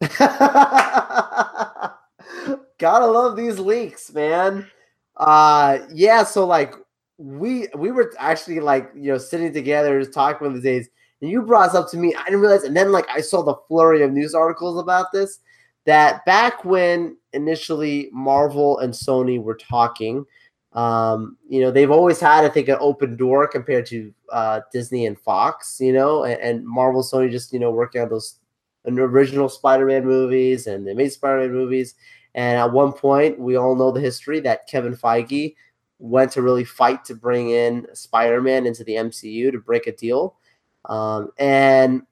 Gotta 2.78 3.06
love 3.06 3.36
these 3.36 3.58
leaks, 3.58 4.12
man. 4.12 4.66
Uh 5.16 5.80
yeah, 5.92 6.24
so 6.24 6.46
like 6.46 6.74
we 7.20 7.68
we 7.76 7.90
were 7.90 8.12
actually 8.18 8.60
like 8.60 8.90
you 8.94 9.12
know 9.12 9.18
sitting 9.18 9.52
together 9.52 10.00
just 10.00 10.14
talking 10.14 10.46
one 10.46 10.56
of 10.56 10.62
the 10.62 10.68
days, 10.68 10.88
and 11.20 11.30
you 11.30 11.42
brought 11.42 11.66
this 11.66 11.74
up 11.74 11.90
to 11.90 11.98
me. 11.98 12.14
I 12.14 12.24
didn't 12.24 12.40
realize, 12.40 12.64
and 12.64 12.76
then 12.76 12.92
like 12.92 13.06
I 13.10 13.20
saw 13.20 13.42
the 13.42 13.56
flurry 13.68 14.02
of 14.02 14.12
news 14.12 14.34
articles 14.34 14.80
about 14.80 15.12
this. 15.12 15.38
That 15.86 16.24
back 16.24 16.64
when 16.64 17.16
initially 17.32 18.10
Marvel 18.12 18.78
and 18.78 18.92
Sony 18.92 19.42
were 19.42 19.56
talking, 19.56 20.24
um, 20.72 21.36
you 21.48 21.60
know, 21.60 21.70
they've 21.70 21.90
always 21.90 22.20
had, 22.20 22.44
I 22.44 22.48
think, 22.48 22.68
an 22.68 22.76
open 22.80 23.16
door 23.16 23.48
compared 23.48 23.86
to 23.86 24.12
uh, 24.30 24.60
Disney 24.72 25.06
and 25.06 25.18
Fox, 25.18 25.78
you 25.80 25.92
know, 25.92 26.24
and, 26.24 26.40
and 26.40 26.66
Marvel, 26.66 27.02
Sony 27.02 27.30
just, 27.30 27.52
you 27.52 27.58
know, 27.58 27.70
working 27.70 28.02
on 28.02 28.08
those 28.08 28.36
original 28.86 29.48
Spider-Man 29.48 30.04
movies 30.04 30.66
and 30.66 30.86
they 30.86 30.94
made 30.94 31.12
Spider-Man 31.12 31.52
movies. 31.52 31.94
And 32.34 32.58
at 32.58 32.72
one 32.72 32.92
point, 32.92 33.38
we 33.38 33.56
all 33.56 33.74
know 33.74 33.90
the 33.90 34.00
history 34.00 34.38
that 34.40 34.68
Kevin 34.68 34.96
Feige 34.96 35.54
went 36.00 36.32
to 36.32 36.42
really 36.42 36.64
fight 36.64 37.04
to 37.04 37.14
bring 37.14 37.50
in 37.50 37.86
Spider-Man 37.92 38.66
into 38.66 38.82
the 38.82 38.94
MCU 38.94 39.52
to 39.52 39.58
break 39.58 39.86
a 39.86 39.92
deal. 39.92 40.36
Um, 40.86 41.30
and 41.38 42.02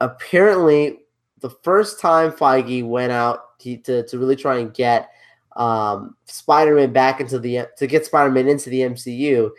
apparently, 0.00 1.00
the 1.40 1.50
first 1.50 2.00
time 2.00 2.32
Feige 2.32 2.84
went 2.84 3.12
out 3.12 3.58
to, 3.60 3.76
to, 3.76 4.02
to 4.04 4.18
really 4.18 4.36
try 4.36 4.58
and 4.58 4.72
get 4.72 5.10
um, 5.54 6.16
Spider-Man 6.24 6.92
back 6.92 7.20
into 7.20 7.38
the 7.38 7.66
to 7.76 7.86
get 7.86 8.06
Spider-Man 8.06 8.48
into 8.48 8.70
the 8.70 8.80
MCU, 8.80 9.50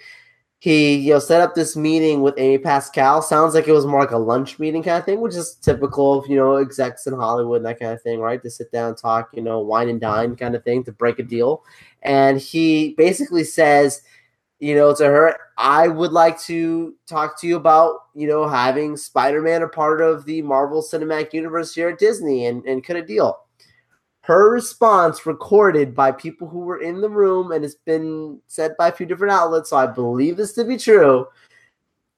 he 0.59 0.95
you 0.95 1.13
know 1.13 1.19
set 1.19 1.41
up 1.41 1.55
this 1.55 1.75
meeting 1.75 2.21
with 2.21 2.35
Amy 2.37 2.57
Pascal. 2.57 3.21
Sounds 3.21 3.53
like 3.53 3.67
it 3.67 3.71
was 3.71 3.85
more 3.85 4.01
like 4.01 4.11
a 4.11 4.17
lunch 4.17 4.59
meeting 4.59 4.83
kind 4.83 4.97
of 4.97 5.05
thing, 5.05 5.21
which 5.21 5.35
is 5.35 5.55
typical 5.55 6.19
of 6.19 6.29
you 6.29 6.35
know 6.35 6.55
execs 6.55 7.07
in 7.07 7.13
Hollywood 7.13 7.57
and 7.57 7.65
that 7.65 7.79
kind 7.79 7.93
of 7.93 8.01
thing, 8.01 8.19
right? 8.19 8.41
To 8.41 8.49
sit 8.49 8.71
down, 8.71 8.95
talk, 8.95 9.29
you 9.33 9.41
know, 9.41 9.59
wine 9.59 9.89
and 9.89 10.01
dine 10.01 10.35
kind 10.35 10.55
of 10.55 10.63
thing 10.63 10.83
to 10.85 10.91
break 10.91 11.19
a 11.19 11.23
deal. 11.23 11.63
And 12.01 12.39
he 12.39 12.93
basically 12.97 13.43
says, 13.43 14.01
you 14.59 14.75
know, 14.75 14.93
to 14.95 15.05
her, 15.05 15.37
I 15.57 15.87
would 15.87 16.11
like 16.11 16.39
to 16.41 16.95
talk 17.07 17.39
to 17.41 17.47
you 17.47 17.55
about, 17.55 17.95
you 18.13 18.27
know, 18.27 18.47
having 18.47 18.97
Spider-Man 18.97 19.61
a 19.61 19.67
part 19.67 20.01
of 20.01 20.25
the 20.25 20.41
Marvel 20.41 20.81
Cinematic 20.81 21.33
Universe 21.33 21.73
here 21.73 21.89
at 21.89 21.99
Disney 21.99 22.45
and, 22.45 22.63
and 22.65 22.83
cut 22.83 22.97
a 22.97 23.01
deal. 23.01 23.39
Her 24.21 24.51
response 24.51 25.25
recorded 25.25 25.95
by 25.95 26.11
people 26.11 26.47
who 26.47 26.59
were 26.59 26.81
in 26.81 27.01
the 27.01 27.09
room 27.09 27.51
and 27.51 27.65
it's 27.65 27.75
been 27.75 28.39
said 28.47 28.75
by 28.77 28.89
a 28.89 28.91
few 28.91 29.05
different 29.07 29.33
outlets 29.33 29.71
so 29.71 29.77
i 29.77 29.87
believe 29.87 30.37
this 30.37 30.53
to 30.53 30.63
be 30.63 30.77
true. 30.77 31.25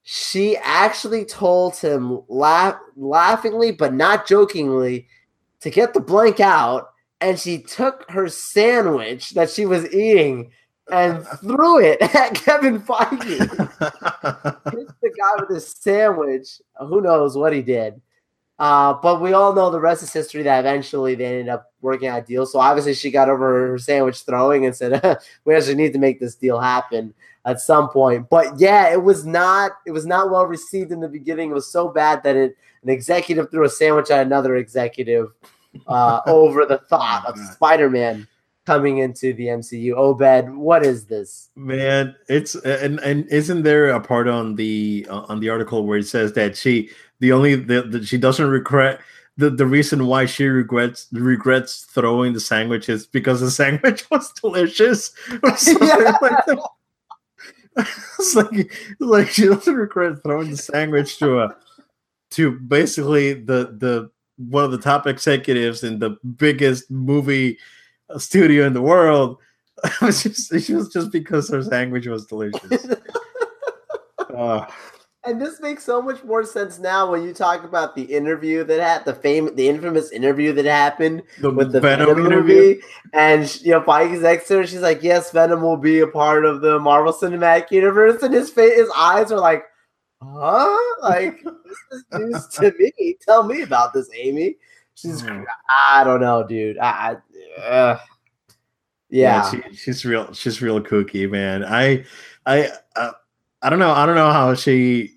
She 0.02 0.56
actually 0.58 1.24
told 1.24 1.76
him 1.76 2.20
laugh, 2.28 2.76
laughingly 2.96 3.72
but 3.72 3.94
not 3.94 4.26
jokingly 4.26 5.06
to 5.60 5.70
get 5.70 5.94
the 5.94 6.00
blank 6.00 6.38
out 6.38 6.91
and 7.22 7.38
she 7.38 7.58
took 7.58 8.10
her 8.10 8.28
sandwich 8.28 9.30
that 9.30 9.48
she 9.48 9.64
was 9.64 9.90
eating 9.92 10.50
and 10.90 11.26
threw 11.40 11.80
it 11.80 12.02
at 12.14 12.34
Kevin 12.34 12.80
Feige. 12.80 13.48
The 15.02 15.10
guy 15.10 15.40
with 15.40 15.50
his 15.50 15.68
sandwich. 15.68 16.60
Who 16.78 17.00
knows 17.00 17.36
what 17.36 17.52
he 17.52 17.60
did? 17.60 18.00
Uh, 18.56 18.94
but 19.02 19.20
we 19.20 19.32
all 19.32 19.52
know 19.52 19.68
the 19.68 19.80
rest 19.80 20.04
is 20.04 20.12
history. 20.12 20.44
That 20.44 20.60
eventually 20.60 21.16
they 21.16 21.24
ended 21.26 21.48
up 21.48 21.72
working 21.80 22.08
out 22.08 22.22
a 22.22 22.24
deal. 22.24 22.46
So 22.46 22.60
obviously 22.60 22.94
she 22.94 23.10
got 23.10 23.28
over 23.28 23.70
her 23.70 23.78
sandwich 23.78 24.22
throwing 24.22 24.64
and 24.64 24.76
said, 24.76 25.18
"We 25.44 25.56
actually 25.56 25.74
need 25.74 25.92
to 25.94 25.98
make 25.98 26.20
this 26.20 26.36
deal 26.36 26.60
happen 26.60 27.14
at 27.44 27.60
some 27.60 27.88
point." 27.88 28.30
But 28.30 28.60
yeah, 28.60 28.92
it 28.92 29.02
was 29.02 29.26
not. 29.26 29.72
It 29.86 29.90
was 29.90 30.06
not 30.06 30.30
well 30.30 30.46
received 30.46 30.92
in 30.92 31.00
the 31.00 31.08
beginning. 31.08 31.50
It 31.50 31.54
was 31.54 31.66
so 31.66 31.88
bad 31.88 32.22
that 32.22 32.36
it, 32.36 32.56
an 32.84 32.90
executive 32.90 33.50
threw 33.50 33.64
a 33.64 33.68
sandwich 33.68 34.10
at 34.12 34.24
another 34.24 34.54
executive 34.54 35.32
uh, 35.86 36.20
over 36.26 36.66
the 36.66 36.78
thought 36.78 37.24
of 37.26 37.38
Spider-Man. 37.38 38.26
coming 38.64 38.98
into 38.98 39.32
the 39.32 39.46
MCU. 39.46 39.94
Obed, 39.94 40.54
what 40.54 40.86
is 40.86 41.06
this? 41.06 41.50
Man, 41.56 42.14
it's 42.28 42.54
and 42.54 43.00
and 43.00 43.26
isn't 43.28 43.62
there 43.62 43.90
a 43.90 44.00
part 44.00 44.28
on 44.28 44.54
the 44.54 45.06
uh, 45.10 45.22
on 45.28 45.40
the 45.40 45.48
article 45.48 45.84
where 45.84 45.98
it 45.98 46.06
says 46.06 46.32
that 46.34 46.56
she 46.56 46.90
the 47.20 47.32
only 47.32 47.56
the, 47.56 47.82
the 47.82 48.04
she 48.04 48.18
doesn't 48.18 48.46
regret 48.46 49.00
the, 49.36 49.50
the 49.50 49.66
reason 49.66 50.06
why 50.06 50.26
she 50.26 50.46
regrets 50.46 51.08
regrets 51.12 51.84
throwing 51.84 52.32
the 52.32 52.40
sandwich 52.40 52.88
is 52.88 53.06
because 53.06 53.40
the 53.40 53.50
sandwich 53.62 54.08
was 54.10 54.32
delicious 54.32 55.12
or 55.42 55.56
something 55.56 55.88
yeah. 55.88 56.16
like 56.20 56.46
that. 56.46 56.68
it's 57.76 58.34
like 58.34 58.72
like 59.00 59.28
she 59.28 59.46
doesn't 59.46 59.74
regret 59.74 60.22
throwing 60.22 60.50
the 60.50 60.56
sandwich 60.56 61.18
to 61.18 61.40
a 61.40 61.56
to 62.30 62.52
basically 62.52 63.32
the 63.32 63.74
the 63.78 64.10
one 64.36 64.64
of 64.64 64.70
the 64.70 64.78
top 64.78 65.06
executives 65.06 65.84
in 65.84 65.98
the 65.98 66.16
biggest 66.36 66.90
movie 66.90 67.58
studio 68.18 68.66
in 68.66 68.72
the 68.72 68.82
world. 68.82 69.38
it 69.84 70.00
was 70.00 70.22
just, 70.22 70.52
it 70.52 70.74
was 70.74 70.88
just 70.88 71.10
because 71.10 71.48
her 71.48 71.62
sandwich 71.62 72.06
was 72.06 72.26
delicious. 72.26 72.86
uh, 74.36 74.66
and 75.24 75.40
this 75.40 75.60
makes 75.60 75.84
so 75.84 76.02
much 76.02 76.22
more 76.24 76.44
sense 76.44 76.78
now 76.78 77.10
when 77.10 77.22
you 77.22 77.32
talk 77.32 77.64
about 77.64 77.94
the 77.94 78.02
interview 78.02 78.64
that 78.64 78.80
had 78.80 79.04
the 79.04 79.14
fame, 79.14 79.54
the 79.54 79.68
infamous 79.68 80.10
interview 80.10 80.52
that 80.52 80.64
happened 80.64 81.22
the 81.40 81.50
with 81.50 81.72
the 81.72 81.80
Venom, 81.80 82.14
Venom 82.14 82.28
movie. 82.28 82.80
And 83.12 83.62
you 83.62 83.72
know, 83.72 83.82
to 83.82 84.56
her, 84.56 84.66
she's 84.66 84.80
like, 84.80 85.02
"Yes, 85.02 85.30
Venom 85.30 85.62
will 85.62 85.76
be 85.76 86.00
a 86.00 86.06
part 86.06 86.44
of 86.44 86.60
the 86.60 86.78
Marvel 86.78 87.12
Cinematic 87.12 87.70
Universe," 87.70 88.22
and 88.22 88.34
his 88.34 88.50
face, 88.50 88.74
his 88.74 88.90
eyes 88.96 89.30
are 89.32 89.40
like, 89.40 89.64
"Huh? 90.22 90.78
Like 91.02 91.42
this 91.90 92.00
is 92.00 92.04
news 92.12 92.46
to 92.48 92.72
me. 92.78 93.16
Tell 93.20 93.42
me 93.42 93.62
about 93.62 93.92
this, 93.92 94.08
Amy." 94.14 94.56
She's, 94.94 95.22
mm. 95.22 95.44
I 95.68 96.04
don't 96.04 96.20
know, 96.20 96.46
dude. 96.46 96.78
I, 96.78 97.16
I 97.58 97.62
uh, 97.62 97.98
yeah, 99.08 99.50
yeah 99.52 99.62
she, 99.70 99.76
she's 99.76 100.04
real. 100.04 100.32
She's 100.32 100.62
real 100.62 100.80
kooky, 100.80 101.30
man. 101.30 101.64
I, 101.64 102.04
I. 102.46 102.70
Uh, 102.96 103.12
I 103.62 103.70
don't 103.70 103.78
know. 103.78 103.92
I 103.92 104.04
don't 104.06 104.16
know 104.16 104.32
how 104.32 104.54
she 104.54 105.12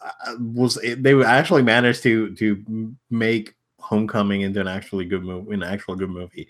uh, 0.00 0.36
was. 0.40 0.78
They 0.82 1.22
actually 1.22 1.62
managed 1.62 2.02
to 2.04 2.34
to 2.36 2.94
make 3.10 3.54
Homecoming 3.78 4.40
into 4.40 4.60
an 4.60 4.66
actually 4.66 5.04
good 5.04 5.22
movie. 5.22 5.54
An 5.54 5.62
actual 5.62 5.94
good 5.94 6.10
movie. 6.10 6.48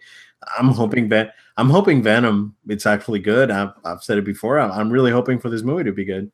I'm 0.59 0.69
hoping 0.69 1.11
that 1.11 1.35
I'm 1.59 1.69
hoping 1.69 2.03
Venom. 2.03 2.57
It's 2.67 2.87
actually 2.87 3.19
good. 3.19 3.51
I've 3.51 3.73
I've 3.85 4.03
said 4.03 4.17
it 4.17 4.25
before. 4.25 4.59
I'm, 4.59 4.71
I'm 4.73 4.91
really 4.91 5.11
hoping 5.11 5.39
for 5.39 5.51
this 5.51 5.63
movie 5.63 5.85
to 5.85 5.93
be 5.93 6.07
good, 6.07 6.33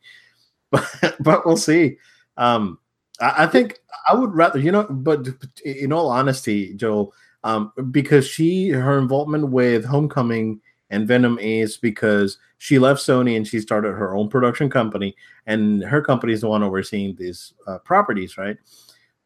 but 1.21 1.47
we'll 1.47 1.57
see. 1.57 1.99
Um, 2.37 2.79
I, 3.21 3.45
I 3.45 3.47
think 3.47 3.81
I 4.09 4.15
would 4.15 4.35
rather 4.35 4.59
you 4.59 4.73
know. 4.73 4.85
But 4.85 5.29
in 5.65 5.93
all 5.93 6.11
honesty, 6.11 6.75
Joel, 6.75 7.15
um, 7.45 7.73
because 7.91 8.27
she 8.27 8.71
her 8.71 8.99
involvement 8.99 9.49
with 9.49 9.85
Homecoming 9.85 10.61
and 10.91 11.09
Venom 11.09 11.39
is 11.39 11.77
because 11.79 12.39
she 12.59 12.79
left 12.79 13.01
Sony 13.01 13.37
and 13.37 13.47
she 13.47 13.61
started 13.61 13.93
her 13.93 14.15
own 14.15 14.29
production 14.29 14.71
company, 14.71 15.17
and 15.47 15.83
her 15.83 16.03
company 16.03 16.33
is 16.33 16.43
the 16.43 16.49
one 16.49 16.63
overseeing 16.63 17.15
these 17.17 17.55
uh, 17.67 17.79
properties, 17.79 18.37
right? 18.37 18.57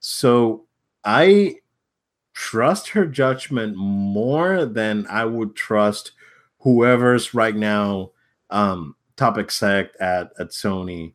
So 0.01 0.67
I 1.05 1.57
trust 2.35 2.89
her 2.91 3.07
judgment 3.07 3.77
more 3.77 4.65
than 4.67 5.07
I 5.09 5.25
would 5.25 5.57
trust 5.57 6.13
whoever's 6.59 7.35
right 7.35 7.57
now 7.57 8.11
um, 8.51 8.95
top 9.17 9.39
exec 9.39 9.91
at 10.01 10.31
at 10.39 10.51
Sony 10.51 11.15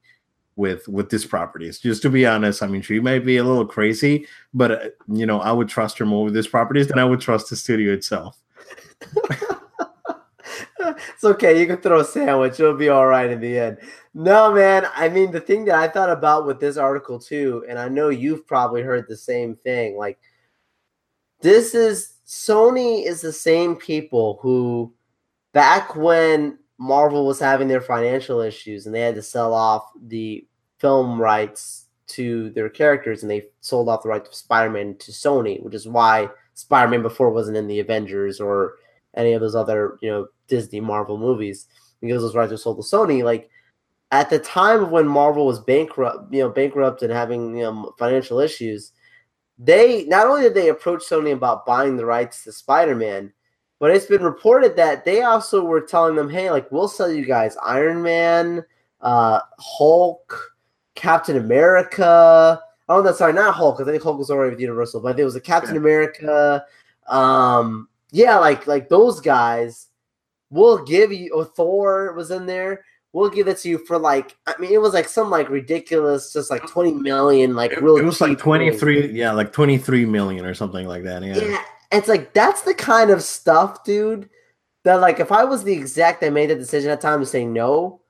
with 0.62 0.88
with 0.88 1.09
these 1.09 1.26
properties. 1.26 1.80
Just 1.80 2.01
to 2.03 2.09
be 2.09 2.26
honest, 2.26 2.64
I 2.64 2.68
mean, 2.68 2.84
she 2.84 2.99
may 2.99 3.20
be 3.20 3.38
a 3.38 3.43
little 3.43 3.66
crazy, 3.66 4.28
but 4.53 4.72
uh, 4.72 4.89
you 5.09 5.26
know, 5.26 5.41
I 5.41 5.51
would 5.51 5.68
trust 5.68 5.97
her 5.97 6.05
more 6.05 6.24
with 6.24 6.36
these 6.36 6.47
properties 6.47 6.88
than 6.88 6.99
I 6.99 7.05
would 7.05 7.20
trust 7.20 7.49
the 7.49 7.55
studio 7.55 7.91
itself. 7.93 8.39
it's 10.80 11.24
okay. 11.24 11.59
You 11.59 11.66
can 11.66 11.78
throw 11.78 11.99
a 11.99 12.05
sandwich. 12.05 12.59
It'll 12.59 12.78
be 12.78 12.89
all 12.89 13.07
right 13.07 13.30
in 13.30 13.41
the 13.41 13.57
end. 13.57 13.78
No, 14.14 14.53
man. 14.53 14.86
I 14.95 15.09
mean, 15.09 15.32
the 15.32 15.41
thing 15.41 15.66
that 15.66 15.76
I 15.76 15.88
thought 15.88 16.12
about 16.12 16.45
with 16.45 16.59
this 16.59 16.78
article 16.78 17.20
too, 17.20 17.66
and 17.68 17.80
I 17.80 17.89
know 17.89 18.09
you've 18.09 18.45
probably 18.45 18.84
heard 18.84 19.05
the 19.07 19.18
same 19.18 19.55
thing. 19.55 19.97
Like, 19.97 20.20
this 21.41 21.74
is 21.74 22.14
Sony 22.28 23.05
is 23.05 23.22
the 23.22 23.34
same 23.34 23.76
people 23.76 24.38
who, 24.41 24.93
back 25.53 25.95
when 25.95 26.59
Marvel 26.78 27.26
was 27.26 27.39
having 27.39 27.68
their 27.68 27.82
financial 27.82 28.41
issues 28.41 28.86
and 28.86 28.95
they 28.95 29.01
had 29.01 29.16
to 29.16 29.22
sell 29.22 29.53
off 29.53 29.84
the 30.07 30.47
film 30.82 31.21
rights 31.21 31.86
to 32.07 32.49
their 32.49 32.69
characters, 32.69 33.21
and 33.21 33.32
they 33.32 33.45
sold 33.61 33.88
off 33.88 34.03
the 34.03 34.09
right 34.09 34.25
to 34.25 34.34
Spider-Man 34.34 34.97
to 34.97 35.11
Sony, 35.11 35.63
which 35.63 35.75
is 35.75 35.88
why 35.88 36.27
Spider-Man 36.55 37.03
before 37.03 37.29
wasn't 37.29 37.55
in 37.55 37.67
the 37.67 37.79
Avengers 37.79 38.41
or 38.41 38.75
any 39.15 39.34
of 39.34 39.41
those 39.41 39.55
other 39.55 39.97
you 40.01 40.09
know 40.09 40.27
Disney 40.47 40.79
Marvel 40.79 41.17
movies 41.17 41.67
because 42.01 42.21
those 42.21 42.36
rights 42.36 42.51
were 42.51 42.57
sold 42.57 42.77
to 42.77 42.84
Sony. 42.84 43.23
Like 43.23 43.49
at 44.11 44.29
the 44.29 44.39
time 44.39 44.84
of 44.84 44.91
when 44.91 45.07
Marvel 45.07 45.45
was 45.45 45.59
bankrupt, 45.59 46.34
you 46.34 46.41
know, 46.41 46.49
bankrupt 46.49 47.03
and 47.03 47.11
having 47.11 47.55
you 47.55 47.63
know 47.63 47.93
financial 47.97 48.39
issues, 48.39 48.91
they 49.57 50.05
not 50.05 50.27
only 50.27 50.41
did 50.41 50.55
they 50.55 50.69
approach 50.69 51.03
Sony 51.03 51.32
about 51.32 51.65
buying 51.65 51.95
the 51.95 52.05
rights 52.05 52.43
to 52.43 52.51
Spider-Man, 52.51 53.32
but 53.79 53.91
it's 53.91 54.07
been 54.07 54.23
reported 54.23 54.75
that 54.75 55.05
they 55.05 55.21
also 55.21 55.63
were 55.63 55.82
telling 55.82 56.15
them, 56.15 56.29
"Hey, 56.29 56.51
like 56.51 56.71
we'll 56.71 56.88
sell 56.88 57.11
you 57.11 57.25
guys 57.25 57.55
Iron 57.63 58.01
Man, 58.01 58.65
uh, 58.99 59.39
Hulk, 59.59 60.51
Captain 60.96 61.38
America." 61.38 62.62
Oh, 62.89 63.02
no, 63.02 63.14
sorry, 63.14 63.32
not 63.32 63.56
Hulk. 63.56 63.78
because 63.78 63.88
I 63.88 63.92
think 63.92 64.04
Hulk 64.04 64.18
was 64.18 64.30
already 64.30 64.52
with 64.52 64.60
Universal, 64.60 65.02
but 65.02 65.20
it 65.20 65.24
was 65.24 65.36
a 65.36 65.42
Captain 65.42 65.76
yeah. 65.76 65.82
America. 65.82 66.66
Um, 67.08 67.88
yeah, 68.12 68.38
like 68.38 68.68
like 68.68 68.89
those 68.89 69.22
guys 69.22 69.88
we'll 70.52 70.84
give 70.84 71.12
you 71.12 71.34
or 71.34 71.46
Thor 71.46 72.14
was 72.14 72.30
in 72.30 72.46
there. 72.46 72.84
We'll 73.14 73.30
give 73.30 73.48
it 73.48 73.58
to 73.60 73.70
you 73.70 73.80
for 73.80 73.98
like 73.98 74.38
I 74.46 74.54
mean 74.60 74.72
it 74.72 74.82
was 74.82 74.94
like 74.94 75.10
some 75.10 75.30
like 75.30 75.50
ridiculous, 75.50 76.32
just 76.32 76.52
like 76.52 76.68
20 76.68 76.94
million, 76.94 77.56
like 77.56 77.72
it, 77.72 77.82
really. 77.82 78.02
It 78.02 78.06
was 78.06 78.22
like 78.22 78.38
23, 78.38 79.12
yeah, 79.12 79.32
like 79.32 79.52
23 79.52 80.06
million 80.06 80.46
or 80.46 80.54
something 80.54 80.88
like 80.88 81.04
that. 81.04 81.24
Yeah. 81.24 81.38
Yeah. 81.38 81.64
It's 81.92 82.08
like 82.08 82.34
that's 82.34 82.62
the 82.62 82.74
kind 82.74 83.10
of 83.10 83.24
stuff, 83.24 83.84
dude, 83.84 84.30
that 84.84 85.02
like 85.02 85.20
if 85.20 85.32
I 85.32 85.44
was 85.44 85.64
the 85.64 85.76
exec 85.76 86.20
that 86.20 86.32
made 86.32 86.50
the 86.52 86.56
decision 86.56 86.92
at 86.92 87.02
the 87.02 87.08
time 87.08 87.20
to 87.20 87.26
say 87.26 87.46
no, 87.46 88.01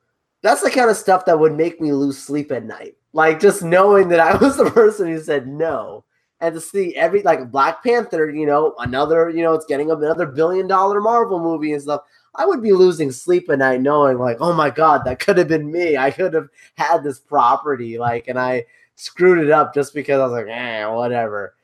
that's 0.42 0.62
the 0.62 0.70
kind 0.70 0.90
of 0.90 0.96
stuff 0.96 1.24
that 1.24 1.38
would 1.38 1.54
make 1.54 1.80
me 1.80 1.92
lose 1.92 2.18
sleep 2.18 2.52
at 2.52 2.64
night. 2.64 2.96
Like 3.12 3.40
just 3.40 3.62
knowing 3.62 4.08
that 4.08 4.20
I 4.20 4.36
was 4.42 4.56
the 4.56 4.70
person 4.70 5.08
who 5.08 5.20
said 5.20 5.46
no 5.46 6.04
and 6.40 6.54
to 6.54 6.60
see 6.60 6.94
every 6.96 7.22
like 7.22 7.50
Black 7.50 7.82
Panther, 7.84 8.28
you 8.28 8.46
know, 8.46 8.74
another, 8.78 9.30
you 9.30 9.42
know, 9.42 9.54
it's 9.54 9.66
getting 9.66 9.90
another 9.90 10.26
billion 10.26 10.66
dollar 10.66 11.00
Marvel 11.00 11.38
movie 11.38 11.72
and 11.72 11.80
stuff. 11.80 12.02
I 12.34 12.46
would 12.46 12.62
be 12.62 12.72
losing 12.72 13.12
sleep 13.12 13.48
at 13.50 13.58
night 13.58 13.80
knowing 13.80 14.18
like, 14.18 14.38
oh 14.40 14.52
my 14.52 14.70
god, 14.70 15.02
that 15.04 15.20
could 15.20 15.38
have 15.38 15.48
been 15.48 15.70
me. 15.70 15.96
I 15.96 16.10
could 16.10 16.34
have 16.34 16.48
had 16.76 17.04
this 17.04 17.20
property, 17.20 17.98
like, 17.98 18.26
and 18.26 18.38
I 18.38 18.64
screwed 18.96 19.38
it 19.38 19.50
up 19.50 19.74
just 19.74 19.94
because 19.94 20.18
I 20.18 20.24
was 20.24 20.32
like, 20.32 20.46
eh, 20.48 20.86
whatever. 20.86 21.54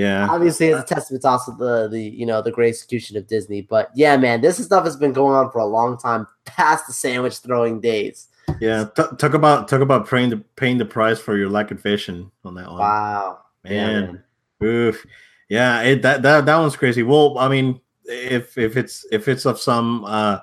Yeah. 0.00 0.28
Obviously, 0.30 0.68
it's 0.68 0.90
a 0.90 0.94
testament 0.94 1.22
to 1.22 1.28
also 1.28 1.52
the 1.52 1.88
the 1.88 2.00
you 2.00 2.26
know 2.26 2.42
the 2.42 2.50
great 2.50 2.70
execution 2.70 3.16
of 3.16 3.26
Disney. 3.26 3.62
But 3.62 3.90
yeah, 3.94 4.16
man, 4.16 4.40
this 4.40 4.58
stuff 4.64 4.84
has 4.84 4.96
been 4.96 5.12
going 5.12 5.34
on 5.34 5.50
for 5.50 5.58
a 5.58 5.66
long 5.66 5.98
time, 5.98 6.26
past 6.44 6.86
the 6.86 6.92
sandwich 6.92 7.38
throwing 7.38 7.80
days. 7.80 8.28
Yeah, 8.60 8.86
T- 8.96 9.16
talk 9.18 9.34
about 9.34 9.68
talk 9.68 9.80
about 9.80 10.08
paying 10.08 10.30
the 10.30 10.38
paying 10.56 10.78
the 10.78 10.84
price 10.84 11.20
for 11.20 11.36
your 11.36 11.48
lack 11.48 11.70
of 11.70 11.80
vision 11.80 12.30
on 12.44 12.54
that 12.54 12.68
one. 12.68 12.78
Wow 12.78 13.38
man. 13.64 14.22
Yeah, 14.60 14.66
Oof. 14.66 15.06
Yeah, 15.48 15.82
it, 15.82 16.02
that 16.02 16.22
that 16.22 16.46
that 16.46 16.56
one's 16.56 16.76
crazy. 16.76 17.02
Well, 17.02 17.38
I 17.38 17.48
mean, 17.48 17.80
if 18.04 18.56
if 18.56 18.76
it's 18.76 19.04
if 19.10 19.28
it's 19.28 19.44
of 19.46 19.60
some 19.60 20.04
uh 20.04 20.38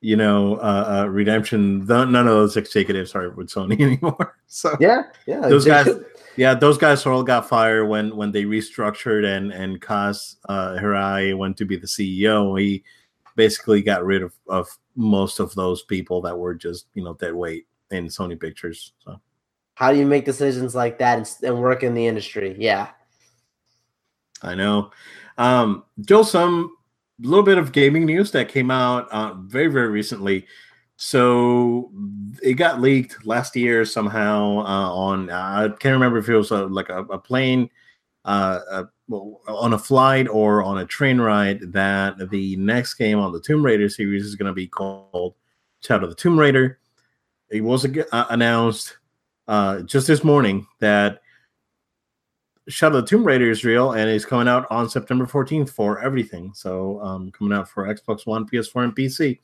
you 0.00 0.16
know 0.16 0.56
uh, 0.56 1.02
uh 1.02 1.08
redemption, 1.08 1.84
none 1.86 2.14
of 2.14 2.26
those 2.26 2.56
executives 2.56 3.14
are 3.14 3.30
with 3.30 3.48
Sony 3.48 3.80
anymore. 3.80 4.36
So 4.46 4.76
yeah, 4.78 5.04
yeah, 5.26 5.40
those 5.40 5.64
guys. 5.64 5.88
Yeah, 6.36 6.54
those 6.54 6.78
guys 6.78 7.06
all 7.06 7.22
got 7.22 7.48
fired 7.48 7.86
when 7.86 8.16
when 8.16 8.32
they 8.32 8.44
restructured 8.44 9.24
and 9.24 9.52
and 9.52 9.80
Kaz 9.80 10.36
uh, 10.48 10.76
Hirai 10.80 11.36
went 11.36 11.56
to 11.58 11.64
be 11.64 11.76
the 11.76 11.86
CEO. 11.86 12.58
He 12.60 12.82
basically 13.36 13.82
got 13.82 14.04
rid 14.04 14.22
of, 14.22 14.32
of 14.48 14.68
most 14.96 15.40
of 15.40 15.54
those 15.54 15.82
people 15.82 16.20
that 16.22 16.38
were 16.38 16.54
just 16.54 16.86
you 16.94 17.04
know 17.04 17.14
dead 17.14 17.34
weight 17.34 17.66
in 17.90 18.06
Sony 18.06 18.38
Pictures. 18.38 18.92
So 18.98 19.20
how 19.74 19.92
do 19.92 19.98
you 19.98 20.06
make 20.06 20.24
decisions 20.24 20.74
like 20.74 20.98
that 20.98 21.18
and, 21.18 21.36
and 21.42 21.60
work 21.60 21.82
in 21.82 21.94
the 21.94 22.06
industry? 22.06 22.54
Yeah. 22.58 22.90
I 24.42 24.54
know. 24.54 24.90
Um, 25.38 25.84
Joe, 26.00 26.22
some 26.22 26.76
little 27.20 27.44
bit 27.44 27.58
of 27.58 27.72
gaming 27.72 28.06
news 28.06 28.30
that 28.32 28.48
came 28.48 28.70
out 28.70 29.08
uh, 29.10 29.34
very, 29.34 29.68
very 29.68 29.88
recently. 29.88 30.46
So 31.06 31.90
it 32.42 32.54
got 32.54 32.80
leaked 32.80 33.26
last 33.26 33.54
year 33.54 33.84
somehow 33.84 34.60
uh, 34.60 34.90
on, 34.90 35.28
I 35.28 35.68
can't 35.68 35.92
remember 35.92 36.16
if 36.16 36.30
it 36.30 36.34
was 36.34 36.50
a, 36.50 36.64
like 36.64 36.88
a, 36.88 37.00
a 37.04 37.18
plane 37.18 37.68
uh, 38.24 38.60
uh 38.70 38.84
on 39.46 39.74
a 39.74 39.78
flight 39.78 40.28
or 40.28 40.62
on 40.62 40.78
a 40.78 40.86
train 40.86 41.20
ride 41.20 41.60
that 41.72 42.30
the 42.30 42.56
next 42.56 42.94
game 42.94 43.18
on 43.18 43.32
the 43.32 43.40
Tomb 43.40 43.62
Raider 43.62 43.90
series 43.90 44.24
is 44.24 44.34
going 44.34 44.46
to 44.46 44.54
be 44.54 44.66
called 44.66 45.34
Shadow 45.80 46.04
of 46.04 46.08
the 46.08 46.16
Tomb 46.16 46.40
Raider. 46.40 46.78
It 47.50 47.60
was 47.60 47.84
uh, 47.84 48.24
announced 48.30 48.96
uh, 49.46 49.82
just 49.82 50.06
this 50.06 50.24
morning 50.24 50.66
that 50.80 51.20
Shadow 52.66 52.96
of 52.96 53.04
the 53.04 53.10
Tomb 53.10 53.26
Raider 53.26 53.50
is 53.50 53.62
real 53.62 53.92
and 53.92 54.08
is 54.08 54.24
coming 54.24 54.48
out 54.48 54.66
on 54.70 54.88
September 54.88 55.26
14th 55.26 55.68
for 55.68 56.00
everything. 56.00 56.54
So 56.54 56.98
um, 57.02 57.30
coming 57.30 57.52
out 57.52 57.68
for 57.68 57.94
Xbox 57.94 58.26
One, 58.26 58.48
PS4, 58.48 58.84
and 58.84 58.96
PC. 58.96 59.38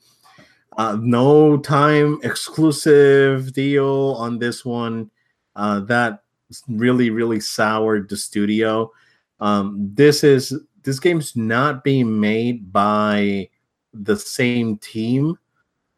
Uh, 0.77 0.97
no 1.01 1.57
time 1.57 2.19
exclusive 2.23 3.53
deal 3.53 4.15
on 4.17 4.39
this 4.39 4.63
one. 4.63 5.11
Uh, 5.55 5.81
that 5.81 6.23
really, 6.67 7.09
really 7.09 7.39
soured 7.39 8.09
the 8.09 8.17
studio. 8.17 8.91
Um, 9.39 9.91
this 9.93 10.23
is 10.23 10.53
this 10.83 10.99
game's 10.99 11.35
not 11.35 11.83
being 11.83 12.19
made 12.19 12.71
by 12.71 13.49
the 13.93 14.17
same 14.17 14.77
team 14.77 15.37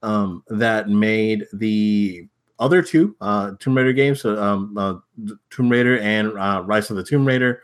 um, 0.01 0.43
that 0.47 0.89
made 0.89 1.45
the 1.53 2.27
other 2.59 2.81
two 2.81 3.15
uh, 3.21 3.51
Tomb 3.59 3.77
Raider 3.77 3.93
games, 3.93 4.25
um, 4.25 4.77
uh, 4.77 4.95
Tomb 5.49 5.69
Raider 5.69 5.99
and 5.99 6.37
uh, 6.37 6.63
Rise 6.65 6.89
of 6.89 6.97
the 6.97 7.03
Tomb 7.03 7.25
Raider. 7.25 7.61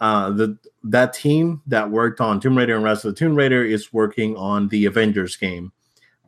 Uh, 0.00 0.30
the 0.30 0.58
that 0.82 1.12
team 1.12 1.62
that 1.66 1.90
worked 1.90 2.20
on 2.20 2.40
Tomb 2.40 2.56
Raider 2.58 2.74
and 2.74 2.84
Rise 2.84 3.04
of 3.04 3.14
the 3.14 3.18
Tomb 3.18 3.34
Raider 3.34 3.64
is 3.64 3.92
working 3.92 4.36
on 4.36 4.68
the 4.68 4.84
Avengers 4.86 5.36
game 5.36 5.72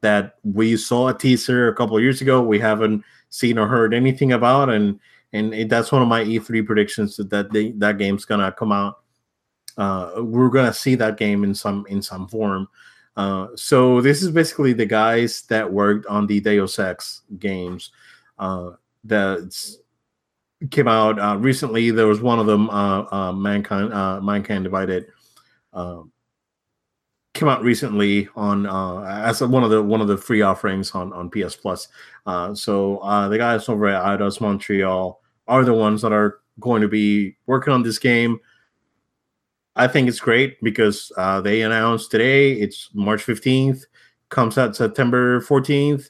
that 0.01 0.36
we 0.44 0.76
saw 0.76 1.09
a 1.09 1.14
teaser 1.14 1.68
a 1.68 1.74
couple 1.74 1.99
years 2.01 2.20
ago. 2.20 2.42
We 2.42 2.59
haven't 2.59 3.05
seen 3.30 3.59
or 3.59 3.66
heard 3.66 3.94
anything 3.94 4.32
about, 4.32 4.70
and 4.70 5.01
and 5.32 5.55
it, 5.55 5.68
that's 5.68 5.92
one 5.92 6.03
of 6.03 6.09
my 6.09 6.24
E3 6.24 6.64
predictions 6.64 7.16
that 7.16 7.30
that, 7.30 7.53
they, 7.53 7.72
that 7.72 7.99
game's 7.99 8.24
gonna 8.24 8.53
come 8.53 8.72
out. 8.72 9.01
Uh, 9.76 10.12
we're 10.18 10.49
gonna 10.49 10.72
see 10.72 10.94
that 10.94 11.16
game 11.16 11.44
in 11.44 11.55
some 11.55 11.84
in 11.88 12.03
some 12.03 12.28
form. 12.28 12.68
Uh, 13.16 13.49
so 13.55 14.01
this 14.01 14.22
is 14.22 14.30
basically 14.30 14.72
the 14.72 14.86
guys 14.86 15.42
that 15.49 15.72
worked 15.72 16.07
on 16.07 16.26
the 16.26 16.38
Deus 16.40 16.78
Ex 16.78 17.22
games 17.38 17.90
uh, 18.38 18.72
that 19.05 19.76
came 20.70 20.88
out 20.88 21.18
uh, 21.18 21.36
recently. 21.38 21.90
There 21.90 22.07
was 22.07 22.20
one 22.20 22.38
of 22.38 22.47
them, 22.47 22.68
uh, 22.68 23.05
uh, 23.11 23.32
Mankind, 23.32 23.90
Mankind 24.24 24.64
Divided, 24.64 25.07
uh, 25.72 26.03
came 27.37 27.49
out 27.49 27.62
recently 27.62 28.28
on 28.34 28.66
uh, 28.66 29.03
as 29.03 29.43
one 29.43 29.62
of 29.62 29.70
the 29.70 29.82
one 29.82 30.01
of 30.01 30.09
the 30.09 30.16
free 30.16 30.43
offerings 30.43 30.93
on 30.93 31.12
on 31.12 31.30
PS 31.30 31.55
Plus. 31.55 31.89
Uh, 32.26 32.55
so 32.55 32.99
uh, 32.99 33.28
the 33.28 33.39
guys 33.39 33.68
over 33.68 33.87
at 33.87 34.03
Eidos 34.03 34.41
Montreal 34.41 35.20
are 35.47 35.64
the 35.64 35.74
ones 35.74 36.03
that 36.03 36.12
are 36.12 36.41
going 36.59 36.82
to 36.82 36.89
be 36.89 37.37
working 37.47 37.72
on 37.72 37.82
this 37.82 37.99
game. 37.99 38.41
I 39.76 39.87
think 39.87 40.09
it's 40.09 40.20
great 40.20 40.57
because 40.62 41.12
uh, 41.18 41.43
they 41.43 41.61
announced 41.62 42.11
today 42.11 42.53
it's 42.53 42.89
March 42.95 43.24
15th, 43.24 43.82
comes 44.30 44.57
out 44.57 44.74
September 44.74 45.43
14th. 45.43 46.09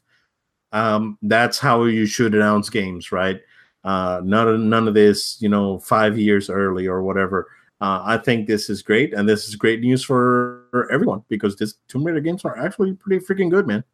Um, 0.71 1.19
that's 1.23 1.59
how 1.59 1.85
you 1.85 2.07
should 2.07 2.35
announce 2.35 2.71
games, 2.71 3.11
right? 3.11 3.41
Uh, 3.83 4.21
none 4.25 4.49
of 4.49 4.61
none 4.61 4.87
of 4.87 4.95
this, 4.95 5.41
you 5.41 5.49
know, 5.49 5.81
five 5.81 6.17
years 6.17 6.49
early 6.49 6.87
or 6.87 7.03
whatever. 7.03 7.49
Uh, 7.81 8.01
I 8.05 8.17
think 8.17 8.47
this 8.47 8.71
is 8.71 8.83
great, 8.83 9.13
and 9.13 9.29
this 9.29 9.49
is 9.49 9.55
great 9.55 9.81
news 9.81 10.03
for, 10.03 10.89
everyone 10.91 11.23
because 11.29 11.57
this 11.57 11.75
Tomb 11.89 12.05
Raider 12.05 12.21
games 12.21 12.45
are 12.45 12.59
actually 12.59 12.95
pretty 12.95 13.25
freaking 13.25 13.51
good, 13.51 13.67
man. 13.67 13.85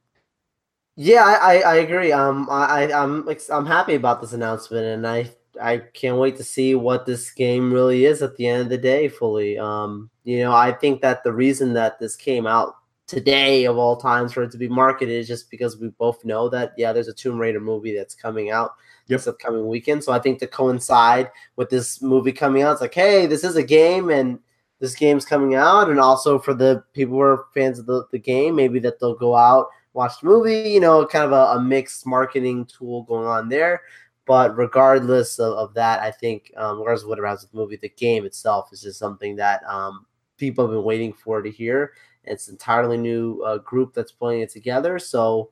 Yeah, 0.97 1.25
I, 1.25 1.61
I, 1.61 1.75
agree. 1.77 2.13
Um, 2.13 2.49
I, 2.51 2.93
I'm 2.93 3.27
I'm 3.51 3.67
happy 3.67 3.95
about 3.95 4.21
this 4.21 4.35
announcement, 4.35 4.85
and 4.85 5.07
I 5.07 5.31
I 5.61 5.79
can't 5.79 6.19
wait 6.19 6.37
to 6.37 6.45
see 6.45 6.75
what 6.75 7.07
this 7.07 7.31
game 7.31 7.73
really 7.73 8.05
is 8.05 8.23
at 8.23 8.37
the 8.37 8.47
end 8.47 8.63
of 8.63 8.69
the 8.69 8.79
day. 8.79 9.09
Fully, 9.09 9.59
um, 9.59 10.11
you 10.25 10.41
know, 10.41 10.53
I 10.53 10.73
think 10.73 11.01
that 11.01 11.25
the 11.25 11.33
reason 11.33 11.73
that 11.75 11.99
this 11.99 12.15
came 12.15 12.47
out 12.47 12.75
today 13.13 13.67
of 13.67 13.77
all 13.77 13.97
times 13.97 14.33
for 14.33 14.43
it 14.43 14.51
to 14.51 14.57
be 14.57 14.69
marketed 14.69 15.15
is 15.15 15.29
just 15.29 15.51
because 15.51 15.77
we 15.77 15.89
both 15.89 16.25
know 16.25 16.49
that 16.49 16.73
yeah, 16.79 16.95
there's 16.95 17.09
a 17.09 17.13
Tomb 17.13 17.39
Raider 17.39 17.61
movie 17.61 17.95
that's 17.95 18.15
coming 18.15 18.51
out 18.51 18.73
yep. 19.07 19.19
this 19.19 19.27
upcoming 19.27 19.67
weekend. 19.67 20.03
So 20.03 20.13
I 20.13 20.19
think 20.19 20.39
to 20.39 20.47
coincide 20.47 21.31
with 21.57 21.69
this 21.69 22.01
movie 22.01 22.33
coming 22.33 22.63
out, 22.63 22.73
it's 22.73 22.81
like, 22.81 22.95
hey, 22.95 23.27
this 23.27 23.45
is 23.45 23.57
a 23.57 23.63
game 23.63 24.09
and 24.09 24.39
this 24.81 24.95
game's 24.95 25.27
coming 25.27 25.55
out, 25.55 25.91
and 25.91 26.01
also 26.01 26.39
for 26.39 26.55
the 26.55 26.83
people 26.93 27.15
who 27.15 27.21
are 27.21 27.45
fans 27.55 27.79
of 27.79 27.87
the, 27.87 28.05
the 28.13 28.19
game, 28.19 28.57
maybe 28.57 28.81
that 28.81 28.99
they'll 28.99 29.15
go 29.15 29.37
out 29.37 29.69
watch 29.93 30.21
the 30.21 30.27
movie. 30.27 30.71
You 30.71 30.81
know, 30.81 31.07
kind 31.07 31.25
of 31.25 31.33
a, 31.33 31.59
a 31.59 31.61
mixed 31.61 32.07
marketing 32.07 32.67
tool 32.67 33.03
going 33.05 33.27
on 33.27 33.49
there. 33.49 33.83
But 34.25 34.57
regardless 34.57 35.39
of, 35.39 35.53
of 35.55 35.75
that, 35.75 36.01
I 36.01 36.11
think 36.11 36.53
um, 36.57 36.79
regardless 36.79 37.03
of 37.03 37.09
whatever 37.09 37.27
happens 37.27 37.43
with 37.43 37.53
the 37.53 37.59
movie, 37.59 37.77
the 37.77 37.91
game 37.91 38.25
itself 38.25 38.71
is 38.73 38.83
just 38.83 38.99
something 38.99 39.37
that 39.37 39.63
um, 39.69 40.07
people 40.39 40.65
have 40.65 40.73
been 40.73 40.85
waiting 40.85 41.13
for 41.13 41.43
to 41.43 41.51
hear. 41.51 41.93
It's 42.25 42.49
an 42.49 42.55
entirely 42.55 42.97
new 42.97 43.43
uh, 43.43 43.59
group 43.59 43.95
that's 43.95 44.13
putting 44.13 44.41
it 44.41 44.51
together. 44.51 44.99
So 44.99 45.51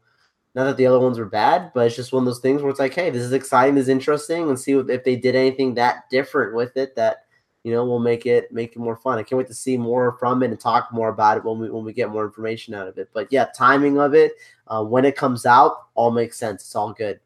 not 0.55 0.65
that 0.65 0.77
the 0.77 0.87
other 0.87 0.99
ones 0.99 1.19
were 1.19 1.27
bad, 1.27 1.73
but 1.75 1.87
it's 1.87 1.97
just 1.97 2.13
one 2.13 2.23
of 2.23 2.27
those 2.27 2.41
things 2.41 2.63
where 2.63 2.71
it's 2.71 2.81
like, 2.81 2.95
hey, 2.95 3.11
this 3.11 3.23
is 3.23 3.33
exciting, 3.33 3.75
this 3.75 3.85
is 3.85 3.89
interesting, 3.89 4.49
and 4.49 4.59
see 4.59 4.73
if 4.73 5.05
they 5.05 5.17
did 5.17 5.37
anything 5.37 5.75
that 5.75 6.11
different 6.11 6.55
with 6.55 6.77
it 6.77 6.97
that 6.97 7.25
you 7.63 7.73
know 7.73 7.85
will 7.85 8.01
make 8.01 8.27
it 8.27 8.51
make 8.51 8.75
it 8.75 8.79
more 8.79 8.97
fun. 8.97 9.19
I 9.19 9.23
can't 9.23 9.39
wait 9.39 9.47
to 9.49 9.55
see 9.55 9.77
more 9.77 10.17
from 10.19 10.43
it 10.43 10.51
and 10.51 10.59
talk 10.59 10.93
more 10.93 11.09
about 11.09 11.37
it 11.37 11.45
when 11.45 11.59
we 11.59 11.71
when 11.71 11.85
we 11.85 11.93
get 11.93 12.11
more 12.11 12.25
information 12.25 12.75
out 12.75 12.89
of 12.89 12.99
it. 12.99 13.11
But 13.13 13.29
yeah, 13.31 13.47
timing 13.57 13.99
of 13.99 14.15
it, 14.15 14.33
uh, 14.67 14.83
when 14.83 15.05
it 15.05 15.17
comes 15.17 15.47
out, 15.47 15.89
all 15.95 16.11
makes 16.11 16.39
sense. 16.39 16.63
It's 16.63 16.75
all 16.75 16.93
good. 16.93 17.21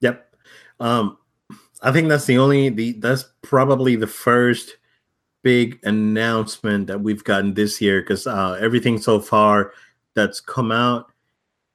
Yep. 0.00 0.34
Um, 0.80 1.18
I 1.82 1.92
think 1.92 2.08
that's 2.08 2.26
the 2.26 2.38
only 2.38 2.70
the 2.70 2.92
that's 2.92 3.26
probably 3.42 3.96
the 3.96 4.06
first 4.06 4.76
big 5.44 5.78
announcement 5.84 6.88
that 6.88 7.00
we've 7.00 7.22
gotten 7.22 7.54
this 7.54 7.80
year 7.80 8.00
because 8.00 8.26
uh, 8.26 8.58
everything 8.60 8.98
so 8.98 9.20
far 9.20 9.72
that's 10.14 10.40
come 10.40 10.72
out 10.72 11.12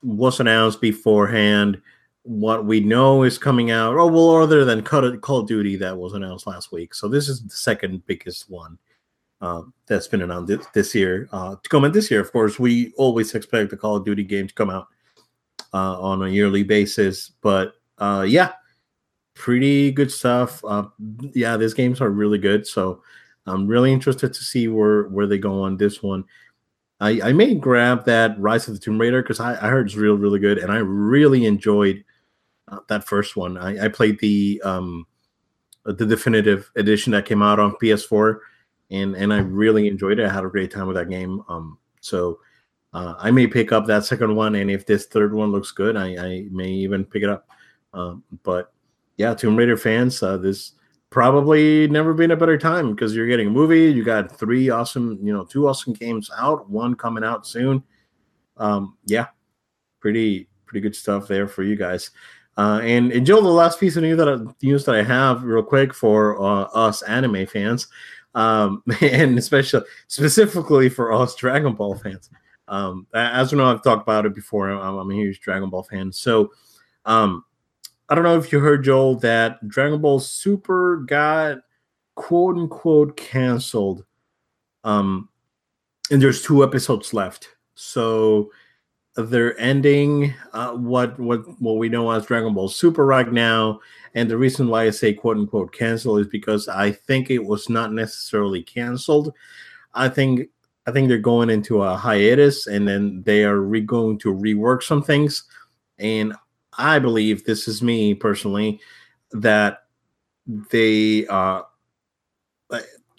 was 0.03 0.39
announced 0.41 0.81
beforehand. 0.81 1.81
What 2.23 2.65
we 2.65 2.79
know 2.81 3.23
is 3.23 3.37
coming 3.37 3.71
out, 3.71 3.95
oh 3.95 4.07
well, 4.07 4.43
other 4.43 4.65
than 4.65 4.83
Call 4.83 5.05
of, 5.05 5.47
Duty 5.47 5.77
that 5.77 5.97
was 5.97 6.13
announced 6.13 6.47
last 6.47 6.71
week. 6.71 6.93
So 6.93 7.07
this 7.07 7.29
is 7.29 7.41
the 7.41 7.49
second 7.49 8.05
biggest 8.07 8.49
one 8.49 8.77
uh, 9.39 9.61
that's 9.87 10.07
been 10.07 10.23
announced 10.23 10.47
this, 10.47 10.65
this 10.73 10.95
year. 10.95 11.29
Uh, 11.31 11.55
to 11.61 11.69
come 11.69 11.85
in 11.85 11.91
this 11.91 12.11
year, 12.11 12.19
of 12.19 12.31
course, 12.31 12.59
we 12.59 12.91
always 12.97 13.33
expect 13.35 13.69
the 13.69 13.77
Call 13.77 13.95
of 13.95 14.05
Duty 14.05 14.23
game 14.23 14.47
to 14.47 14.53
come 14.53 14.69
out 14.69 14.87
uh, 15.73 15.99
on 16.01 16.23
a 16.23 16.27
yearly 16.27 16.63
basis. 16.63 17.31
But 17.41 17.75
uh, 17.99 18.25
yeah, 18.27 18.53
pretty 19.35 19.91
good 19.91 20.11
stuff. 20.11 20.63
Uh, 20.65 20.85
yeah, 21.33 21.55
these 21.55 21.73
games 21.73 22.01
are 22.01 22.09
really 22.09 22.39
good. 22.39 22.67
So 22.67 23.01
I'm 23.49 23.67
really 23.67 23.91
interested 23.91 24.33
to 24.33 24.43
see 24.43 24.67
where 24.67 25.03
where 25.03 25.27
they 25.27 25.37
go 25.37 25.63
on 25.63 25.77
this 25.77 26.01
one. 26.03 26.25
I, 27.01 27.21
I 27.29 27.33
may 27.33 27.55
grab 27.55 28.05
that 28.05 28.39
Rise 28.39 28.67
of 28.67 28.73
the 28.73 28.79
Tomb 28.79 28.99
Raider 28.99 29.21
because 29.21 29.39
I, 29.39 29.53
I 29.53 29.69
heard 29.69 29.87
it's 29.87 29.95
real 29.95 30.15
really 30.15 30.39
good 30.39 30.57
and 30.57 30.71
I 30.71 30.77
really 30.77 31.45
enjoyed 31.45 32.03
uh, 32.67 32.79
that 32.89 33.05
first 33.05 33.37
one. 33.37 33.57
I, 33.57 33.85
I 33.85 33.87
played 33.87 34.19
the 34.19 34.61
um 34.65 35.05
the 35.85 36.05
definitive 36.05 36.69
edition 36.75 37.11
that 37.13 37.25
came 37.25 37.41
out 37.41 37.59
on 37.59 37.75
PS4 37.81 38.39
and 38.91 39.15
and 39.15 39.33
I 39.33 39.39
really 39.39 39.87
enjoyed 39.87 40.19
it. 40.19 40.25
I 40.25 40.33
had 40.33 40.45
a 40.45 40.49
great 40.49 40.71
time 40.71 40.87
with 40.87 40.95
that 40.95 41.09
game. 41.09 41.43
Um, 41.47 41.77
so 42.01 42.39
uh, 42.93 43.15
I 43.17 43.31
may 43.31 43.47
pick 43.47 43.71
up 43.71 43.85
that 43.85 44.05
second 44.05 44.35
one, 44.35 44.55
and 44.55 44.71
if 44.71 44.85
this 44.85 45.05
third 45.05 45.33
one 45.33 45.51
looks 45.51 45.71
good, 45.71 45.95
I, 45.95 46.15
I 46.15 46.45
may 46.51 46.69
even 46.69 47.05
pick 47.05 47.23
it 47.23 47.29
up. 47.29 47.47
Um, 47.93 48.23
but 48.43 48.73
yeah, 49.17 49.33
Tomb 49.33 49.55
Raider 49.55 49.77
fans, 49.77 50.21
uh, 50.23 50.37
this 50.37 50.73
probably 51.09 51.87
never 51.87 52.13
been 52.13 52.31
a 52.31 52.37
better 52.37 52.57
time 52.57 52.91
because 52.91 53.15
you're 53.15 53.27
getting 53.27 53.47
a 53.47 53.51
movie. 53.51 53.91
You 53.91 54.03
got 54.03 54.37
three 54.37 54.69
awesome, 54.69 55.19
you 55.21 55.33
know, 55.33 55.43
two 55.43 55.67
awesome 55.67 55.93
games 55.93 56.29
out, 56.37 56.69
one 56.69 56.95
coming 56.95 57.23
out 57.23 57.47
soon. 57.47 57.83
Um, 58.57 58.97
yeah, 59.05 59.27
pretty 59.99 60.47
pretty 60.65 60.81
good 60.81 60.95
stuff 60.95 61.27
there 61.27 61.47
for 61.47 61.63
you 61.63 61.75
guys. 61.75 62.11
Uh, 62.57 62.81
and, 62.83 63.11
and 63.11 63.25
Joe, 63.25 63.41
the 63.41 63.47
last 63.47 63.79
piece 63.79 63.95
of 63.95 64.03
news 64.03 64.17
that 64.17 64.27
I, 64.27 64.37
news 64.61 64.83
that 64.85 64.95
I 64.95 65.01
have, 65.01 65.43
real 65.43 65.63
quick, 65.63 65.93
for 65.93 66.39
uh, 66.41 66.63
us 66.73 67.01
anime 67.03 67.45
fans, 67.47 67.87
um, 68.35 68.83
and 69.01 69.37
especially 69.37 69.81
specifically 70.07 70.89
for 70.89 71.13
us 71.13 71.35
Dragon 71.35 71.73
Ball 71.73 71.95
fans. 71.95 72.29
Um, 72.67 73.07
as 73.13 73.51
you 73.51 73.57
know, 73.57 73.65
I've 73.65 73.81
talked 73.81 74.03
about 74.03 74.25
it 74.25 74.35
before. 74.35 74.69
I'm, 74.69 74.97
I'm 74.97 75.09
a 75.09 75.15
huge 75.15 75.39
Dragon 75.39 75.69
Ball 75.69 75.83
fan, 75.83 76.11
so 76.11 76.51
um, 77.05 77.45
I 78.09 78.15
don't 78.15 78.23
know 78.23 78.37
if 78.37 78.51
you 78.51 78.59
heard 78.59 78.83
Joel 78.83 79.15
that 79.17 79.65
Dragon 79.67 80.01
Ball 80.01 80.19
Super 80.19 80.97
got 80.97 81.59
quote 82.15 82.57
unquote 82.57 83.15
canceled. 83.15 84.03
Um, 84.83 85.29
and 86.11 86.21
there's 86.21 86.41
two 86.41 86.63
episodes 86.63 87.13
left, 87.13 87.49
so 87.75 88.49
they're 89.15 89.59
ending 89.59 90.33
uh, 90.53 90.71
what 90.71 91.19
what 91.19 91.41
what 91.61 91.77
we 91.77 91.87
know 91.89 92.09
as 92.09 92.25
Dragon 92.25 92.53
Ball 92.53 92.67
Super 92.67 93.05
right 93.05 93.31
now. 93.31 93.79
And 94.15 94.29
the 94.29 94.37
reason 94.37 94.69
why 94.69 94.85
I 94.85 94.89
say 94.89 95.13
quote 95.13 95.37
unquote 95.37 95.71
cancel 95.71 96.17
is 96.17 96.27
because 96.27 96.67
I 96.67 96.91
think 96.91 97.29
it 97.29 97.45
was 97.45 97.69
not 97.69 97.93
necessarily 97.93 98.63
canceled. 98.63 99.33
I 99.93 100.09
think 100.09 100.49
I 100.87 100.91
think 100.91 101.09
they're 101.09 101.19
going 101.19 101.51
into 101.51 101.83
a 101.83 101.95
hiatus, 101.95 102.65
and 102.65 102.87
then 102.87 103.21
they 103.23 103.43
are 103.43 103.59
re- 103.59 103.81
going 103.81 104.17
to 104.19 104.33
rework 104.33 104.81
some 104.81 105.03
things. 105.03 105.43
And 105.99 106.33
I 106.79 106.99
believe 106.99 107.43
this 107.45 107.67
is 107.67 107.83
me 107.83 108.13
personally 108.15 108.79
that 109.31 109.83
they 110.71 111.27
uh 111.27 111.61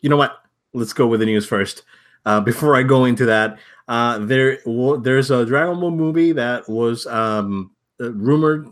you 0.03 0.09
know 0.09 0.17
what? 0.17 0.39
Let's 0.73 0.93
go 0.93 1.07
with 1.07 1.21
the 1.21 1.27
news 1.27 1.47
first. 1.47 1.85
Uh 2.25 2.41
before 2.41 2.75
I 2.77 2.83
go 2.83 3.05
into 3.05 3.27
that 3.27 3.59
uh 3.89 4.19
there 4.19 4.59
there's 5.03 5.31
a 5.31 5.45
Dragon 5.47 5.81
Ball 5.81 5.91
movie 5.91 6.33
that 6.33 6.69
was 6.69 7.07
um 7.07 7.71
rumored 7.99 8.69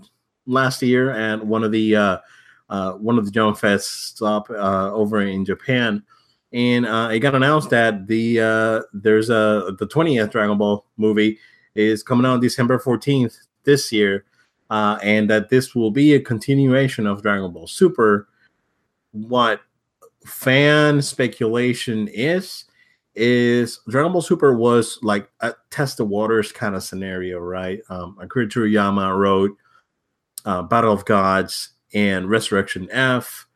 last 0.46 0.82
year 0.82 1.10
and 1.12 1.42
one 1.48 1.62
of 1.62 1.72
the 1.72 1.94
uh 1.94 2.18
uh, 2.70 2.92
one 2.92 3.18
of 3.18 3.24
the 3.24 3.30
Jump 3.30 3.56
Festa 3.56 3.88
stop 3.88 4.50
uh, 4.50 4.92
over 4.92 5.20
in 5.20 5.44
Japan, 5.44 6.02
and 6.52 6.86
uh, 6.86 7.08
it 7.10 7.20
got 7.20 7.34
announced 7.34 7.70
that 7.70 8.06
the 8.06 8.40
uh, 8.40 8.82
there's 8.92 9.30
a 9.30 9.74
the 9.78 9.86
20th 9.86 10.30
Dragon 10.30 10.58
Ball 10.58 10.84
movie 10.96 11.38
is 11.74 12.02
coming 12.02 12.26
out 12.26 12.40
December 12.40 12.78
14th 12.78 13.36
this 13.64 13.92
year, 13.92 14.24
uh, 14.70 14.98
and 15.02 15.28
that 15.30 15.48
this 15.48 15.74
will 15.74 15.90
be 15.90 16.14
a 16.14 16.20
continuation 16.20 17.06
of 17.06 17.22
Dragon 17.22 17.50
Ball 17.52 17.66
Super. 17.66 18.28
What 19.12 19.60
fan 20.26 21.00
speculation 21.00 22.08
is 22.08 22.64
is 23.14 23.80
Dragon 23.88 24.12
Ball 24.12 24.22
Super 24.22 24.54
was 24.54 24.98
like 25.02 25.28
a 25.40 25.54
test 25.70 25.96
the 25.96 26.04
waters 26.04 26.52
kind 26.52 26.76
of 26.76 26.84
scenario, 26.84 27.38
right? 27.38 27.80
Um, 27.88 28.16
Akira 28.20 28.46
Toriyama 28.46 29.18
wrote 29.18 29.56
uh, 30.44 30.62
Battle 30.62 30.92
of 30.92 31.04
Gods 31.04 31.70
and 31.94 32.30
Resurrection 32.30 32.88
F, 32.92 33.46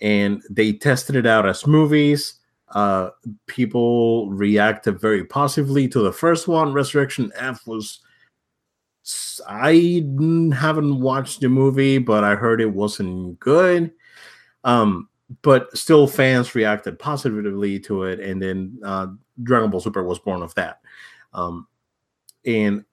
and 0.00 0.42
they 0.50 0.72
tested 0.72 1.14
it 1.14 1.26
out 1.26 1.46
as 1.46 1.66
movies. 1.66 2.34
Uh, 2.74 3.10
people 3.46 4.30
reacted 4.30 5.00
very 5.00 5.24
positively 5.24 5.88
to 5.88 6.00
the 6.00 6.12
first 6.12 6.48
one. 6.48 6.72
Resurrection 6.72 7.30
F 7.36 7.66
was. 7.66 8.00
I 9.46 10.04
haven't 10.54 11.00
watched 11.00 11.40
the 11.40 11.48
movie, 11.48 11.98
but 11.98 12.24
I 12.24 12.34
heard 12.34 12.60
it 12.60 12.72
wasn't 12.72 13.38
good. 13.40 13.92
Um, 14.64 15.08
but 15.42 15.76
still, 15.76 16.06
fans 16.06 16.54
reacted 16.54 16.98
positively 16.98 17.78
to 17.80 18.04
it, 18.04 18.20
and 18.20 18.40
then 18.40 18.78
uh, 18.84 19.08
Dragon 19.42 19.70
Ball 19.70 19.80
Super 19.80 20.02
was 20.02 20.18
born 20.18 20.42
of 20.42 20.54
that. 20.54 20.80
Um, 21.32 21.66
and 22.44 22.84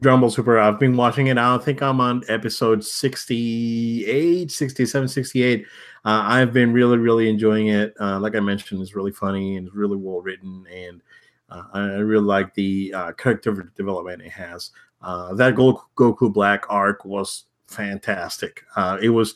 Dragon 0.00 0.20
Ball 0.20 0.30
Super, 0.30 0.58
I've 0.58 0.78
been 0.78 0.96
watching 0.96 1.28
it. 1.28 1.38
I 1.38 1.56
think 1.58 1.82
I'm 1.82 2.00
on 2.00 2.22
episode 2.28 2.84
68, 2.84 4.50
67, 4.50 5.08
68. 5.08 5.62
Uh, 5.62 5.64
I've 6.04 6.52
been 6.52 6.72
really, 6.72 6.98
really 6.98 7.28
enjoying 7.28 7.68
it. 7.68 7.94
Uh, 7.98 8.20
like 8.20 8.34
I 8.34 8.40
mentioned, 8.40 8.82
it's 8.82 8.94
really 8.94 9.12
funny 9.12 9.56
and 9.56 9.66
it's 9.66 9.76
really 9.76 9.96
well 9.96 10.20
written. 10.20 10.66
And 10.72 11.02
I 11.48 11.80
really 11.98 12.24
like 12.24 12.54
the 12.54 12.92
uh, 12.94 13.12
character 13.12 13.72
development 13.76 14.22
it 14.22 14.32
has. 14.32 14.70
Uh, 15.00 15.34
that 15.34 15.54
Goku 15.54 16.32
Black 16.32 16.64
arc 16.68 17.04
was 17.04 17.44
fantastic. 17.68 18.64
Uh, 18.74 18.98
it 19.00 19.10
was, 19.10 19.34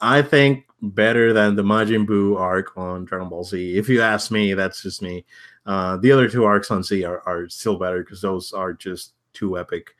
I 0.00 0.22
think, 0.22 0.66
better 0.80 1.32
than 1.32 1.54
the 1.54 1.62
Majin 1.62 2.06
Buu 2.06 2.38
arc 2.38 2.76
on 2.76 3.04
Dragon 3.04 3.28
Ball 3.28 3.44
Z. 3.44 3.76
If 3.76 3.88
you 3.88 4.00
ask 4.00 4.30
me, 4.30 4.54
that's 4.54 4.82
just 4.82 5.02
me. 5.02 5.24
the 5.66 6.10
other 6.12 6.28
two 6.28 6.44
arcs 6.44 6.70
on 6.70 6.82
Z 6.82 7.04
are, 7.04 7.22
are 7.26 7.48
still 7.48 7.76
better 7.78 8.02
because 8.02 8.20
those 8.20 8.52
are 8.52 8.72
just 8.72 9.12
too 9.32 9.58
epic. 9.58 9.94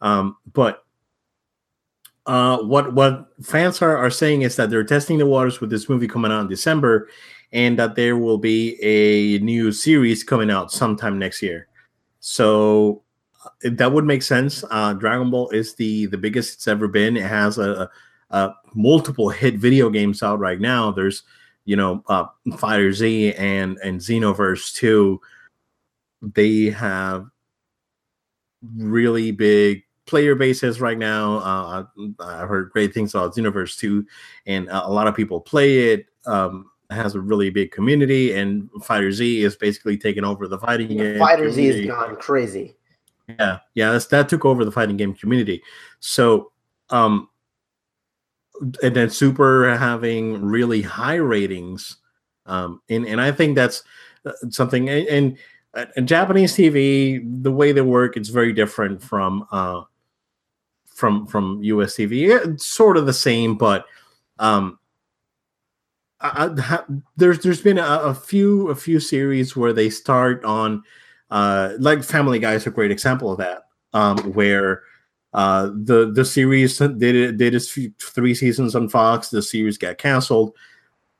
Um, 0.00 0.36
but 0.52 0.84
uh, 2.28 2.58
what 2.58 2.92
what 2.92 3.28
fans 3.42 3.80
are, 3.80 3.96
are 3.96 4.10
saying 4.10 4.42
is 4.42 4.54
that 4.56 4.68
they're 4.68 4.84
testing 4.84 5.16
the 5.18 5.26
waters 5.26 5.60
with 5.60 5.70
this 5.70 5.88
movie 5.88 6.06
coming 6.06 6.30
out 6.30 6.42
in 6.42 6.48
December, 6.48 7.08
and 7.52 7.78
that 7.78 7.96
there 7.96 8.16
will 8.16 8.38
be 8.38 8.76
a 8.82 9.38
new 9.42 9.72
series 9.72 10.22
coming 10.22 10.50
out 10.50 10.72
sometime 10.72 11.18
next 11.18 11.42
year. 11.42 11.66
So 12.20 13.02
uh, 13.44 13.70
that 13.70 13.92
would 13.92 14.04
make 14.04 14.22
sense. 14.22 14.64
Uh, 14.70 14.92
Dragon 14.94 15.30
Ball 15.30 15.48
is 15.50 15.74
the 15.74 16.06
the 16.06 16.18
biggest 16.18 16.54
it's 16.54 16.68
ever 16.68 16.88
been. 16.88 17.16
It 17.16 17.24
has 17.24 17.58
a, 17.58 17.90
a 18.30 18.50
multiple 18.74 19.30
hit 19.30 19.54
video 19.56 19.90
games 19.90 20.22
out 20.22 20.38
right 20.38 20.60
now. 20.60 20.90
There's 20.90 21.22
you 21.64 21.76
know 21.76 22.02
uh, 22.08 22.26
Fighter 22.56 22.92
Z 22.92 23.34
and 23.34 23.78
and 23.82 24.00
Xenoverse 24.00 24.74
two. 24.74 25.20
They 26.20 26.66
have 26.66 27.26
really 28.76 29.30
big 29.30 29.84
player 30.08 30.34
bases 30.34 30.80
right 30.80 30.98
now. 30.98 31.36
Uh, 31.38 31.84
I 32.18 32.46
heard 32.46 32.70
great 32.70 32.92
things 32.92 33.14
about 33.14 33.34
Xenoverse 33.34 33.78
2, 33.78 34.04
and 34.46 34.68
a 34.70 34.88
lot 34.88 35.06
of 35.06 35.14
people 35.14 35.40
play 35.40 35.92
it. 35.92 36.06
Um, 36.26 36.70
has 36.90 37.14
a 37.14 37.20
really 37.20 37.50
big 37.50 37.70
community, 37.70 38.32
and 38.32 38.68
Fighter 38.82 39.12
Z 39.12 39.42
is 39.42 39.56
basically 39.56 39.96
taking 39.96 40.24
over 40.24 40.48
the 40.48 40.58
fighting 40.58 40.90
yeah, 40.90 41.04
game. 41.04 41.18
Fighter 41.18 41.48
community. 41.48 41.82
Z 41.82 41.86
has 41.88 41.96
gone 41.96 42.16
crazy. 42.16 42.76
Yeah, 43.28 43.58
yeah, 43.74 43.92
that's, 43.92 44.06
that 44.06 44.28
took 44.28 44.44
over 44.44 44.64
the 44.64 44.72
fighting 44.72 44.96
game 44.96 45.14
community. 45.14 45.62
So, 46.00 46.52
um, 46.90 47.28
and 48.82 48.96
then 48.96 49.10
Super 49.10 49.76
having 49.76 50.42
really 50.42 50.80
high 50.80 51.16
ratings, 51.16 51.98
um, 52.46 52.80
and 52.88 53.06
and 53.06 53.20
I 53.20 53.32
think 53.32 53.54
that's 53.54 53.82
uh, 54.24 54.32
something. 54.50 54.88
and, 54.88 55.06
and 55.08 55.38
and 55.96 56.08
Japanese 56.08 56.54
TV, 56.54 57.22
the 57.42 57.52
way 57.52 57.72
they 57.72 57.82
work, 57.82 58.16
it's 58.16 58.30
very 58.30 58.52
different 58.52 59.02
from 59.02 59.46
uh, 59.52 59.82
from 60.86 61.26
from 61.26 61.62
US 61.62 61.94
TV. 61.94 62.28
It's 62.28 62.66
sort 62.66 62.96
of 62.96 63.06
the 63.06 63.12
same, 63.12 63.56
but 63.56 63.84
um, 64.38 64.77
I, 66.20 66.82
there's 67.16 67.40
there's 67.40 67.62
been 67.62 67.78
a, 67.78 67.82
a, 67.82 68.14
few 68.14 68.68
a 68.68 68.74
few 68.74 68.98
series 68.98 69.56
where 69.56 69.72
they 69.72 69.88
start 69.88 70.44
on 70.44 70.82
uh, 71.30 71.74
like 71.78 72.02
Family 72.02 72.38
Guy 72.38 72.54
is 72.54 72.66
a 72.66 72.70
great 72.70 72.90
example 72.90 73.30
of 73.30 73.38
that, 73.38 73.68
um, 73.92 74.18
where 74.32 74.82
uh, 75.32 75.70
the 75.74 76.10
the 76.12 76.24
series 76.24 76.78
did 76.78 77.38
did 77.38 77.54
its 77.54 77.76
three 78.00 78.34
seasons 78.34 78.74
on 78.74 78.88
Fox. 78.88 79.28
The 79.28 79.42
series 79.42 79.78
got 79.78 79.98
canceled. 79.98 80.54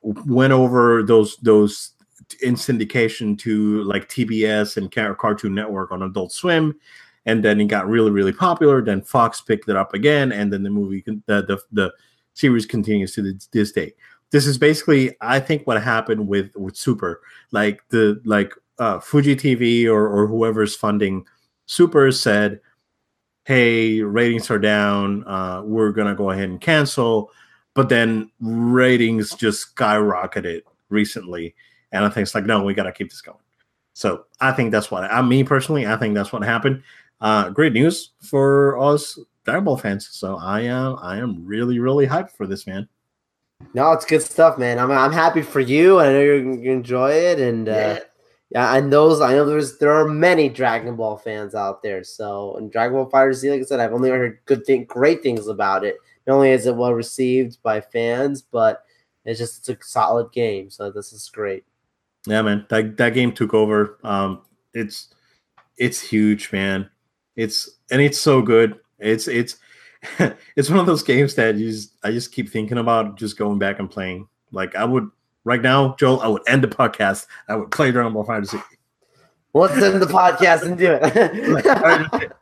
Went 0.03 0.53
over 0.53 1.03
those 1.03 1.37
those 1.39 1.93
in 2.43 2.55
syndication 2.55 3.39
to 3.39 3.83
like 3.85 4.09
TBS 4.09 4.77
and 4.77 4.91
Cartoon 5.19 5.55
Network 5.55 5.93
on 5.93 6.03
Adult 6.03 6.33
Swim, 6.33 6.75
and 7.25 7.45
then 7.45 7.61
it 7.61 7.67
got 7.67 7.87
really 7.87 8.11
really 8.11 8.33
popular. 8.33 8.83
Then 8.83 9.03
Fox 9.03 9.41
picked 9.41 9.69
it 9.69 9.77
up 9.77 9.95
again, 9.95 10.33
and 10.33 10.53
then 10.53 10.63
the 10.63 10.71
movie 10.71 11.05
the 11.07 11.43
the, 11.43 11.61
the 11.71 11.93
series 12.35 12.67
continues 12.67 13.15
to 13.15 13.39
this 13.53 13.73
day. 13.73 13.93
This 14.31 14.47
is 14.47 14.59
basically, 14.59 15.17
I 15.21 15.41
think, 15.41 15.67
what 15.67 15.83
happened 15.83 16.29
with 16.29 16.55
with 16.57 16.77
Super. 16.77 17.21
Like 17.51 17.81
the 17.89 18.21
like 18.25 18.53
uh, 18.79 19.01
Fuji 19.01 19.37
TV 19.37 19.87
or 19.87 20.09
or 20.09 20.27
whoever's 20.27 20.77
funding 20.77 21.27
Super 21.67 22.13
said, 22.13 22.61
"Hey, 23.45 24.03
ratings 24.03 24.51
are 24.51 24.59
down. 24.59 25.27
Uh, 25.27 25.63
we're 25.65 25.93
gonna 25.93 26.15
go 26.15 26.31
ahead 26.31 26.49
and 26.49 26.61
cancel." 26.61 27.31
But 27.75 27.89
then 27.89 28.31
ratings 28.41 29.35
just 29.35 29.77
skyrocketed 29.77 30.63
recently 30.89 31.55
and 31.93 32.05
I 32.05 32.09
think 32.09 32.25
it's 32.25 32.35
like, 32.35 32.47
no, 32.47 32.63
we 32.63 32.75
got 32.75 32.85
to 32.85 32.93
keep 32.93 33.11
this 33.11 33.21
going. 33.21 33.39
So 33.95 34.25
I 34.41 34.53
think 34.53 34.71
that's 34.71 34.91
what 34.91 35.05
I 35.05 35.23
mean 35.23 35.47
personally. 35.47 35.87
I 35.87 35.97
think 35.97 36.15
that's 36.15 36.33
what 36.33 36.43
happened. 36.45 36.83
Uh, 37.21 37.51
great 37.51 37.73
news 37.73 38.13
for 38.21 38.79
us 38.79 39.19
Dragon 39.45 39.65
Ball 39.65 39.77
fans. 39.77 40.09
So 40.09 40.37
I 40.37 40.61
am 40.61 40.97
I 41.01 41.19
am 41.19 41.45
really 41.45 41.81
really 41.81 42.07
hyped 42.07 42.31
for 42.31 42.47
this 42.47 42.67
man. 42.67 42.89
No, 43.75 43.93
it's 43.93 44.05
good 44.05 44.23
stuff, 44.23 44.59
man. 44.59 44.79
I'm 44.79 44.91
I'm 44.91 45.13
happy 45.13 45.43
for 45.43 45.61
you. 45.61 45.99
I 45.99 46.07
know 46.07 46.21
you're 46.21 46.43
gonna 46.43 46.71
enjoy 46.71 47.13
it, 47.13 47.41
and 47.41 47.69
uh, 47.69 47.73
yeah. 47.73 47.99
yeah, 48.51 48.77
and 48.77 48.93
those 48.93 49.21
I 49.21 49.33
know 49.33 49.45
there's 49.45 49.79
there 49.79 49.93
are 49.93 50.09
many 50.09 50.49
Dragon 50.49 50.97
Ball 50.97 51.17
fans 51.17 51.55
out 51.55 51.83
there. 51.83 52.05
So 52.05 52.57
and 52.57 52.71
Dragon 52.71 52.97
Ball 52.97 53.11
FighterZ, 53.11 53.51
like 53.51 53.61
I 53.61 53.65
said, 53.65 53.81
I've 53.81 53.93
only 53.93 54.11
heard 54.11 54.39
good 54.47 54.65
thing, 54.65 54.85
great 54.85 55.23
things 55.23 55.49
about 55.49 55.85
it. 55.85 55.97
Not 56.27 56.35
only 56.35 56.51
is 56.51 56.67
it 56.67 56.77
well 56.77 56.95
received 56.95 57.63
by 57.63 57.81
fans, 57.81 58.43
but 58.43 58.85
it's 59.25 59.39
just 59.39 59.69
it's 59.69 59.69
a 59.69 59.87
solid 59.87 60.33
game. 60.33 60.71
So 60.71 60.91
this 60.91 61.13
is 61.13 61.29
great. 61.29 61.65
Yeah, 62.27 62.43
man, 62.43 62.67
that 62.71 62.97
that 62.97 63.15
game 63.15 63.33
took 63.33 63.55
over. 63.55 63.99
Um, 64.03 64.43
it's 64.73 65.15
it's 65.77 66.01
huge, 66.01 66.53
man. 66.53 66.89
It's 67.37 67.69
and 67.91 68.01
it's 68.01 68.19
so 68.19 68.41
good. 68.41 68.79
It's 68.99 69.29
it's 69.29 69.57
it's 70.57 70.71
one 70.71 70.79
of 70.79 70.87
those 70.87 71.03
games 71.03 71.35
that 71.35 71.57
you 71.57 71.71
just, 71.71 71.95
I 72.03 72.11
just 72.11 72.33
keep 72.33 72.49
thinking 72.49 72.79
about 72.79 73.17
just 73.17 73.37
going 73.37 73.59
back 73.59 73.79
and 73.79 73.91
playing. 73.91 74.29
Like 74.53 74.77
I 74.77 74.85
would 74.85 75.11
right 75.45 75.63
now, 75.63 75.95
Joel, 75.99 76.21
I 76.21 76.29
would 76.29 76.43
end 76.47 76.63
the 76.63 76.69
podcast. 76.69 77.27
I 77.49 77.57
would 77.57 77.71
play 77.71 77.91
Dragon 77.91 78.13
Ball 78.13 78.27
FighterZ. 78.27 78.63
Let's 79.55 79.83
end 79.83 80.01
the 80.01 80.07
podcast 80.07 80.63
and 80.63 80.79
do 80.79 80.93
it. 80.93 81.65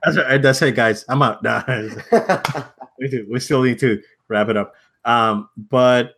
that's, 0.04 0.16
right, 0.18 0.42
that's 0.42 0.61
it, 0.61 0.74
guys. 0.74 1.04
I'm 1.09 1.22
out. 1.22 1.42
Nah, 1.42 1.62
we 2.98 3.09
do. 3.09 3.26
We 3.30 3.40
still 3.40 3.62
need 3.62 3.78
to 3.78 4.02
wrap 4.28 4.48
it 4.48 4.57
up. 4.57 4.74
Um, 5.04 5.48
but 5.57 6.14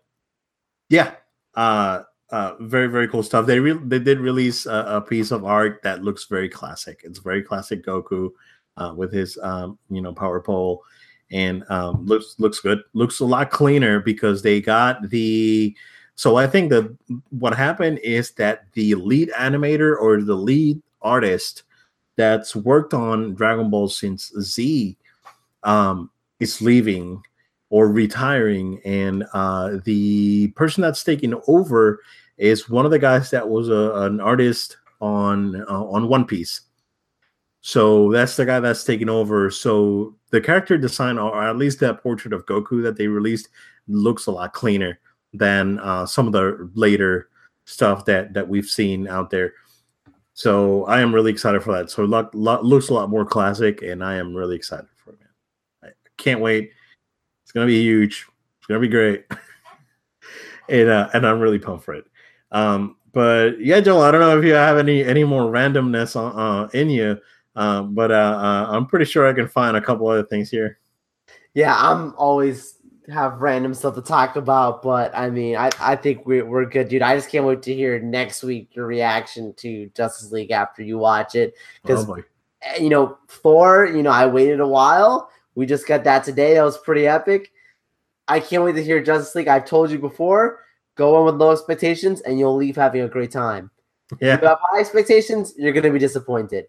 yeah, 0.88 1.12
uh, 1.54 2.02
uh, 2.30 2.54
very 2.60 2.88
very 2.88 3.06
cool 3.06 3.22
stuff. 3.22 3.46
They 3.46 3.60
re- 3.60 3.80
they 3.84 3.98
did 3.98 4.18
release 4.18 4.66
a, 4.66 4.84
a, 4.88 5.00
piece 5.00 5.30
of 5.30 5.44
art 5.44 5.80
that 5.82 6.02
looks 6.02 6.24
very 6.24 6.48
classic. 6.48 7.02
It's 7.04 7.18
very 7.18 7.42
classic 7.42 7.84
Goku 7.84 8.30
uh, 8.76 8.94
with 8.96 9.12
his 9.12 9.38
um, 9.42 9.78
you 9.90 10.00
know 10.00 10.12
power 10.12 10.40
pole, 10.40 10.82
and 11.30 11.64
um, 11.70 12.04
looks 12.06 12.36
looks 12.38 12.60
good. 12.60 12.80
Looks 12.94 13.20
a 13.20 13.24
lot 13.24 13.50
cleaner 13.50 14.00
because 14.00 14.42
they 14.42 14.60
got 14.60 15.08
the. 15.10 15.74
So 16.14 16.36
I 16.36 16.46
think 16.48 16.70
that 16.70 16.96
what 17.30 17.54
happened 17.54 17.98
is 18.00 18.32
that 18.32 18.64
the 18.72 18.94
lead 18.96 19.30
animator 19.38 19.96
or 19.96 20.20
the 20.20 20.34
lead 20.34 20.82
artist 21.00 21.62
that's 22.16 22.56
worked 22.56 22.92
on 22.92 23.34
Dragon 23.34 23.70
Ball 23.70 23.88
since 23.88 24.32
Z 24.40 24.96
um, 25.62 26.10
is 26.40 26.60
leaving 26.60 27.22
or 27.70 27.88
retiring, 27.88 28.80
and 28.84 29.24
uh, 29.32 29.78
the 29.84 30.48
person 30.48 30.82
that's 30.82 31.04
taking 31.04 31.40
over 31.46 32.00
is 32.38 32.68
one 32.68 32.84
of 32.84 32.90
the 32.90 32.98
guys 32.98 33.30
that 33.30 33.48
was 33.48 33.68
a, 33.68 33.92
an 33.94 34.20
artist 34.20 34.78
on 35.00 35.62
uh, 35.62 35.84
on 35.84 36.08
One 36.08 36.24
Piece. 36.24 36.62
So 37.60 38.10
that's 38.10 38.36
the 38.36 38.46
guy 38.46 38.60
that's 38.60 38.84
taking 38.84 39.08
over. 39.08 39.50
So 39.50 40.16
the 40.30 40.40
character 40.40 40.76
design, 40.76 41.18
or 41.18 41.42
at 41.42 41.56
least 41.56 41.80
that 41.80 42.02
portrait 42.02 42.32
of 42.32 42.46
Goku 42.46 42.82
that 42.82 42.96
they 42.96 43.06
released, 43.06 43.48
looks 43.86 44.26
a 44.26 44.30
lot 44.30 44.52
cleaner 44.52 44.98
than 45.32 45.78
uh, 45.80 46.06
some 46.06 46.26
of 46.26 46.32
the 46.32 46.70
later 46.74 47.28
stuff 47.64 48.04
that 48.06 48.32
that 48.34 48.48
we've 48.48 48.66
seen 48.66 49.08
out 49.08 49.30
there. 49.30 49.52
So 50.34 50.84
I 50.84 51.00
am 51.00 51.14
really 51.14 51.32
excited 51.32 51.62
for 51.62 51.72
that. 51.72 51.90
So 51.90 52.04
look, 52.04 52.30
look, 52.32 52.62
looks 52.62 52.90
a 52.90 52.94
lot 52.94 53.10
more 53.10 53.24
classic, 53.24 53.82
and 53.82 54.04
I 54.04 54.14
am 54.16 54.34
really 54.34 54.56
excited 54.56 54.86
for 54.96 55.10
it, 55.10 55.20
man. 55.20 55.92
I 55.92 56.08
can't 56.16 56.40
wait. 56.40 56.70
It's 57.42 57.52
gonna 57.52 57.66
be 57.66 57.82
huge. 57.82 58.26
It's 58.58 58.66
gonna 58.66 58.80
be 58.80 58.88
great, 58.88 59.24
and 60.68 60.88
uh, 60.88 61.10
and 61.12 61.26
I'm 61.26 61.40
really 61.40 61.58
pumped 61.58 61.84
for 61.84 61.94
it. 61.94 62.04
Um, 62.52 62.96
but 63.12 63.60
yeah, 63.60 63.80
Joel, 63.80 64.02
I 64.02 64.10
don't 64.10 64.20
know 64.20 64.38
if 64.38 64.44
you 64.44 64.52
have 64.52 64.78
any 64.78 65.02
any 65.02 65.24
more 65.24 65.50
randomness 65.50 66.14
on, 66.14 66.38
uh, 66.38 66.68
in 66.68 66.90
you, 66.90 67.18
um, 67.58 67.94
but 67.94 68.10
uh, 68.12 68.14
uh, 68.14 68.66
I'm 68.70 68.86
pretty 68.86 69.04
sure 69.04 69.26
I 69.26 69.32
can 69.32 69.48
find 69.48 69.76
a 69.76 69.80
couple 69.80 70.06
other 70.08 70.22
things 70.22 70.50
here. 70.50 70.78
Yeah, 71.54 71.74
I'm 71.76 72.14
always 72.16 72.74
have 73.10 73.40
random 73.40 73.74
stuff 73.74 73.94
to 73.94 74.02
talk 74.02 74.36
about, 74.36 74.82
but 74.82 75.10
I 75.16 75.30
mean, 75.30 75.56
I, 75.56 75.70
I 75.80 75.96
think 75.96 76.26
we're, 76.26 76.44
we're 76.44 76.66
good, 76.66 76.88
dude. 76.88 77.02
I 77.02 77.16
just 77.16 77.30
can't 77.30 77.44
wait 77.44 77.62
to 77.62 77.74
hear 77.74 77.98
next 77.98 78.42
week 78.42 78.76
your 78.76 78.86
reaction 78.86 79.54
to 79.54 79.90
Justice 79.96 80.30
League 80.30 80.50
after 80.50 80.82
you 80.82 80.98
watch 80.98 81.34
it. 81.34 81.54
Because, 81.82 82.08
oh 82.08 82.18
you 82.78 82.90
know, 82.90 83.18
Thor, 83.28 83.86
you 83.86 84.02
know, 84.02 84.10
I 84.10 84.26
waited 84.26 84.60
a 84.60 84.66
while. 84.66 85.30
We 85.54 85.66
just 85.66 85.86
got 85.86 86.04
that 86.04 86.24
today. 86.24 86.54
That 86.54 86.62
was 86.62 86.78
pretty 86.78 87.06
epic. 87.06 87.50
I 88.28 88.40
can't 88.40 88.62
wait 88.62 88.74
to 88.74 88.84
hear 88.84 89.02
Justice 89.02 89.34
League. 89.34 89.48
I've 89.48 89.64
told 89.64 89.90
you 89.90 89.98
before, 89.98 90.60
go 90.94 91.18
in 91.18 91.26
with 91.26 91.40
low 91.40 91.50
expectations 91.50 92.20
and 92.20 92.38
you'll 92.38 92.56
leave 92.56 92.76
having 92.76 93.00
a 93.00 93.08
great 93.08 93.32
time. 93.32 93.70
Yeah. 94.20 94.34
If 94.34 94.42
you 94.42 94.48
have 94.48 94.58
high 94.60 94.80
expectations, 94.80 95.54
you're 95.56 95.72
going 95.72 95.84
to 95.84 95.90
be 95.90 95.98
disappointed. 95.98 96.66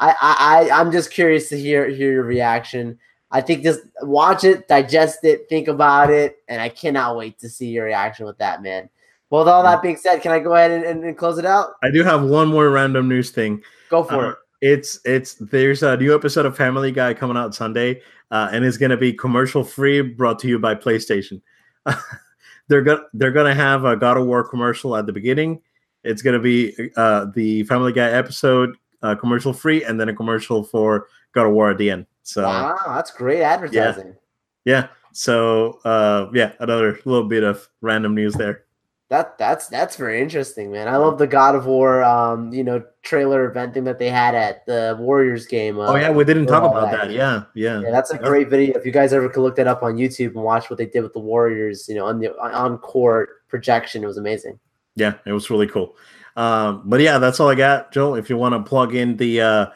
I, 0.00 0.68
I, 0.70 0.80
I'm 0.80 0.90
just 0.90 1.10
curious 1.10 1.48
to 1.50 1.58
hear 1.58 1.88
hear 1.88 2.12
your 2.12 2.24
reaction. 2.24 2.98
I 3.30 3.40
think 3.40 3.62
just 3.62 3.80
watch 4.02 4.42
it, 4.42 4.66
digest 4.66 5.24
it, 5.24 5.48
think 5.48 5.68
about 5.68 6.10
it, 6.10 6.38
and 6.48 6.60
I 6.60 6.68
cannot 6.68 7.16
wait 7.16 7.38
to 7.40 7.48
see 7.48 7.68
your 7.68 7.84
reaction 7.84 8.26
with 8.26 8.38
that, 8.38 8.62
man. 8.62 8.88
Well, 9.28 9.42
with 9.42 9.48
all 9.48 9.62
that 9.62 9.82
being 9.82 9.96
said, 9.96 10.22
can 10.22 10.32
I 10.32 10.40
go 10.40 10.54
ahead 10.54 10.72
and, 10.72 10.84
and, 10.84 11.04
and 11.04 11.16
close 11.16 11.38
it 11.38 11.46
out? 11.46 11.74
I 11.84 11.90
do 11.90 12.02
have 12.02 12.24
one 12.24 12.48
more 12.48 12.68
random 12.70 13.08
news 13.08 13.30
thing. 13.30 13.62
Go 13.88 14.02
for 14.02 14.26
uh, 14.26 14.30
it. 14.30 14.36
It's 14.62 15.00
it's 15.04 15.34
there's 15.34 15.82
a 15.82 15.96
new 15.96 16.14
episode 16.14 16.46
of 16.46 16.56
Family 16.56 16.90
Guy 16.90 17.14
coming 17.14 17.36
out 17.36 17.54
Sunday, 17.54 18.02
uh, 18.30 18.48
and 18.52 18.64
it's 18.64 18.76
gonna 18.76 18.96
be 18.96 19.12
commercial 19.12 19.62
free, 19.62 20.00
brought 20.00 20.38
to 20.40 20.48
you 20.48 20.58
by 20.58 20.74
PlayStation. 20.74 21.40
they're 22.68 22.82
gonna 22.82 23.02
they're 23.14 23.30
gonna 23.30 23.54
have 23.54 23.84
a 23.84 23.96
God 23.96 24.16
of 24.16 24.26
War 24.26 24.48
commercial 24.48 24.96
at 24.96 25.06
the 25.06 25.12
beginning. 25.12 25.60
It's 26.04 26.22
gonna 26.22 26.40
be 26.40 26.74
uh, 26.96 27.26
the 27.34 27.62
Family 27.64 27.92
Guy 27.92 28.10
episode 28.10 28.76
uh, 29.02 29.14
commercial 29.14 29.52
free, 29.52 29.84
and 29.84 30.00
then 30.00 30.08
a 30.08 30.14
commercial 30.14 30.62
for 30.62 31.08
God 31.32 31.46
of 31.46 31.52
War 31.52 31.70
at 31.70 31.78
the 31.78 31.90
end. 31.90 32.06
So 32.22 32.44
wow, 32.44 32.78
that's 32.86 33.10
great 33.10 33.42
advertising. 33.42 34.14
Yeah. 34.64 34.80
yeah. 34.80 34.88
So 35.12 35.80
uh, 35.84 36.30
yeah, 36.32 36.52
another 36.60 37.00
little 37.04 37.28
bit 37.28 37.42
of 37.42 37.68
random 37.80 38.14
news 38.14 38.34
there. 38.34 38.64
That 39.08 39.36
that's 39.38 39.66
that's 39.66 39.96
very 39.96 40.20
interesting, 40.20 40.70
man. 40.70 40.86
I 40.86 40.96
love 40.96 41.18
the 41.18 41.26
God 41.26 41.56
of 41.56 41.66
War, 41.66 42.04
um, 42.04 42.52
you 42.52 42.62
know, 42.62 42.84
trailer 43.02 43.50
event 43.50 43.74
thing 43.74 43.82
that 43.82 43.98
they 43.98 44.08
had 44.08 44.36
at 44.36 44.64
the 44.66 44.96
Warriors 45.00 45.46
game. 45.46 45.80
Uh, 45.80 45.86
oh 45.88 45.96
yeah, 45.96 46.10
we 46.10 46.22
didn't 46.22 46.46
talk 46.46 46.62
about 46.62 46.92
that. 46.92 47.08
that. 47.08 47.10
Yeah, 47.10 47.42
yeah, 47.56 47.80
yeah. 47.80 47.90
That's 47.90 48.12
a 48.12 48.18
great 48.18 48.48
video. 48.48 48.78
If 48.78 48.86
you 48.86 48.92
guys 48.92 49.12
ever 49.12 49.28
could 49.28 49.40
look 49.40 49.56
that 49.56 49.66
up 49.66 49.82
on 49.82 49.96
YouTube 49.96 50.36
and 50.36 50.44
watch 50.44 50.70
what 50.70 50.78
they 50.78 50.86
did 50.86 51.02
with 51.02 51.12
the 51.12 51.18
Warriors, 51.18 51.88
you 51.88 51.96
know, 51.96 52.06
on 52.06 52.20
the 52.20 52.38
on 52.38 52.78
court 52.78 53.48
projection, 53.48 54.04
it 54.04 54.06
was 54.06 54.16
amazing. 54.16 54.60
Yeah, 54.94 55.14
it 55.26 55.32
was 55.32 55.50
really 55.50 55.66
cool. 55.66 55.96
Um, 56.36 56.82
but 56.84 57.00
yeah, 57.00 57.18
that's 57.18 57.40
all 57.40 57.48
I 57.48 57.54
got, 57.54 57.92
Joel. 57.92 58.14
If 58.14 58.30
you 58.30 58.36
want 58.36 58.54
to 58.54 58.68
plug 58.68 58.94
in 58.94 59.16
the 59.16 59.40
uh, 59.40 59.66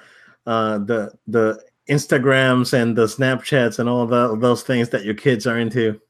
uh, 0.46 0.78
the 0.78 1.12
the 1.26 1.62
Instagrams 1.88 2.72
and 2.72 2.96
the 2.96 3.06
Snapchats 3.06 3.78
and 3.78 3.88
all 3.88 4.06
the, 4.06 4.36
those 4.36 4.62
things 4.62 4.88
that 4.90 5.04
your 5.04 5.14
kids 5.14 5.46
are 5.46 5.58
into. 5.58 6.00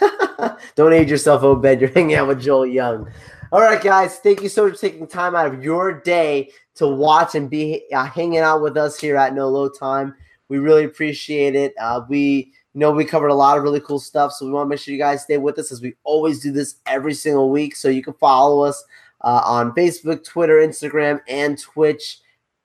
Don't 0.74 0.92
age 0.92 1.10
yourself, 1.10 1.42
Obed. 1.42 1.80
You're 1.80 1.90
hanging 1.90 2.16
out 2.16 2.28
with 2.28 2.40
Joel 2.40 2.66
Young. 2.66 3.08
All 3.52 3.60
right, 3.60 3.82
guys. 3.82 4.18
Thank 4.18 4.42
you 4.42 4.48
so 4.48 4.64
much 4.64 4.74
for 4.74 4.80
taking 4.80 5.06
time 5.06 5.34
out 5.34 5.46
of 5.46 5.62
your 5.62 6.00
day 6.00 6.50
to 6.76 6.88
watch 6.88 7.34
and 7.34 7.50
be 7.50 7.84
uh, 7.92 8.04
hanging 8.04 8.38
out 8.38 8.62
with 8.62 8.76
us 8.76 8.98
here 8.98 9.16
at 9.16 9.34
No 9.34 9.48
Load 9.48 9.72
Time. 9.78 10.14
We 10.48 10.58
really 10.58 10.84
appreciate 10.84 11.54
it. 11.54 11.74
Uh, 11.78 12.02
we 12.08 12.52
you 12.74 12.80
know 12.80 12.90
we 12.90 13.04
covered 13.04 13.28
a 13.28 13.34
lot 13.34 13.58
of 13.58 13.62
really 13.62 13.80
cool 13.80 13.98
stuff, 13.98 14.32
so 14.32 14.46
we 14.46 14.52
want 14.52 14.66
to 14.66 14.68
make 14.70 14.78
sure 14.80 14.92
you 14.92 14.98
guys 14.98 15.22
stay 15.22 15.36
with 15.36 15.58
us 15.58 15.70
as 15.70 15.82
we 15.82 15.94
always 16.02 16.40
do 16.40 16.50
this 16.50 16.76
every 16.86 17.14
single 17.14 17.50
week. 17.50 17.76
So 17.76 17.88
you 17.88 18.02
can 18.02 18.14
follow 18.14 18.62
us 18.62 18.82
uh, 19.22 19.42
on 19.44 19.72
Facebook, 19.72 20.24
Twitter, 20.24 20.56
Instagram, 20.56 21.20
and 21.28 21.58
Twitch 21.58 22.18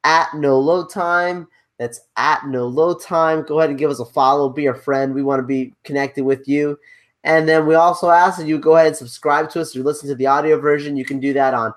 at 0.04 0.34
No 0.34 0.60
Load 0.60 0.90
Time. 0.90 1.48
That's 1.78 2.02
at 2.16 2.48
No 2.48 2.66
Load 2.66 3.02
Time. 3.02 3.44
Go 3.44 3.60
ahead 3.60 3.70
and 3.70 3.80
give 3.80 3.92
us 3.92 4.00
a 4.00 4.06
follow, 4.06 4.50
be 4.50 4.68
a 4.68 4.74
friend. 4.74 5.14
We 5.14 5.24
want 5.24 5.40
to 5.40 5.46
be 5.46 5.74
connected 5.84 6.24
with 6.24 6.48
you. 6.48 6.78
And 7.24 7.48
then 7.48 7.68
we 7.68 7.76
also 7.76 8.10
ask 8.10 8.38
that 8.40 8.48
you 8.48 8.58
go 8.58 8.76
ahead 8.76 8.88
and 8.88 8.96
subscribe 8.96 9.50
to 9.52 9.62
us. 9.62 9.70
If 9.70 9.76
you 9.76 9.84
listen 9.84 10.08
to 10.10 10.16
the 10.16 10.28
audio 10.28 10.60
version, 10.60 10.96
you 10.96 11.06
can 11.06 11.20
do 11.20 11.34
that 11.34 11.54
on 11.54 11.74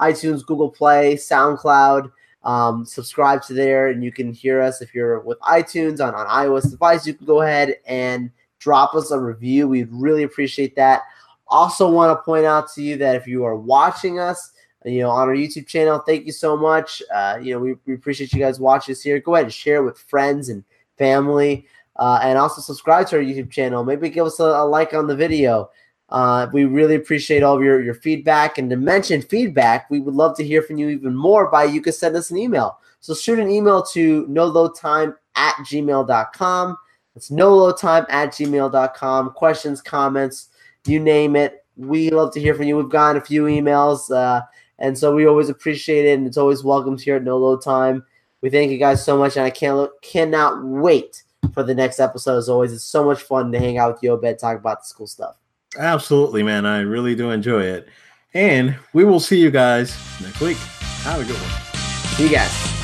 iTunes, 0.00 0.44
Google 0.44 0.70
Play, 0.70 1.14
SoundCloud. 1.14 2.10
Um, 2.42 2.84
subscribe 2.84 3.42
to 3.42 3.54
there, 3.54 3.88
and 3.88 4.02
you 4.02 4.12
can 4.12 4.32
hear 4.32 4.60
us 4.60 4.80
if 4.80 4.94
you're 4.94 5.20
with 5.20 5.38
iTunes 5.40 6.00
on 6.00 6.14
on 6.14 6.26
iOS 6.26 6.70
device. 6.70 7.06
You 7.06 7.14
can 7.14 7.26
go 7.26 7.42
ahead 7.42 7.76
and 7.86 8.30
drop 8.58 8.94
us 8.94 9.10
a 9.10 9.18
review. 9.18 9.68
We'd 9.68 9.88
really 9.90 10.22
appreciate 10.22 10.74
that. 10.76 11.02
Also, 11.48 11.90
want 11.90 12.16
to 12.16 12.22
point 12.22 12.44
out 12.44 12.70
to 12.74 12.82
you 12.82 12.96
that 12.98 13.16
if 13.16 13.26
you 13.26 13.44
are 13.44 13.56
watching 13.56 14.18
us 14.18 14.52
you 14.84 15.00
know, 15.00 15.10
on 15.10 15.28
our 15.28 15.34
YouTube 15.34 15.66
channel. 15.66 15.98
Thank 15.98 16.26
you 16.26 16.32
so 16.32 16.56
much. 16.56 17.02
Uh, 17.12 17.38
you 17.42 17.52
know, 17.52 17.58
we, 17.58 17.74
we 17.86 17.94
appreciate 17.94 18.32
you 18.32 18.38
guys 18.38 18.60
watching 18.60 18.92
us 18.92 19.02
here. 19.02 19.18
Go 19.18 19.34
ahead 19.34 19.46
and 19.46 19.54
share 19.54 19.76
it 19.76 19.84
with 19.84 19.98
friends 19.98 20.48
and 20.48 20.64
family. 20.96 21.66
Uh, 21.96 22.20
and 22.22 22.38
also 22.38 22.60
subscribe 22.60 23.08
to 23.08 23.16
our 23.16 23.22
YouTube 23.22 23.50
channel. 23.50 23.84
Maybe 23.84 24.08
give 24.08 24.26
us 24.26 24.38
a, 24.38 24.44
a 24.44 24.64
like 24.64 24.94
on 24.94 25.08
the 25.08 25.16
video. 25.16 25.70
Uh, 26.10 26.46
we 26.52 26.64
really 26.64 26.94
appreciate 26.94 27.42
all 27.42 27.56
of 27.56 27.62
your, 27.62 27.82
your 27.82 27.94
feedback. 27.94 28.56
And 28.56 28.70
to 28.70 28.76
mention 28.76 29.20
feedback, 29.20 29.90
we 29.90 30.00
would 30.00 30.14
love 30.14 30.36
to 30.36 30.44
hear 30.44 30.62
from 30.62 30.78
you 30.78 30.88
even 30.88 31.14
more 31.14 31.50
by 31.50 31.64
you 31.64 31.82
can 31.82 31.92
send 31.92 32.16
us 32.16 32.30
an 32.30 32.38
email. 32.38 32.78
So 33.00 33.14
shoot 33.14 33.38
an 33.38 33.50
email 33.50 33.82
to 33.86 34.26
noloadtime 34.26 35.14
at 35.34 35.54
gmail.com. 35.56 36.76
It's 37.16 37.30
noloadtime 37.30 38.06
at 38.08 38.30
gmail.com. 38.30 39.30
Questions, 39.32 39.82
comments, 39.82 40.47
you 40.88 41.00
name 41.00 41.36
it. 41.36 41.64
We 41.76 42.10
love 42.10 42.32
to 42.34 42.40
hear 42.40 42.54
from 42.54 42.66
you. 42.66 42.76
We've 42.76 42.88
gotten 42.88 43.20
a 43.20 43.24
few 43.24 43.44
emails. 43.44 44.10
Uh, 44.10 44.42
and 44.78 44.96
so 44.96 45.14
we 45.14 45.26
always 45.26 45.48
appreciate 45.48 46.06
it, 46.06 46.18
and 46.18 46.26
it's 46.26 46.36
always 46.36 46.62
welcomed 46.62 47.00
here 47.00 47.16
at 47.16 47.24
No 47.24 47.36
Load 47.36 47.62
Time. 47.62 48.04
We 48.40 48.50
thank 48.50 48.70
you 48.70 48.78
guys 48.78 49.04
so 49.04 49.18
much, 49.18 49.36
and 49.36 49.44
I 49.44 49.50
can't 49.50 49.90
cannot 50.02 50.64
wait 50.64 51.24
for 51.52 51.62
the 51.62 51.74
next 51.74 51.98
episode. 51.98 52.36
As 52.36 52.48
always, 52.48 52.72
it's 52.72 52.84
so 52.84 53.04
much 53.04 53.22
fun 53.22 53.50
to 53.52 53.58
hang 53.58 53.78
out 53.78 53.92
with 53.92 54.02
you, 54.02 54.12
Obed, 54.12 54.38
talk 54.38 54.56
about 54.56 54.80
the 54.80 54.86
school 54.86 55.08
stuff. 55.08 55.36
Absolutely, 55.78 56.42
man. 56.42 56.64
I 56.64 56.80
really 56.80 57.14
do 57.14 57.30
enjoy 57.30 57.62
it. 57.62 57.88
And 58.34 58.76
we 58.92 59.04
will 59.04 59.20
see 59.20 59.40
you 59.40 59.50
guys 59.50 59.96
next 60.22 60.40
week. 60.40 60.56
Have 61.02 61.20
a 61.20 61.24
good 61.24 61.36
one. 61.36 61.78
See 62.16 62.24
you 62.24 62.30
guys. 62.30 62.77